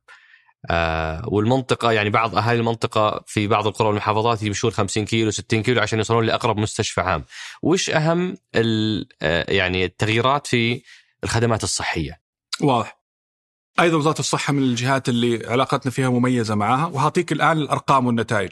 [0.70, 5.82] آه والمنطقة يعني بعض أهالي المنطقة في بعض القرى والمحافظات يمشون 50 كيلو 60 كيلو
[5.82, 7.26] عشان يوصلون لأقرب مستشفى عام.
[7.62, 9.06] وش أهم آه
[9.52, 10.82] يعني التغييرات في
[11.24, 12.22] الخدمات الصحية؟
[12.62, 13.02] واضح.
[13.80, 18.52] أيضا وزارة الصحة من الجهات اللي علاقتنا فيها مميزة معها وهعطيك الآن الأرقام والنتائج.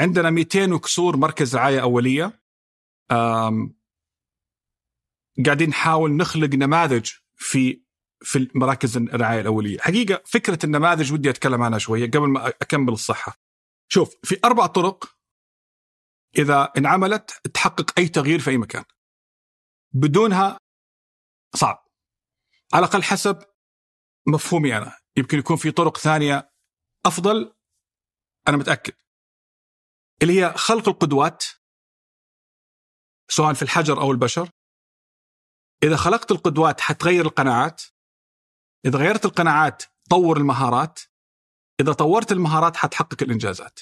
[0.00, 2.40] عندنا 200 وكسور مركز رعاية أولية
[5.46, 7.82] قاعدين نحاول نخلق نماذج في
[8.20, 13.34] في مراكز الرعاية الأولية، حقيقة فكرة النماذج ودي أتكلم عنها شوية قبل ما أكمل الصحة.
[13.88, 15.16] شوف في أربع طرق
[16.38, 18.84] إذا انعملت تحقق أي تغيير في أي مكان.
[19.94, 20.58] بدونها
[21.54, 21.84] صعب.
[22.74, 23.42] على الأقل حسب
[24.26, 26.50] مفهومي أنا، يمكن يكون في طرق ثانية
[27.06, 27.54] أفضل
[28.48, 28.92] أنا متأكد
[30.22, 31.44] اللي هي خلق القدوات
[33.30, 34.50] سواء في الحجر أو البشر
[35.82, 37.82] إذا خلقت القدوات حتغير القناعات
[38.86, 41.00] إذا غيرت القناعات طور المهارات.
[41.80, 43.80] إذا طورت المهارات حتحقق الإنجازات.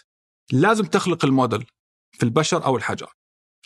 [0.52, 1.66] لازم تخلق الموديل
[2.12, 3.12] في البشر أو الحجر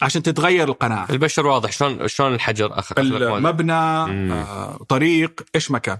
[0.02, 1.11] عشان تتغير القناعة.
[1.11, 1.73] البشر واضح.
[1.73, 5.98] شلون شلون الحجر اخذ المبنى آه، طريق إيش مكان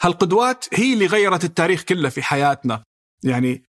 [0.00, 2.84] هالقدوات هي اللي غيرت التاريخ كله في حياتنا.
[3.24, 3.68] يعني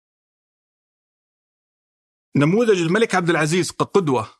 [2.37, 4.31] نموذج الملك عبد العزيز كقدوة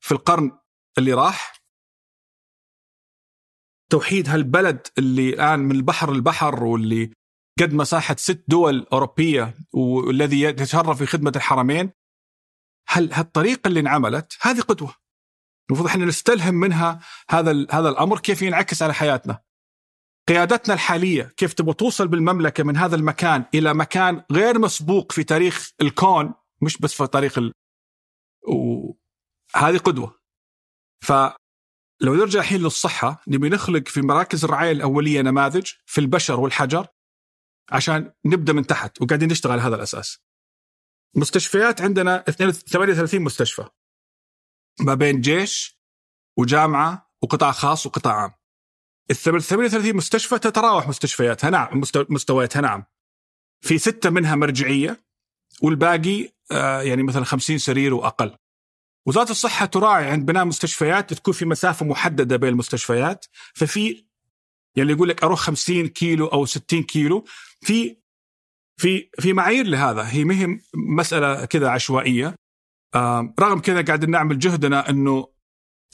[0.00, 0.58] في القرن
[0.98, 1.63] اللي راح
[3.94, 7.10] توحيد هالبلد اللي الآن من البحر للبحر واللي
[7.60, 11.90] قد مساحة ست دول أوروبية والذي يتشرف في خدمة الحرمين
[12.88, 14.94] هل هالطريقة اللي انعملت هذه قدوة؟
[15.70, 17.00] المفروض إحنا نستلهم منها
[17.30, 19.42] هذا هذا الأمر كيف ينعكس على حياتنا.
[20.28, 25.70] قيادتنا الحالية كيف تبغى توصل بالمملكة من هذا المكان إلى مكان غير مسبوق في تاريخ
[25.80, 27.52] الكون مش بس في تاريخ ال...
[29.54, 30.18] وهذه قدوة.
[32.04, 36.86] فلو نرجع الحين للصحة نبي نخلق في مراكز الرعاية الأولية نماذج في البشر والحجر
[37.70, 40.18] عشان نبدأ من تحت وقاعدين نشتغل على هذا الأساس.
[41.16, 43.68] مستشفيات عندنا 38 مستشفى.
[44.80, 45.80] ما بين جيش
[46.38, 48.32] وجامعة وقطاع خاص وقطاع عام.
[49.10, 51.50] ال 38 مستشفى تتراوح مستشفياتها.
[51.50, 52.84] نعم مستوياتها نعم.
[53.60, 55.04] في ستة منها مرجعية
[55.62, 58.36] والباقي آه، يعني مثلا 50 سرير وأقل.
[59.06, 63.26] وزارة الصحة تراعي عند بناء مستشفيات تكون في مسافة محددة بين المستشفيات.
[63.54, 64.04] ففي
[64.76, 67.24] يعني يقول لك أروح 50 كيلو أو 60 كيلو.
[67.60, 67.96] في
[68.80, 70.02] في في معايير لهذا.
[70.02, 72.34] هي مهم مسألة كذا عشوائية.
[73.40, 75.34] رغم كذا قاعدين نعمل جهدنا إنه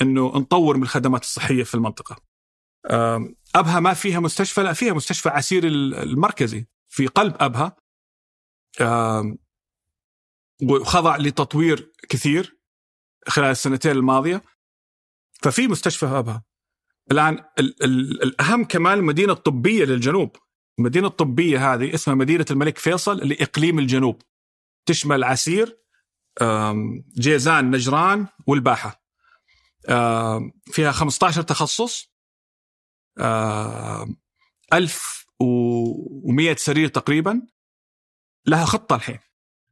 [0.02, 2.16] إنه نطور من الخدمات الصحية في المنطقة.
[3.54, 7.76] أبها ما فيها مستشفى لا فيها مستشفى عسير المركزي في قلب أبها.
[10.62, 12.59] وخضع لتطوير كثير.
[13.28, 14.42] خلال السنتين الماضية.
[15.42, 16.44] ففي مستشفى أبها.
[17.10, 17.44] الآن
[18.22, 20.36] الأهم كمان المدينة الطبية للجنوب.
[20.78, 24.22] المدينة الطبية هذه اسمها مدينة الملك فيصل لاقليم الجنوب.
[24.86, 25.78] تشمل عسير
[27.18, 29.04] جيزان نجران والباحة.
[30.66, 32.10] فيها 15 تخصص.
[34.72, 37.42] 1100 سرير تقريبا.
[38.46, 39.18] لها خطة الحين.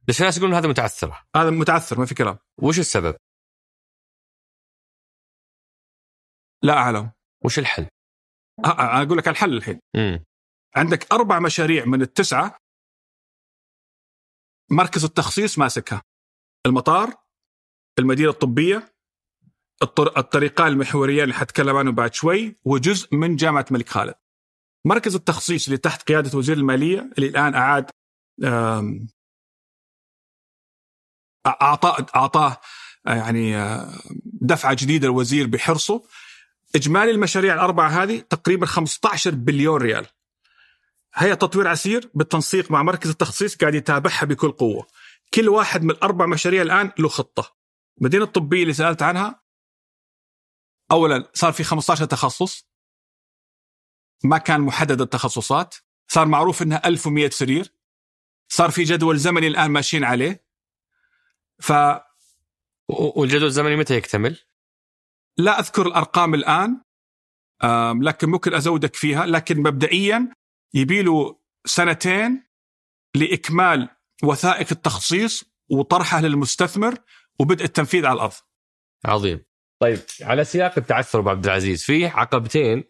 [0.07, 2.37] بس الناس يقولون هذا متعثره هذا متعثر ما في كلام.
[2.57, 3.15] وش السبب؟
[6.63, 7.11] لا أعلم.
[7.45, 7.87] وش الحل؟
[8.65, 9.79] أنا أقول لك الحل الحين.
[9.95, 10.19] م.
[10.75, 12.57] عندك أربع مشاريع من التسعة.
[14.71, 16.01] مركز التخصيص ماسكها.
[16.65, 17.13] المطار
[17.99, 18.93] المدينة الطبية
[20.17, 24.15] الطريقان المحوريان اللي حتكلم عنهم بعد شوي وجزء من جامعة الملك خالد.
[24.87, 27.89] مركز التخصيص اللي تحت قيادة وزير المالية اللي الآن أعاد
[31.47, 32.57] اعطاه أعطاه
[33.05, 33.53] يعني
[34.25, 36.07] دفعة جديدة الوزير بحرصه.
[36.75, 40.07] إجمالي المشاريع الأربعة هذه تقريبا 15 بليون ريال.
[41.13, 44.87] هيئه تطوير عسير بالتنسيق مع مركز التخصيص قاعد يتابعها بكل قوة.
[45.33, 47.55] كل واحد من الأربع مشاريع الآن له خطة.
[47.97, 49.43] المدينة الطبية اللي سألت عنها
[50.91, 52.69] اولا صار في 15 تخصص.
[54.23, 55.75] ما كان محدد التخصصات.
[56.07, 57.73] صار معروف إنها 1100 سرير.
[58.47, 60.45] صار في جدول زمني الآن ماشيين عليه.
[61.59, 61.73] ف
[62.89, 64.48] والجدول الزمني متى يكتمل؟
[65.39, 66.81] لا أذكر الأرقام الآن
[68.01, 70.33] لكن ممكن أزودك فيها لكن مبدئيا
[70.73, 72.43] يبي له سنتين
[73.15, 73.89] لإكمال
[74.23, 76.95] وثائق التخصيص وطرحه للمستثمر
[77.39, 78.33] وبدء التنفيذ على الأرض.
[79.05, 79.45] عظيم.
[79.81, 82.83] طيب على سياق التعثر أبو عبد العزيز في عقبتين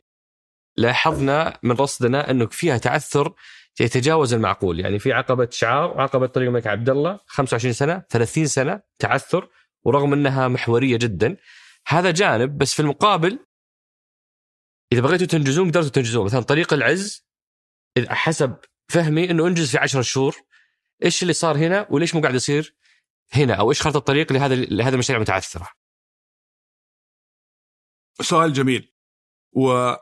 [0.77, 3.33] لاحظنا من رصدنا أنه فيها تعثر
[3.79, 8.81] يتجاوز المعقول يعني في عقبة شعار وعقبة طريق الملك عبد الله 25 سنة 30 سنة
[8.99, 9.49] تعثر
[9.83, 11.37] ورغم أنها محورية جدا
[11.89, 13.45] هذا جانب بس في المقابل
[14.93, 17.25] إذا بغيتوا تنجزون قدرتوا تنجزون مثلا طريق العز
[18.07, 18.57] حسب
[18.91, 20.35] فهمي إنه انجز في 10 شهور
[21.05, 22.75] إيش اللي صار هنا وليش مو قاعد يصير
[23.33, 25.69] هنا أو إيش خارطه الطريق لهذا لهذه المشاريع المتعثرة؟
[28.21, 28.93] سؤال جميل
[29.55, 29.93] و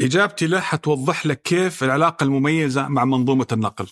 [0.00, 3.88] إجابتي له حتوضح لك كيف العلاقة المميزة مع منظومة النقل.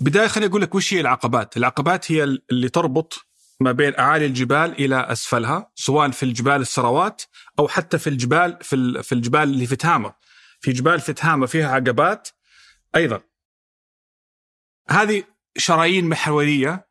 [0.00, 3.26] بداية خليني أقول لك وش هي العقبات؟ العقبات هي اللي تربط
[3.60, 7.22] ما بين أعالي الجبال إلى أسفلها سواء في الجبال السروات
[7.58, 10.14] أو حتى في الجبال في في الجبال اللي في تهامه
[10.60, 12.28] في جبال في تهامه فيها عقبات
[12.96, 13.20] أيضا.
[14.88, 15.22] هذه
[15.56, 16.90] شرايين محورية.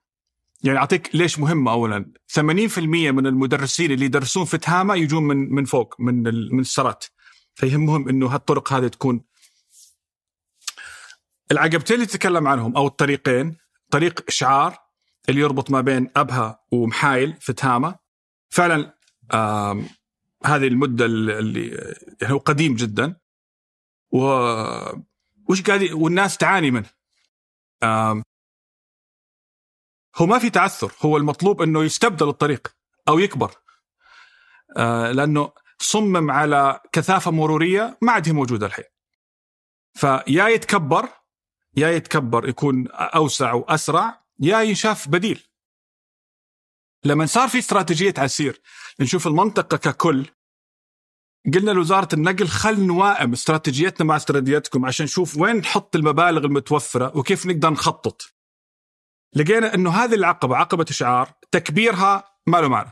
[0.63, 2.11] يعني أعطيك ليش مهمة اولا.
[2.39, 6.23] 80% من المدرسين اللي يدرسون في تهامه يجون من من فوق من
[6.53, 7.05] من السرات
[7.55, 9.21] فيهمهم إنه هالطرق هذه تكون
[11.51, 13.57] العقبتين اللي تتكلم عنهم أو الطريقين
[13.91, 14.77] طريق اشعار
[15.29, 17.95] اللي يربط ما بين أبها ومحايل في تهامه
[18.49, 18.99] فعلا
[20.45, 21.67] هذه المدة اللي
[22.21, 23.15] يعني هو قديم جدا.
[24.11, 24.19] و
[25.49, 26.89] وش قاعد والناس تعاني منه.
[30.15, 30.93] هو ما في تعثر.
[31.01, 32.75] هو المطلوب إنه يستبدل الطريق
[33.07, 33.51] أو يكبر.
[34.77, 38.85] آه، لأنه صمم على كثافة مرورية ما عاد هي موجودة الحين.
[39.93, 41.09] فيا يتكبر
[41.77, 45.47] يا يتكبر يكون أوسع وأسرع يا ينشاف بديل.
[47.05, 48.61] لما صار في استراتيجية عسير
[48.99, 50.25] نشوف المنطقة ككل.
[51.53, 57.45] قلنا لوزارة النقل خل نوائم استراتيجيتنا مع استراتيجيتكم عشان نشوف وين نحط المبالغ المتوفرة وكيف
[57.45, 58.21] نقدر نخطط.
[59.35, 62.91] لقينا إنه هذه العقبة عقبة إشعار تكبيرها ما له معنى.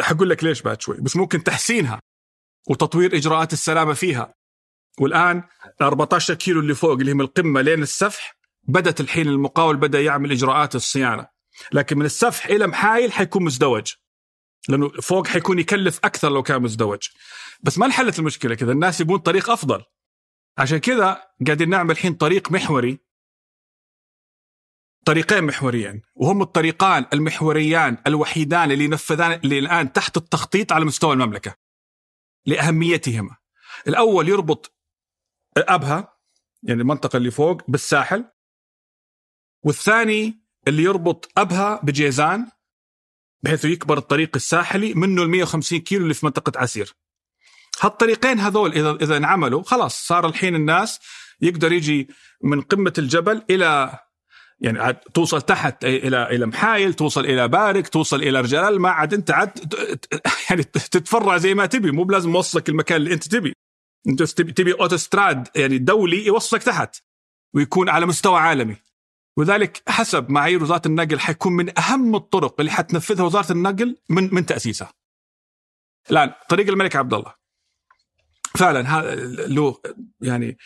[0.00, 2.00] حقول لك ليش بعد شوي بس ممكن تحسينها
[2.70, 4.34] وتطوير إجراءات السلامة فيها.
[5.00, 5.42] والآن
[5.82, 10.74] 14 كيلو اللي فوق اللي هم القمة لين السفح بدأت الحين المقاول بدأ يعمل إجراءات
[10.74, 11.26] الصيانة.
[11.72, 13.92] لكن من السفح إلى محايل حيكون مزدوج.
[14.68, 17.08] لأنه فوق حيكون يكلف أكثر لو كان مزدوج.
[17.60, 18.72] بس ما انحلت المشكلة كذا.
[18.72, 19.82] الناس يبون طريق أفضل.
[20.58, 22.98] عشان كذا قاعدين نعمل الحين طريق محوري.
[25.04, 26.02] طريقين محوريين.
[26.14, 31.54] وهم الطريقان المحوريان الوحيدان اللي نفذان اللي الآن تحت التخطيط على مستوى المملكة.
[32.46, 33.36] لأهميتهما.
[33.88, 34.73] الأول يربط
[35.58, 36.14] أبها
[36.62, 38.24] يعني المنطقة اللي فوق بالساحل.
[39.64, 42.46] والثاني اللي يربط أبها بجيزان
[43.42, 46.94] بحيث يكبر الطريق الساحلي منه ال 150 كيلو اللي في منطقة عسير.
[47.80, 51.00] هالطريقين هذول إذا إذا انعملوا خلاص صار الحين الناس
[51.40, 52.08] يقدر يجي
[52.42, 53.98] من قمة الجبل إلى
[54.60, 59.14] يعني عاد توصل تحت إلى إلى محايل توصل إلى بارك توصل إلى رجال الماء عاد
[59.14, 59.74] انت عاد
[60.50, 63.52] يعني تتفرع زي ما تبي مو بلازم يوصلك المكان اللي أنت تبي.
[64.08, 66.96] انت تبي أوتوستراد يعني دولي يوصلك تحت
[67.54, 68.76] ويكون على مستوى عالمي.
[69.36, 74.46] وذلك حسب معايير وزارة النقل حيكون من أهم الطرق اللي حتنفذها وزارة النقل من من
[74.46, 74.92] تأسيسها.
[76.10, 77.34] الآن طريق الملك عبد الله.
[78.56, 79.14] فعلا هذا
[79.46, 79.80] له
[80.20, 80.58] يعني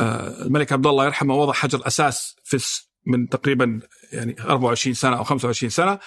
[0.00, 2.58] آه الملك عبد الله يرحمه وضع حجر أساس في
[3.06, 3.80] من تقريبا
[4.12, 5.98] يعني 24 سنة أو 25 سنة.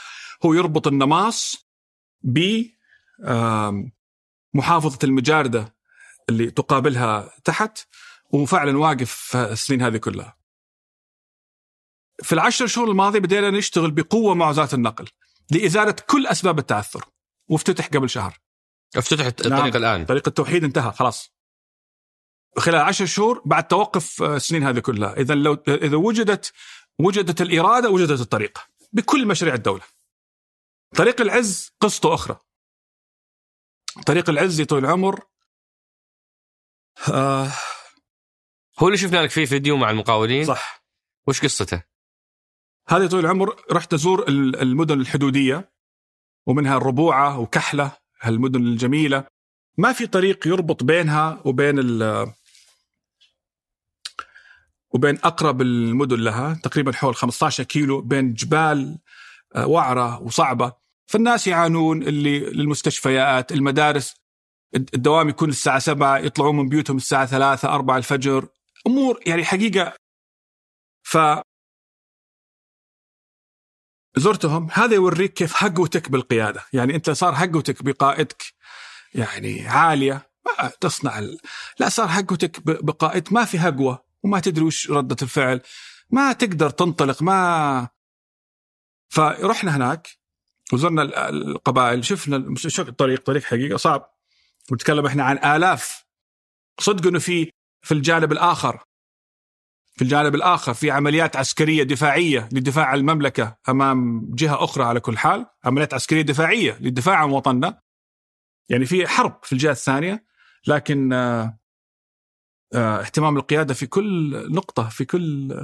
[0.45, 1.67] هو يربط النماص
[2.21, 2.63] ب
[4.53, 5.75] محافظة المجاردة
[6.31, 7.87] اللي تقابلها تحت
[8.29, 10.37] وفعلا واقف السنين هذه كلها.
[12.23, 15.07] في العشر شهور الماضيه بدينا نشتغل بقوة مع وزارة النقل
[15.51, 17.05] لإزالة كل أسباب التعثر
[17.47, 18.39] وافتتح قبل شهر.
[18.95, 19.75] افتتحت الطريق نعم.
[19.75, 21.31] الآن طريق التوحيد انتهى خلاص.
[22.57, 26.53] خلال عشر شهور بعد توقف السنين هذه كلها، اذا لو إذا وجدت
[26.99, 28.61] وجدت الإرادة وجدت الطريقة
[28.93, 29.83] بكل مشاريع الدولة.
[30.95, 32.37] طريق العز قصته أخرى.
[34.05, 35.23] طريق العز يا طويل العمر
[37.11, 37.51] آه.
[38.79, 40.83] هو اللي شفنا لك فيه فيديو مع المقاولين؟ صح.
[41.27, 41.83] وش قصته؟
[42.87, 45.71] هذا طويل العمر رحت ازور المدن الحدودية
[46.45, 47.91] ومنها الربوعه وكحلة
[48.21, 49.27] هالمدن الجميلة.
[49.77, 52.31] ما في طريق يربط بينها وبين ال
[54.93, 58.99] وبين أقرب المدن لها تقريبا حول 15 كيلو بين جبال
[59.57, 60.73] وعرة وصعبة.
[61.07, 64.20] فالناس يعانون اللي للمستشفيات المدارس.
[64.75, 68.47] الدوام يكون الساعة سبعة يطلعون من بيوتهم الساعة ثلاثة أربعة الفجر.
[68.87, 69.93] أمور يعني حقيقة.
[71.03, 71.17] ف
[74.17, 74.67] زرتهم.
[74.73, 76.65] هذا يوريك كيف هقوتك بالقيادة.
[76.73, 78.43] يعني أنت صار هقوتك بقائدك
[79.15, 80.31] يعني عالية.
[80.45, 81.37] ما تصنع ال...
[81.79, 83.33] لا صار هقوتك بقائد.
[83.33, 85.61] ما في هقوة وما تدري وش ردة الفعل.
[86.09, 87.89] ما تقدر تنطلق ما
[89.09, 90.07] فرحنا هناك
[90.73, 92.05] وزرنا القبائل.
[92.05, 92.37] شفنا
[92.79, 94.20] الطريق طريق حقيقة صعب.
[94.71, 96.05] ونتكلم إحنا عن آلاف.
[96.79, 97.51] صدق إنه في
[97.85, 98.83] في الجانب الآخر.
[99.95, 105.17] في الجانب الآخر في عمليات عسكرية دفاعية لدفاع عن المملكة أمام جهة أخرى على كل
[105.17, 107.81] حال، عمليات عسكرية دفاعية للدفاع عن وطننا.
[108.69, 110.25] يعني في حرب في الجهة الثانية.
[110.67, 111.59] لكن آه
[112.73, 115.55] آه اهتمام القيادة في كل نقطة في كل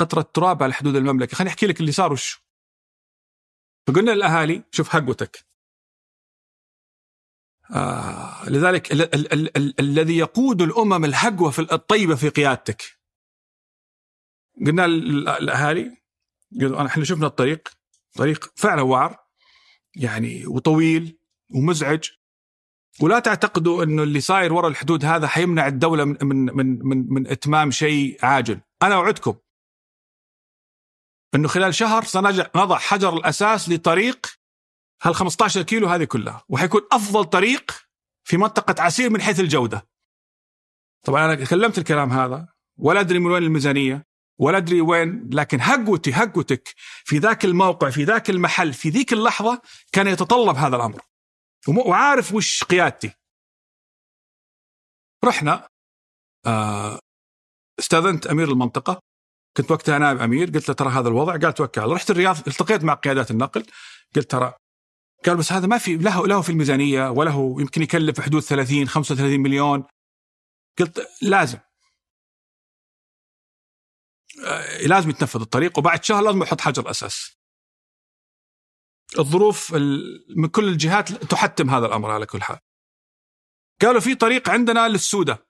[0.00, 2.44] قطرة تراب على حدود المملكة، خليني أحكي لك اللي صار وش.
[3.88, 5.53] فقلنا للأهالي شوف حقوتك
[7.70, 12.82] آه لذلك ال ال ال ال الذي يقود الأمم الهقوه في الطيبة في قيادتك.
[14.66, 15.96] قلنا الاهالي
[16.60, 17.68] قالوا إحنا شفنا الطريق
[18.14, 19.18] طريق فعلا وعر
[19.96, 21.18] يعني وطويل
[21.54, 22.10] ومزعج.
[23.00, 27.26] ولا تعتقدوا إنه اللي صاير ورا الحدود هذا حيمنع الدولة من من من من, من
[27.26, 28.60] إتمام شيء عاجل.
[28.82, 29.34] أنا اوعدكم
[31.34, 34.26] إنه خلال شهر سنضع حجر الأساس لطريق
[35.04, 37.72] هال 15 كيلو هذه كلها وحيكون أفضل طريق
[38.24, 39.88] في منطقة عسير من حيث الجودة.
[41.06, 42.48] طبعا أنا تكلمت الكلام هذا
[42.78, 44.06] ولا أدري من وين الميزانية
[44.38, 46.74] ولا أدري وين لكن هقوتي هقوتك
[47.04, 49.62] في ذاك الموقع في ذاك المحل في ذيك اللحظة
[49.92, 51.00] كان يتطلب هذا الأمر.
[51.68, 53.14] وعارف وش قيادتي.
[55.24, 55.68] رحنا
[56.46, 56.98] آه،
[57.78, 59.00] استأذنت أمير المنطقة.
[59.56, 61.32] كنت وقتها نائب أمير قلت له ترى هذا الوضع.
[61.36, 61.92] قال توكل.
[61.92, 63.66] رحت الرياض التقيت مع قيادات النقل.
[64.16, 64.54] قلت ترى
[65.26, 69.40] قال بس هذا ما في له له في الميزانية وله يمكن يكلف حدود 30 35
[69.40, 69.84] مليون.
[70.78, 71.58] قلت لازم.
[74.46, 77.36] آه، لازم يتنفذ الطريق وبعد شهر لازم يحط حجر أساس.
[79.18, 79.74] الظروف
[80.36, 82.58] من كل الجهات تحتم هذا الأمر على كل حال.
[83.82, 85.46] قالوا في طريق عندنا للسودة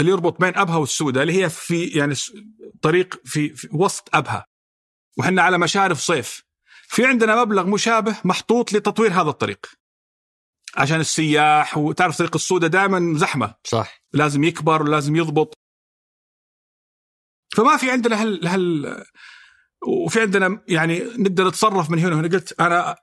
[0.00, 2.14] اللي يربط بين أبها والسودة اللي هي في يعني
[2.82, 4.46] طريق في, في وسط أبها.
[5.18, 6.47] وحنا على مشارف صيف.
[6.90, 9.66] في عندنا مبلغ مشابه محطوط لتطوير هذا الطريق.
[10.76, 13.54] عشان السياح وتعرف طريق السودة دائما زحمة.
[13.64, 14.02] صح.
[14.12, 15.54] لازم يكبر ولازم يضبط.
[17.56, 18.96] فما في عندنا هل هل
[19.86, 22.28] وفي عندنا يعني نقدر نتصرف من هنا وهنا.
[22.28, 22.96] قلت أنا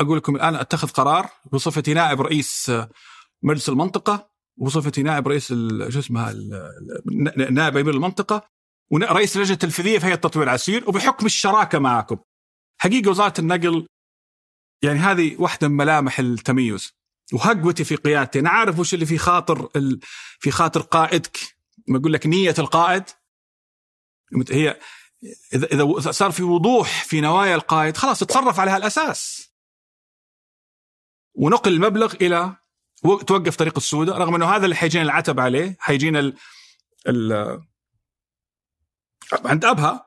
[0.00, 2.72] أقول لكم الآن أتخذ قرار بصفتي نائب رئيس
[3.42, 5.48] مجلس المنطقة وبصفتي نائب رئيس
[5.88, 6.34] شو اسمها
[7.50, 8.48] نائب أمير المنطقة
[8.90, 12.16] ورئيس اللجنه التنفيذيه في هيئه تطوير عسير وبحكم الشراكة معكم.
[12.78, 13.86] حقيقة وزارة النقل
[14.82, 16.92] يعني هذه واحدة من ملامح التميز.
[17.32, 18.38] وهقوتي في قيادتي.
[18.38, 19.68] أنا عارف وش اللي في خاطر
[20.40, 21.38] في خاطر قائدك.
[21.88, 23.04] ما أقول لك نية القائد.
[24.50, 24.80] هي
[25.54, 29.50] اذا إذا صار في وضوح في نوايا القائد خلاص تصرف على هالأساس.
[31.34, 32.56] ونقل المبلغ إلى
[33.02, 36.36] توقف طريق السودة رغم إنه هذا اللي حيجينا العتب عليه حيجينا ال
[37.08, 37.62] ال
[39.44, 40.05] عند أبها.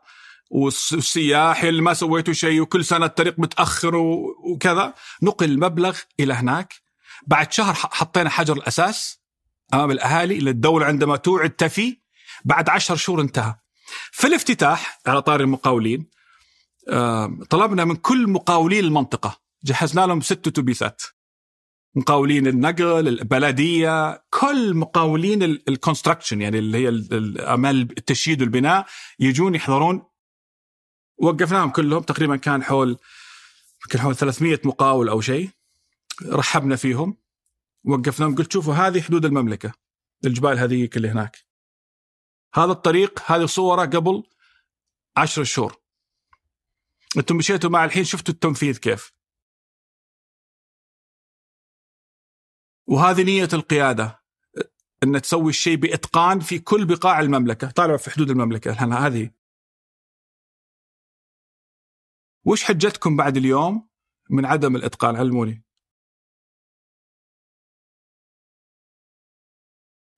[0.50, 4.94] والسياح اللي ما سويتوا شيء وكل سنة الطريق متأخر وكذا.
[5.24, 6.74] نقل المبلغ إلى هناك.
[7.28, 9.22] بعد شهر حطينا حجر الأساس
[9.74, 11.98] أمام الأهالي اللي الدولة عندما توعد تفي
[12.46, 13.56] بعد عشر شهور انتهى.
[14.12, 16.10] في الافتتاح على طار المقاولين
[17.50, 19.40] طلبنا من كل مقاولين المنطقة.
[19.64, 21.02] جهزنا لهم ست اتوبيسات
[21.96, 28.86] مقاولين النقل البلدية كل مقاولين الكونستراكشن يعني اللي هي الاعمال التشييد والبناء
[29.20, 30.02] يجون يحضرون
[31.20, 32.98] وقفناهم كلهم تقريبا كان حول
[33.86, 35.50] يمكن حول 300 مقاول أو شيء
[36.26, 37.18] رحبنا فيهم
[37.84, 39.74] وقفناهم قلت شوفوا هذه حدود المملكة
[40.26, 41.38] الجبال هذيك اللي هناك.
[42.54, 44.24] هذا الطريق هذه صوره قبل
[45.18, 45.76] عشر شهور.
[47.18, 49.14] أنتم مشيتوا مع الحين شفتوا التنفيذ كيف.
[52.88, 54.20] وهذه نية القيادة
[55.04, 57.72] أن تسوي الشيء بإتقان في كل بقاع المملكة.
[57.72, 58.72] طالع في حدود المملكة
[59.08, 59.39] هذه
[62.46, 63.90] وش حجتكم بعد اليوم
[64.30, 65.64] من عدم الإتقان؟ علموني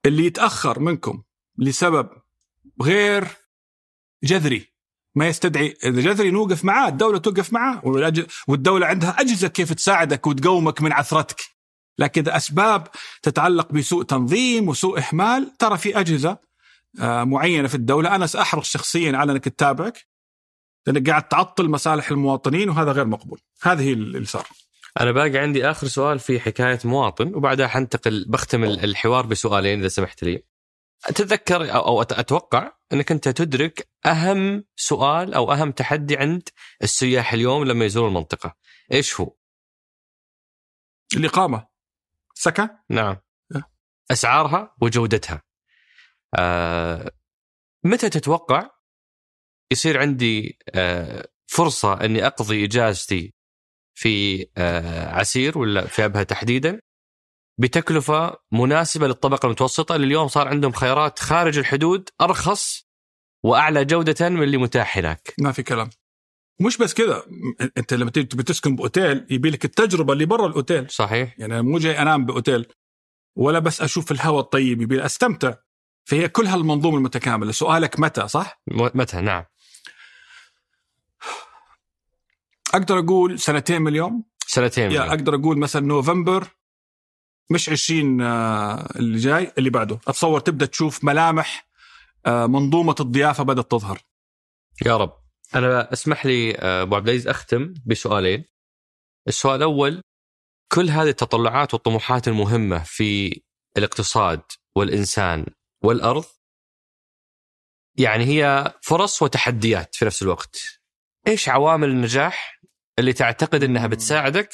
[0.05, 1.23] اللي يتأخر منكم
[1.57, 2.09] لسبب
[2.81, 3.27] غير
[4.23, 4.71] جذري
[5.15, 7.81] ما يستدعي إذا جذري نوقف معاه الدولة توقف معاه
[8.47, 11.41] والدولة عندها أجهزة كيف تساعدك وتقومك من عثرتك.
[11.97, 12.87] لكن إذا أسباب
[13.21, 16.37] تتعلق بسوء تنظيم وسوء اهمال ترى في أجهزة
[16.99, 18.15] آه، معينة في الدولة.
[18.15, 20.10] أنا سأحرص شخصيا على إنك تتابعك.
[20.87, 23.39] لأنك قاعد تعطل مصالح المواطنين وهذا غير مقبول.
[23.61, 24.47] هذه اللي صار.
[24.99, 30.23] أنا باقي عندي آخر سؤال في حكاية مواطن وبعدها حنتقل بختم الحوار بسؤالين إذا سمحت
[30.23, 30.43] لي.
[31.05, 36.49] أتذكر أو أتوقع إنك أنت تدرك أهم سؤال أو أهم تحدي عند
[36.83, 38.55] السياح اليوم لما يزوروا المنطقة.
[38.91, 39.35] إيش هو؟
[41.15, 41.67] الاقامه
[42.33, 43.17] سكن نعم.
[44.11, 45.41] أسعارها وجودتها.
[46.35, 47.11] آه
[47.83, 48.69] متى تتوقع
[49.71, 53.33] يصير عندي آه فرصة إني أقضي إجازتي
[53.97, 56.79] في آه عسير ولا في أبها تحديدا
[57.59, 59.95] بتكلفة مناسبة للطبقة المتوسطة.
[59.95, 62.87] اللي اليوم صار عندهم خيارات خارج الحدود أرخص
[63.43, 65.33] وأعلى جودة من اللي متاح هناك.
[65.39, 65.89] ما في كلام.
[66.61, 67.23] مش بس كذا
[67.77, 70.89] أنت لما تبي تسكن بأوتيل يبي لك التجربة اللي برا الأوتيل.
[70.89, 71.39] صحيح.
[71.39, 72.65] يعني أنا مو جاي أنام بأوتيل
[73.37, 75.53] ولا بس أشوف الهواء الطيب يبي أستمتع.
[76.09, 77.51] فهي كل هالمنظومة المتكاملة.
[77.51, 79.43] سؤالك متى صح؟ متى نعم.
[82.73, 84.23] أقدر أقول سنتين من اليوم.
[84.47, 85.07] سنتين من اليوم.
[85.09, 86.47] أقدر أقول مثلا نوفمبر
[87.51, 89.99] مش 20 آه، اللي جاي اللي بعده.
[90.07, 91.67] أتصور تبدأ تشوف ملامح
[92.25, 94.01] آه، منظومة الضيافة بدأت تظهر.
[94.85, 95.13] يا رب.
[95.55, 98.45] أنا أسمح لي آه، أبو عبد العزيز أختم بسؤالين.
[99.27, 100.01] السؤال الأول
[100.71, 103.41] كل هذه التطلعات والطموحات المهمة في
[103.77, 104.41] الاقتصاد
[104.75, 105.45] والإنسان
[105.83, 106.25] والأرض
[107.97, 110.81] يعني هي فرص وتحديات في نفس الوقت.
[111.27, 112.60] إيش عوامل النجاح؟
[112.99, 114.49] اللي تعتقد إنها بتساعدك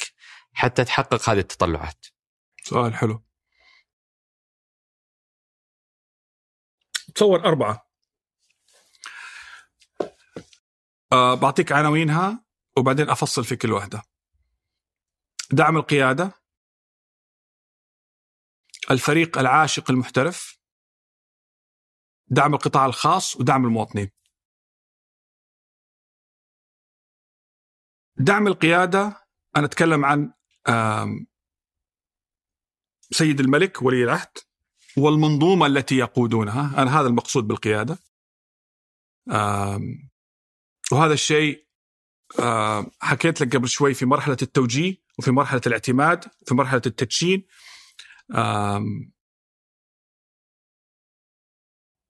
[0.52, 2.06] حتى تحقق هذه التطلعات؟
[2.64, 3.24] سؤال حلو.
[7.14, 7.88] تصور أربعة.
[11.12, 12.44] أه بعطيك عناوينها
[12.76, 14.02] وبعدين أفصل في كل واحدة.
[15.52, 16.32] دعم القيادة.
[18.90, 20.58] الفريق العاشق المحترف.
[22.26, 24.17] دعم القطاع الخاص ودعم المواطنين.
[28.20, 29.26] دعم القيادة
[29.56, 30.32] أنا أتكلم عن
[33.10, 34.38] سيد الملك ولي العهد
[34.96, 36.82] والمنظومة التي يقودونها.
[36.82, 37.98] أنا هذا المقصود بالقيادة.
[40.92, 41.68] وهذا الشيء
[43.00, 47.46] حكيت لك قبل شوي في مرحلة التوجيه وفي مرحلة الاعتماد وفي مرحلة التدشين.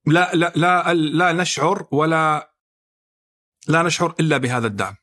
[0.06, 2.55] لا لا لا لا نشعر ولا
[3.68, 4.97] لا نشعر إلا بهذا الدعم.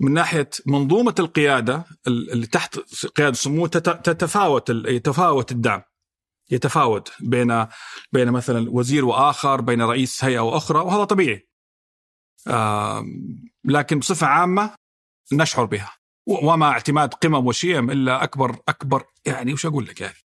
[0.00, 2.78] من ناحية منظومة القيادة اللي تحت
[3.16, 5.82] قيادة سمو تتفاوت يتفاوت الدعم.
[6.50, 7.66] يتفاوت بين
[8.12, 11.48] بين مثلا وزير وآخر بين رئيس هيئة وأخرى وهذا طبيعي.
[13.64, 14.74] لكن بصفة عامة
[15.32, 15.92] نشعر بها.
[16.26, 20.23] وما اعتماد قمم وشيم إلا اكبر أكبر يعني وش أقول لك يعني؟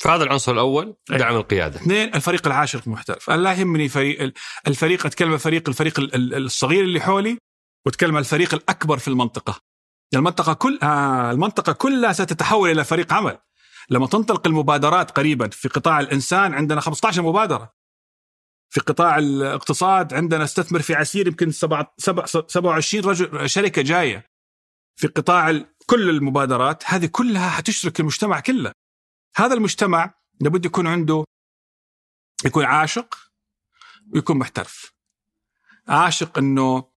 [0.00, 1.76] فهذا العنصر الأول دعم القيادة.
[1.76, 4.32] اثنين الفريق العاشر المحترف، أنا لا يهمني فريق
[4.66, 7.38] الفريق أتكلم الفريق الفريق الصغير اللي حولي
[7.86, 9.60] وأتكلم الفريق الأكبر في المنطقة.
[10.14, 13.38] المنطقة كل آه المنطقة كلها ستتحول إلى فريق عمل.
[13.90, 17.72] لما تنطلق المبادرات قريبا في قطاع الإنسان عندنا 15 مبادرة.
[18.72, 24.26] في قطاع الاقتصاد عندنا استثمر في عسير يمكن 27 رجل شركة جاية.
[24.96, 28.72] في قطاع كل المبادرات هذه كلها حتشرك المجتمع كله.
[29.36, 31.24] هذا المجتمع لابد يكون عنده
[32.44, 33.18] يكون عاشق
[34.14, 34.92] ويكون محترف.
[35.88, 36.90] عاشق إنه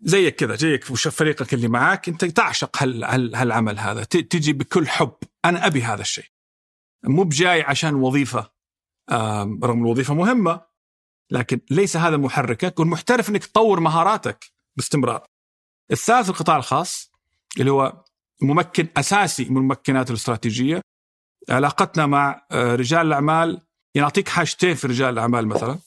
[0.00, 4.04] زيك كذا زيك وش فريقك اللي معاك أنت تعشق هال هال هالعمل هذا.
[4.04, 5.16] تجي بكل حب.
[5.44, 6.30] أنا أبي هذا الشيء.
[7.04, 8.52] مو بجاي عشان وظيفة
[9.62, 10.66] رغم الوظيفة مهمة
[11.30, 12.80] لكن ليس هذا محركك.
[12.80, 14.44] والمحترف إنك تطور مهاراتك
[14.76, 15.26] باستمرار.
[15.90, 17.12] الثالث القطاع الخاص
[17.60, 18.04] اللي هو
[18.42, 20.80] ممكن أساسي من الممكنات الاستراتيجية
[21.50, 23.60] علاقتنا مع آه، رجال الأعمال.
[23.94, 25.78] يعني اعطيك حاجتين في رجال الأعمال مثلا.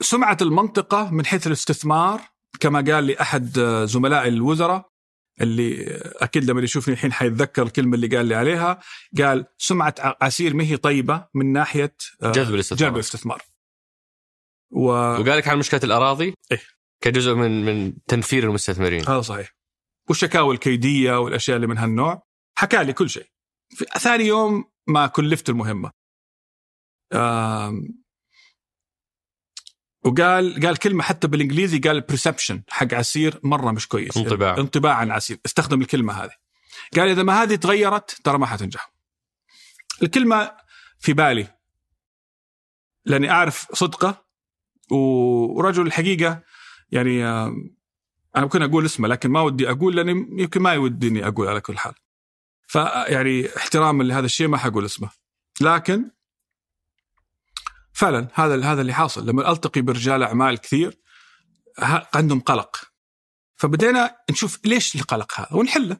[0.00, 2.20] سمعة المنطقة من حيث الاستثمار
[2.60, 4.88] كما قال لي أحد آه، زملائي الوزراء
[5.40, 8.80] اللي أكيد لما يشوفني الحين حيتذكر الكلمة اللي قال لي عليها.
[9.18, 12.88] قال سمعة عسير ما هي طيبة من ناحية آه، جذب الاستثمار.
[12.88, 13.42] جذب الاستثمار.
[14.70, 14.86] و...
[14.90, 16.60] وقال لك عن مشكلة الأراضي؟ إيه؟
[17.00, 19.00] كجزء من من تنفير المستثمرين.
[19.08, 19.57] هذا صحيح.
[20.08, 22.22] والشكاوى الكيدية والأشياء اللي من هالنوع
[22.54, 23.26] حكى لي كل شيء.
[23.68, 25.90] في ثاني يوم ما كلفت المهمة.
[30.04, 34.16] وقال قال كلمة حتى بالإنجليزي قال برسبشن حق عسير مرة مش كويس.
[34.16, 34.56] انطباع.
[34.58, 35.38] انطباع عن عسير.
[35.46, 36.34] استخدم الكلمة هذه.
[36.96, 38.92] قال إذا ما هذه تغيرت ترى ما حتنجح.
[40.02, 40.56] الكلمة
[40.98, 41.58] في بالي.
[43.04, 44.26] لأني أعرف صدقة
[44.90, 46.42] ورجل الحقيقة
[46.90, 47.22] يعني
[48.36, 51.78] أنا ممكن أقول اسمه لكن ما ودي أقول لأني يمكن ما يوديني أقول على كل
[51.78, 51.94] حال.
[52.66, 55.10] فيعني احتراما لهذا الشيء ما حقول اسمه.
[55.60, 56.10] لكن
[57.92, 59.26] فعلا هذا هذا اللي حاصل.
[59.26, 60.98] لما ألتقي برجال أعمال كثير
[62.14, 62.76] عندهم قلق.
[63.56, 65.96] فبدينا نشوف ليش القلق هذا ونحله.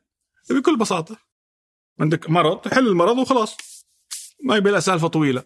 [0.51, 1.17] بكل بساطة.
[2.01, 3.57] عندك مرض حل المرض وخلاص.
[4.45, 5.45] ما يبي سالفه طويلة.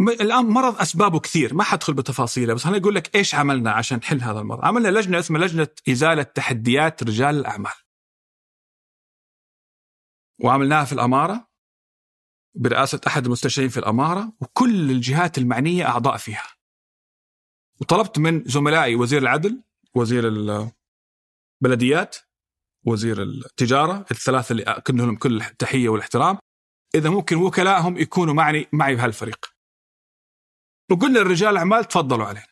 [0.00, 4.20] الآن مرض أسبابه كثير ما حدخل بتفاصيله بس أنا أقول لك إيش عملنا عشان نحل
[4.22, 4.64] هذا المرض.
[4.64, 7.72] عملنا لجنة اسمها لجنة إزالة تحديات رجال الأعمال.
[10.44, 11.48] وعملناها في الأمارة
[12.54, 16.46] برئاسة أحد المستشارين في الأمارة وكل الجهات المعنية أعضاء فيها.
[17.80, 19.62] وطلبت من زملائي وزير العدل
[19.94, 20.28] وزير
[21.62, 22.16] البلديات
[22.86, 26.38] وزير التجارة الثلاثة اللي اكن لهم كل التحيه والاحترام.
[26.94, 29.55] إذا ممكن وكلائهم يكونوا معي معي بهالفريق.
[30.90, 32.46] وقلنا لرجال الأعمال تفضلوا علينا.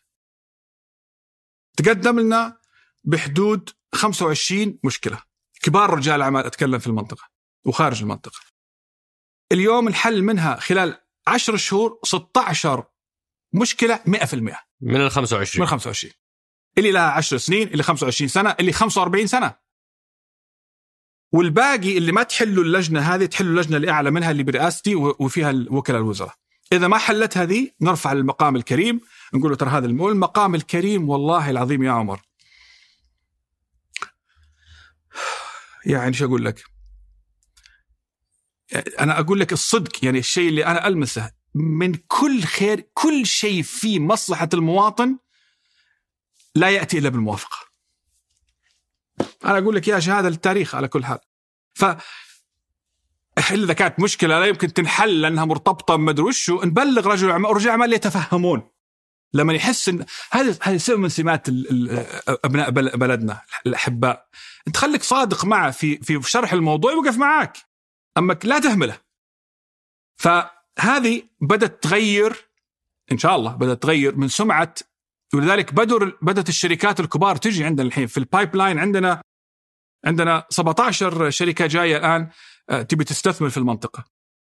[1.77, 2.61] تقدم لنا
[3.05, 5.23] بحدود 25 مشكلة.
[5.63, 7.29] كبار رجال الأعمال أتكلم في المنطقة
[7.67, 8.41] وخارج المنطقة.
[9.53, 12.85] اليوم الحل منها خلال 10 شهور 16
[13.53, 14.35] مشكلة 100%
[14.81, 16.13] من ال 25 من ال 25
[16.79, 19.55] اللي لها 10 سنين اللي 25 سنة اللي 45 سنة.
[21.33, 26.01] والباقي اللي ما تحلوا اللجنة هذه تحلوا اللجنة اللي أعلى منها اللي برئاستي وفيها وكلاء
[26.01, 26.35] الوزراء.
[26.73, 29.01] إذا ما حلت هذه نرفع المقام الكريم
[29.35, 32.21] نقول له ترى هذا المقام الكريم والله العظيم يا عمر.
[35.87, 36.65] يعني شو أقول لك؟
[39.01, 44.01] أنا أقول لك الصدق يعني الشيء اللي أنا ألمسه من كل خير كل شيء في
[44.01, 45.19] مصلحة المواطن
[46.55, 47.57] لا يأتي إلا بالموافقة.
[49.45, 51.19] أنا أقول لك يا شهادة للتاريخ على كل حال.
[51.75, 51.85] ف
[53.39, 58.71] إذا كانت مشكلة لا يمكن تنحل لأنها مرتبطة بمدري وشو نبلغ رجل رجال أعمال يتفهمون.
[59.33, 61.47] لما يحس ان هذه هذه سمه من سمات
[62.29, 64.29] أبناء بلدنا الأحباء.
[64.67, 67.57] أنت خليك صادق معه في في شرح الموضوع يوقف معاك.
[68.19, 68.99] أما لا تهمله.
[70.17, 72.49] فهذه بدأت تغير
[73.13, 74.75] إن شاء الله بدأت تغير من سمعة
[75.35, 79.23] ولذلك بدر بدأت الشركات الكبار تجي عندنا الحين في ال pipeline عندنا
[80.05, 82.31] عندنا 17 شركة جاية الآن.
[82.89, 84.05] تبي تستثمر في المنطقة.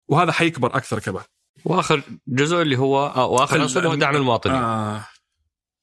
[0.07, 1.23] وهذا حيكبر أكثر كمان.
[1.65, 4.55] وآخر جزء اللي هو آه وآخر عنصر اللي هو دعم المواطنين.
[4.55, 5.07] آه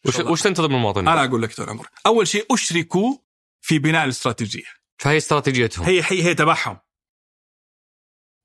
[0.06, 1.89] وش, وش تنتظر من المواطنين؟ أنا أقول لك دكتور عمر.
[2.06, 3.16] أول شيء أشركوا
[3.61, 4.65] في بناء الاستراتيجية.
[4.98, 5.86] فهي استراتيجيتهم.
[5.86, 6.78] هي هي هي تبعهم.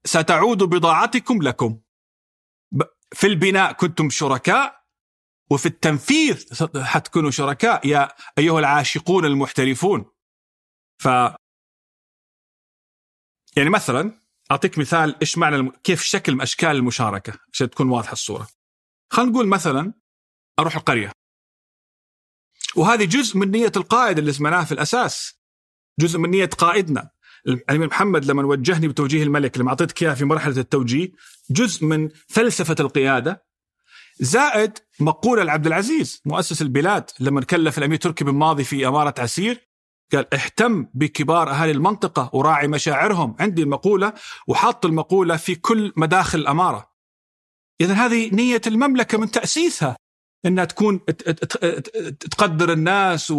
[0.06, 1.80] ستعود بضاعتكم لكم.
[3.12, 4.80] في البناء كنتم شركاء
[5.52, 6.46] وفي التنفيذ
[6.84, 7.88] حتكونوا شركاء.
[7.88, 10.12] يا أيها العاشقون المحترفون.
[11.02, 11.08] ف
[13.58, 14.20] يعني مثلا
[14.52, 15.72] أعطيك مثال إيش معنى الم...
[15.84, 18.48] كيف شكل من أشكال المشاركة عشان تكون واضحة الصورة.
[19.12, 19.94] خلينا نقول مثلا
[20.60, 21.12] أروح القرية.
[22.76, 25.40] وهذه جزء من نية القائد اللي سمعناه في الأساس.
[26.00, 27.10] جزء من نية قائدنا.
[27.48, 31.12] الأمير محمد لما وجهني بتوجيه الملك لما اعطيتك اياه في مرحلة التوجيه
[31.50, 33.46] جزء من فلسفة القيادة
[34.20, 39.69] زائد مقولة لعبد العزيز مؤسس البلاد لما كلف الأمير تركي بن ماضي في إمارة عسير
[40.12, 44.14] قال اهتم بكبار أهالي المنطقة وراعي مشاعرهم عندي المقولة
[44.48, 46.92] وحاط المقولة في كل مداخل الأمارة.
[47.82, 49.96] اذا هذه نية المملكة من تأسيسها
[50.46, 51.06] إنها تكون
[52.20, 53.34] تقدر الناس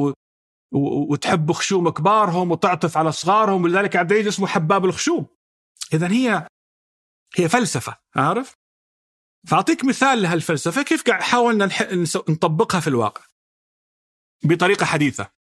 [0.72, 5.26] وتحب خشوم كبارهم وتعطف على صغارهم ولذلك عبد العزيز اسمه حباب الخشوم.
[5.92, 6.46] اذا هي
[7.36, 8.54] هي فلسفة عارف؟
[9.46, 11.68] فأعطيك مثال لهالفلسفة كيف حاولنا
[12.28, 13.22] نطبقها في الواقع
[14.44, 15.39] بطريقة حديثة.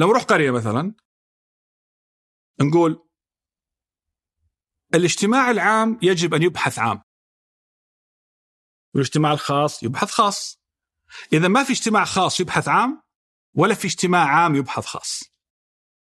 [0.00, 0.94] لو روح قرية مثلا
[2.60, 3.08] نقول
[4.94, 7.02] الاجتماع العام يجب أن يبحث عام.
[8.94, 10.60] والاجتماع الخاص يبحث خاص.
[11.32, 13.02] إذا ما في اجتماع خاص يبحث عام
[13.54, 15.22] ولا في اجتماع عام يبحث خاص.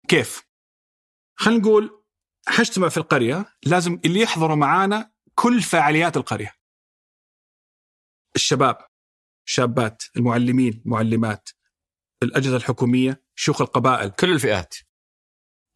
[0.08, 0.42] كيف؟
[1.38, 2.04] خلينا نقول
[2.48, 6.54] حجتمع في القرية لازم اللي يحضروا معانا كل فعاليات القرية.
[8.36, 8.88] الشباب
[9.44, 11.48] شابات المعلمين معلمات
[12.22, 14.08] الأجهزة الحكومية شيوخ القبائل.
[14.08, 14.74] كل الفئات.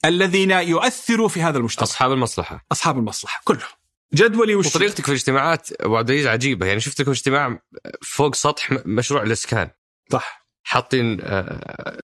[0.05, 1.83] الذين يؤثروا في هذا المجتمع.
[1.83, 2.67] أصحاب المصلحة.
[2.73, 3.71] أصحاب المصلحة كلهم.
[4.15, 6.67] جدولي وش وطريقتك في الاجتماعات أبو عبد العزيز عجيبة.
[6.67, 7.59] يعني شفتك في اجتماع
[8.03, 9.71] فوق سطح مشروع الإسكان.
[10.13, 10.47] صح.
[10.67, 12.01] حاطين آه،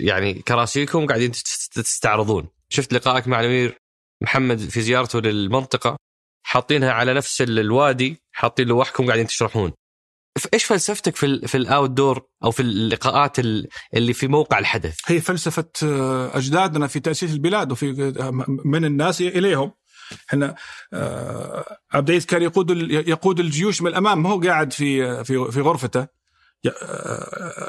[0.00, 1.32] يعني كراسيكم قاعدين
[1.74, 2.48] تستعرضون.
[2.68, 3.78] شفت لقائك مع الأمير
[4.22, 5.96] محمد في زيارته للمنطقة؟
[6.46, 9.72] حاطينها على نفس الوادي حاطين لوحكم قاعدين تشرحون.
[10.54, 13.38] إيش فلسفتك في في الاوت دور أو في اللقاءات
[13.94, 19.20] اللي في موقع الحدث؟ هي فلسفة آه، أجدادنا في تأسيس البلاد وفي آه، من الناس
[19.20, 19.72] إليهم.
[20.28, 20.54] إحنا
[20.92, 25.60] آه، عبد العزيز كان يقود يقود الجيوش من الأمام ما هو قاعد في في في
[25.60, 26.16] غرفته.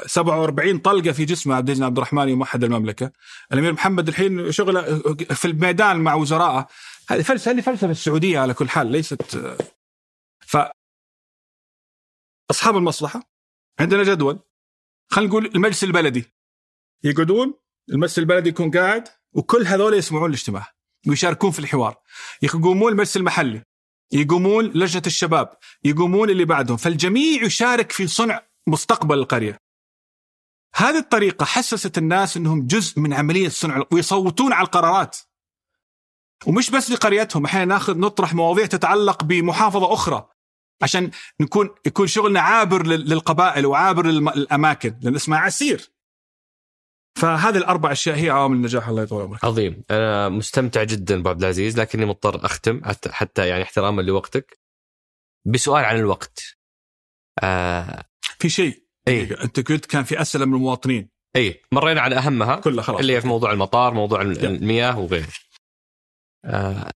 [0.06, 3.10] 47 طلقة في جسمه عبد العزيز عبد الرحمن موحد المملكة.
[3.52, 4.82] الأمير محمد الحين شغله
[5.14, 6.66] في الميدان مع وزرائه
[7.10, 9.22] هذه فلسفة هذه فلسفة السعودية على كل حال ليست
[10.40, 10.56] ف
[12.50, 13.32] أصحاب المصلحة؟
[13.80, 14.38] عندنا جدول.
[15.10, 16.34] خلينا نقول المجلس البلدي.
[17.04, 17.54] يقعدون
[17.88, 20.74] المجلس البلدي يكون قاعد وكل هذول يسمعون الاجتماع
[21.08, 21.96] ويشاركون في الحوار.
[22.42, 23.62] يقومون المجلس المحلي
[24.12, 26.76] يقومون لجنة الشباب يقومون اللي بعدهم.
[26.76, 29.58] فالجميع يشارك في صنع مستقبل القرية.
[30.74, 35.16] هذه الطريقة حسست الناس إنهم جزء من عملية صنع ويصوتون على القرارات.
[36.46, 40.28] ومش بس لقريتهم أحيانا ناخذ نطرح مواضيع تتعلق بمحافظة أخرى.
[40.82, 41.10] عشان
[41.40, 45.90] نكون يكون شغلنا عابر للقبائل وعابر للأماكن لأن اسمها عسير.
[47.18, 49.44] فهذه الأربع أشياء هي عوامل النجاح الله يطول عمرك.
[49.44, 49.84] عظيم.
[49.90, 52.80] أنا مستمتع جدا ابو عبد العزيز لكني مضطر أختم
[53.10, 54.58] حتى يعني احتراما لوقتك.
[55.46, 56.42] بسؤال عن الوقت.
[57.42, 58.04] آه
[58.38, 61.10] في شيء اي أنت قلت كان في أسئلة من المواطنين.
[61.36, 63.00] اي مرينا على أهمها كلها خلاص.
[63.00, 65.32] اللي هي في موضوع المطار موضوع المياه وغيره.
[66.44, 66.90] آه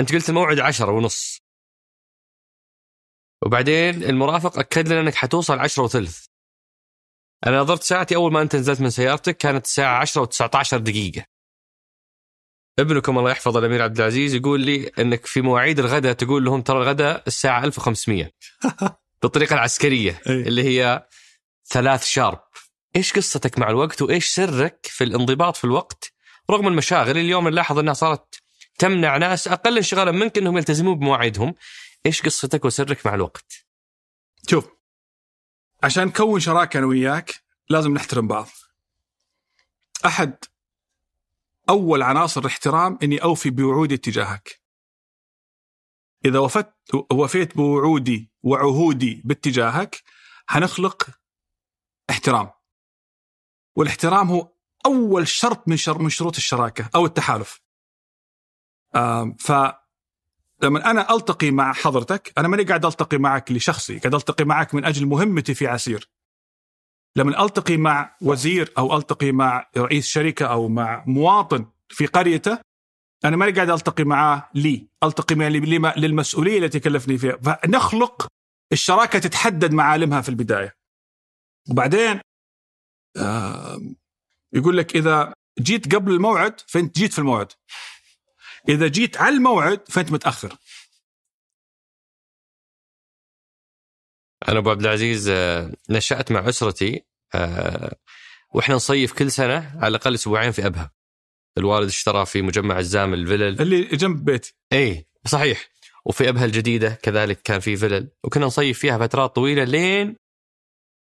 [0.00, 1.42] أنت قلت الموعد عشرة ونص.
[3.46, 6.24] وبعدين المرافق أكد لنا إنك حتوصل 10 وثلث.
[7.46, 11.24] أنا نظرت ساعتي أول ما أنت نزلت من سيارتك كانت الساعة 10 و19 دقيقة.
[12.78, 16.78] ابنكم الله يحفظه الأمير عبد العزيز يقول لي إنك في مواعيد الغداء تقول لهم ترى
[16.78, 18.30] الغداء الساعة 1500
[19.22, 21.06] بالطريقة العسكرية اللي هي
[21.66, 22.40] ثلاث شارب.
[22.96, 26.12] إيش قصتك مع الوقت وإيش سرك في الانضباط في الوقت؟
[26.50, 28.42] رغم المشاغل اليوم نلاحظ أنها صارت
[28.78, 31.54] تمنع ناس أقل انشغالا منك إنهم يلتزمون بمواعيدهم.
[32.06, 33.66] إيش قصتك وسرك مع الوقت؟
[34.50, 34.68] شوف
[35.82, 38.48] عشان نكون شراكة أنا وياك لازم نحترم بعض.
[40.06, 40.36] أحد
[41.68, 44.62] أول عناصر الاحترام إني أوفي بوعودي تجاهك
[46.24, 46.74] إذا وفت
[47.12, 50.02] وفيت بوعودي وعهودي باتجاهك
[50.46, 51.10] حنخلق
[52.10, 52.50] احترام.
[53.76, 54.52] والاحترام هو
[54.86, 57.60] أول شرط من شر من شروط الشراكة أو التحالف.
[59.38, 59.52] ف
[60.62, 64.84] لما أنا ألتقي مع حضرتك أنا ماني قاعد ألتقي معك لشخصي قاعد ألتقي معك من
[64.84, 66.08] أجل مهمتي في عسير.
[67.16, 72.58] لما ألتقي مع وزير أو ألتقي مع رئيس شركة أو مع مواطن في قريته
[73.24, 77.36] أنا ماني قاعد ألتقي معاه لي ألتقي لما- للمسؤولية التي كلفني فيها.
[77.36, 78.26] فنخلق
[78.72, 80.76] الشراكة تتحدد معالمها في البداية.
[81.70, 82.20] وبعدين
[84.52, 87.52] يقول لك إذا جيت قبل الموعد فأنت جيت في الموعد.
[88.68, 90.56] إذا جيت على الموعد فأنت متأخر.
[94.48, 97.96] أنا أبو عبد العزيز آه، نشأت مع أسرتي آه،
[98.54, 100.92] وإحنا نصيف كل سنة على الأقل أسبوعين في أبها.
[101.58, 103.60] الوالد اشترى في مجمع الزام الفلل.
[103.62, 104.54] اللي جنب بيتي.
[104.72, 105.68] إي صحيح.
[106.06, 108.10] وفي أبها الجديدة كذلك كان في فلل.
[108.24, 110.16] وكنا نصيف فيها فترات طويلة لين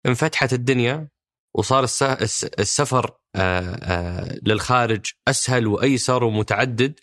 [0.07, 1.09] انفتحت الدنيا
[1.55, 7.01] وصار الس- الس- السفر آه، للخارج أسهل وأيسر ومتعدد.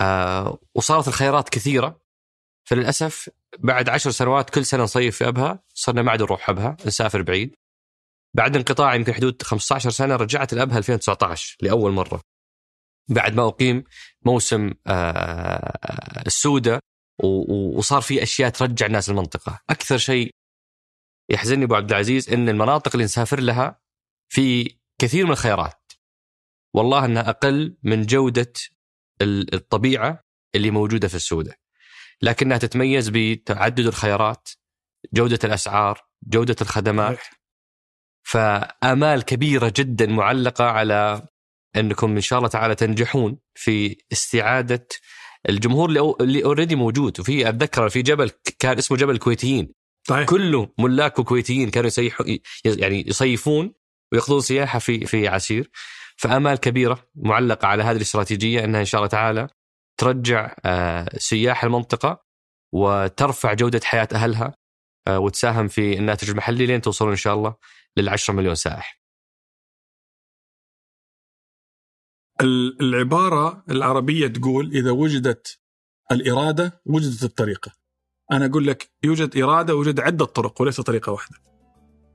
[0.00, 2.00] آه، وصارت الخيارات كثيرة.
[2.68, 3.28] فللأسف
[3.58, 7.54] بعد عشر سنوات كل سنة نصيف في أبها صرنا ما عاد نروح أبها نسافر بعيد.
[8.36, 12.20] بعد انقطاع يمكن حدود 15 سنة رجعت الابها 2019 لأول مرة.
[13.10, 13.84] بعد ما أقيم
[14.26, 16.24] موسم آه،
[17.22, 19.60] و- وصار في أشياء ترجع الناس المنطقة.
[19.70, 20.30] أكثر شيء
[21.30, 23.80] يحزنني أبو عبد العزيز إن المناطق اللي نسافر لها
[24.32, 25.92] في كثير من الخيارات.
[26.76, 28.52] والله إنها أقل من جودة
[29.22, 30.24] الطبيعة
[30.54, 31.58] اللي موجودة في السودة.
[32.22, 34.48] لكنها تتميز بتعدد الخيارات
[35.12, 37.18] جودة الأسعار جودة الخدمات.
[38.22, 41.26] فآمال كبيرة جدا معلقة على
[41.76, 44.88] أنكم إن شاء الله تعالى تنجحون في استعادة
[45.48, 47.20] الجمهور اللي اللي اوريدي موجود.
[47.20, 49.72] وفي أتذكر في جبل كان اسمه جبل الكويتيين.
[50.08, 50.28] صحيح.
[50.28, 52.26] كله ملاك كويتيين كانوا يسيحوا
[52.64, 53.74] يعني يصيفون
[54.12, 55.70] ويقضون سياحة في في عسير.
[56.20, 59.48] فأمال كبيرة معلقة على هذه الاستراتيجية أنها إن شاء الله تعالى
[60.00, 62.24] ترجع آه، سياح المنطقة
[62.74, 64.54] وترفع جودة حياة أهلها
[65.08, 67.54] آه، وتساهم في الناتج المحلي لين توصلون إن شاء الله
[67.96, 69.00] لل 10 مليون سائح.
[72.40, 75.58] ال- العبارة العربية تقول إذا وجدت
[76.12, 77.72] الإرادة وجدت الطريقة
[78.32, 81.36] أنا أقول لك يوجد إرادة ويوجد عدة طرق وليس طريقة واحدة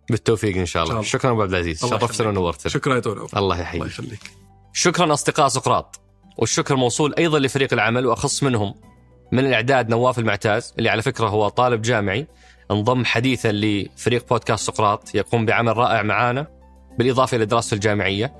[0.09, 0.93] بالتوفيق إن شاء الله.
[0.93, 1.09] شاء الله.
[1.11, 2.29] شكرا أبو عبد العزيز الله شرفتنا.
[2.29, 2.71] ونورتنا.
[2.71, 3.85] شكرا يا دكتور الله الله يحييك.
[3.85, 4.19] يخليك
[4.73, 5.99] شكرا أصدقاء سقراط
[6.37, 8.75] والشكر موصول أيضا لفريق العمل وأخص منهم
[9.31, 12.27] من الإعداد نواف المعتاز اللي على فكرة هو طالب جامعي
[12.71, 16.47] انضم حديثا لفريق بودكاست سقراط يقوم بعمل رائع معانا
[16.99, 18.33] بالإضافة إلى دراسته الجامعية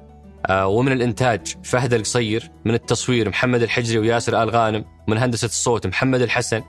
[0.46, 5.88] آه، ومن الإنتاج فهد القصير من التصوير محمد الحجري وياسر آل غانم من هندسة الصوت
[5.88, 6.62] محمد الحسن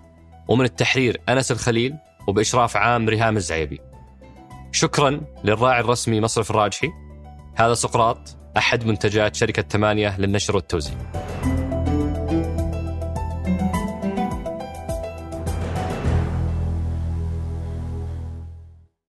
[0.49, 1.95] ومن التحرير أنس الخليل
[2.29, 3.81] وبإشراف عام ريهام الزعيبي
[4.75, 6.89] شكرا للراعي الرسمي مصرف الراجحي.
[7.57, 10.95] هذا سقراط أحد منتجات شركة ثمانية للنشر والتوزيع.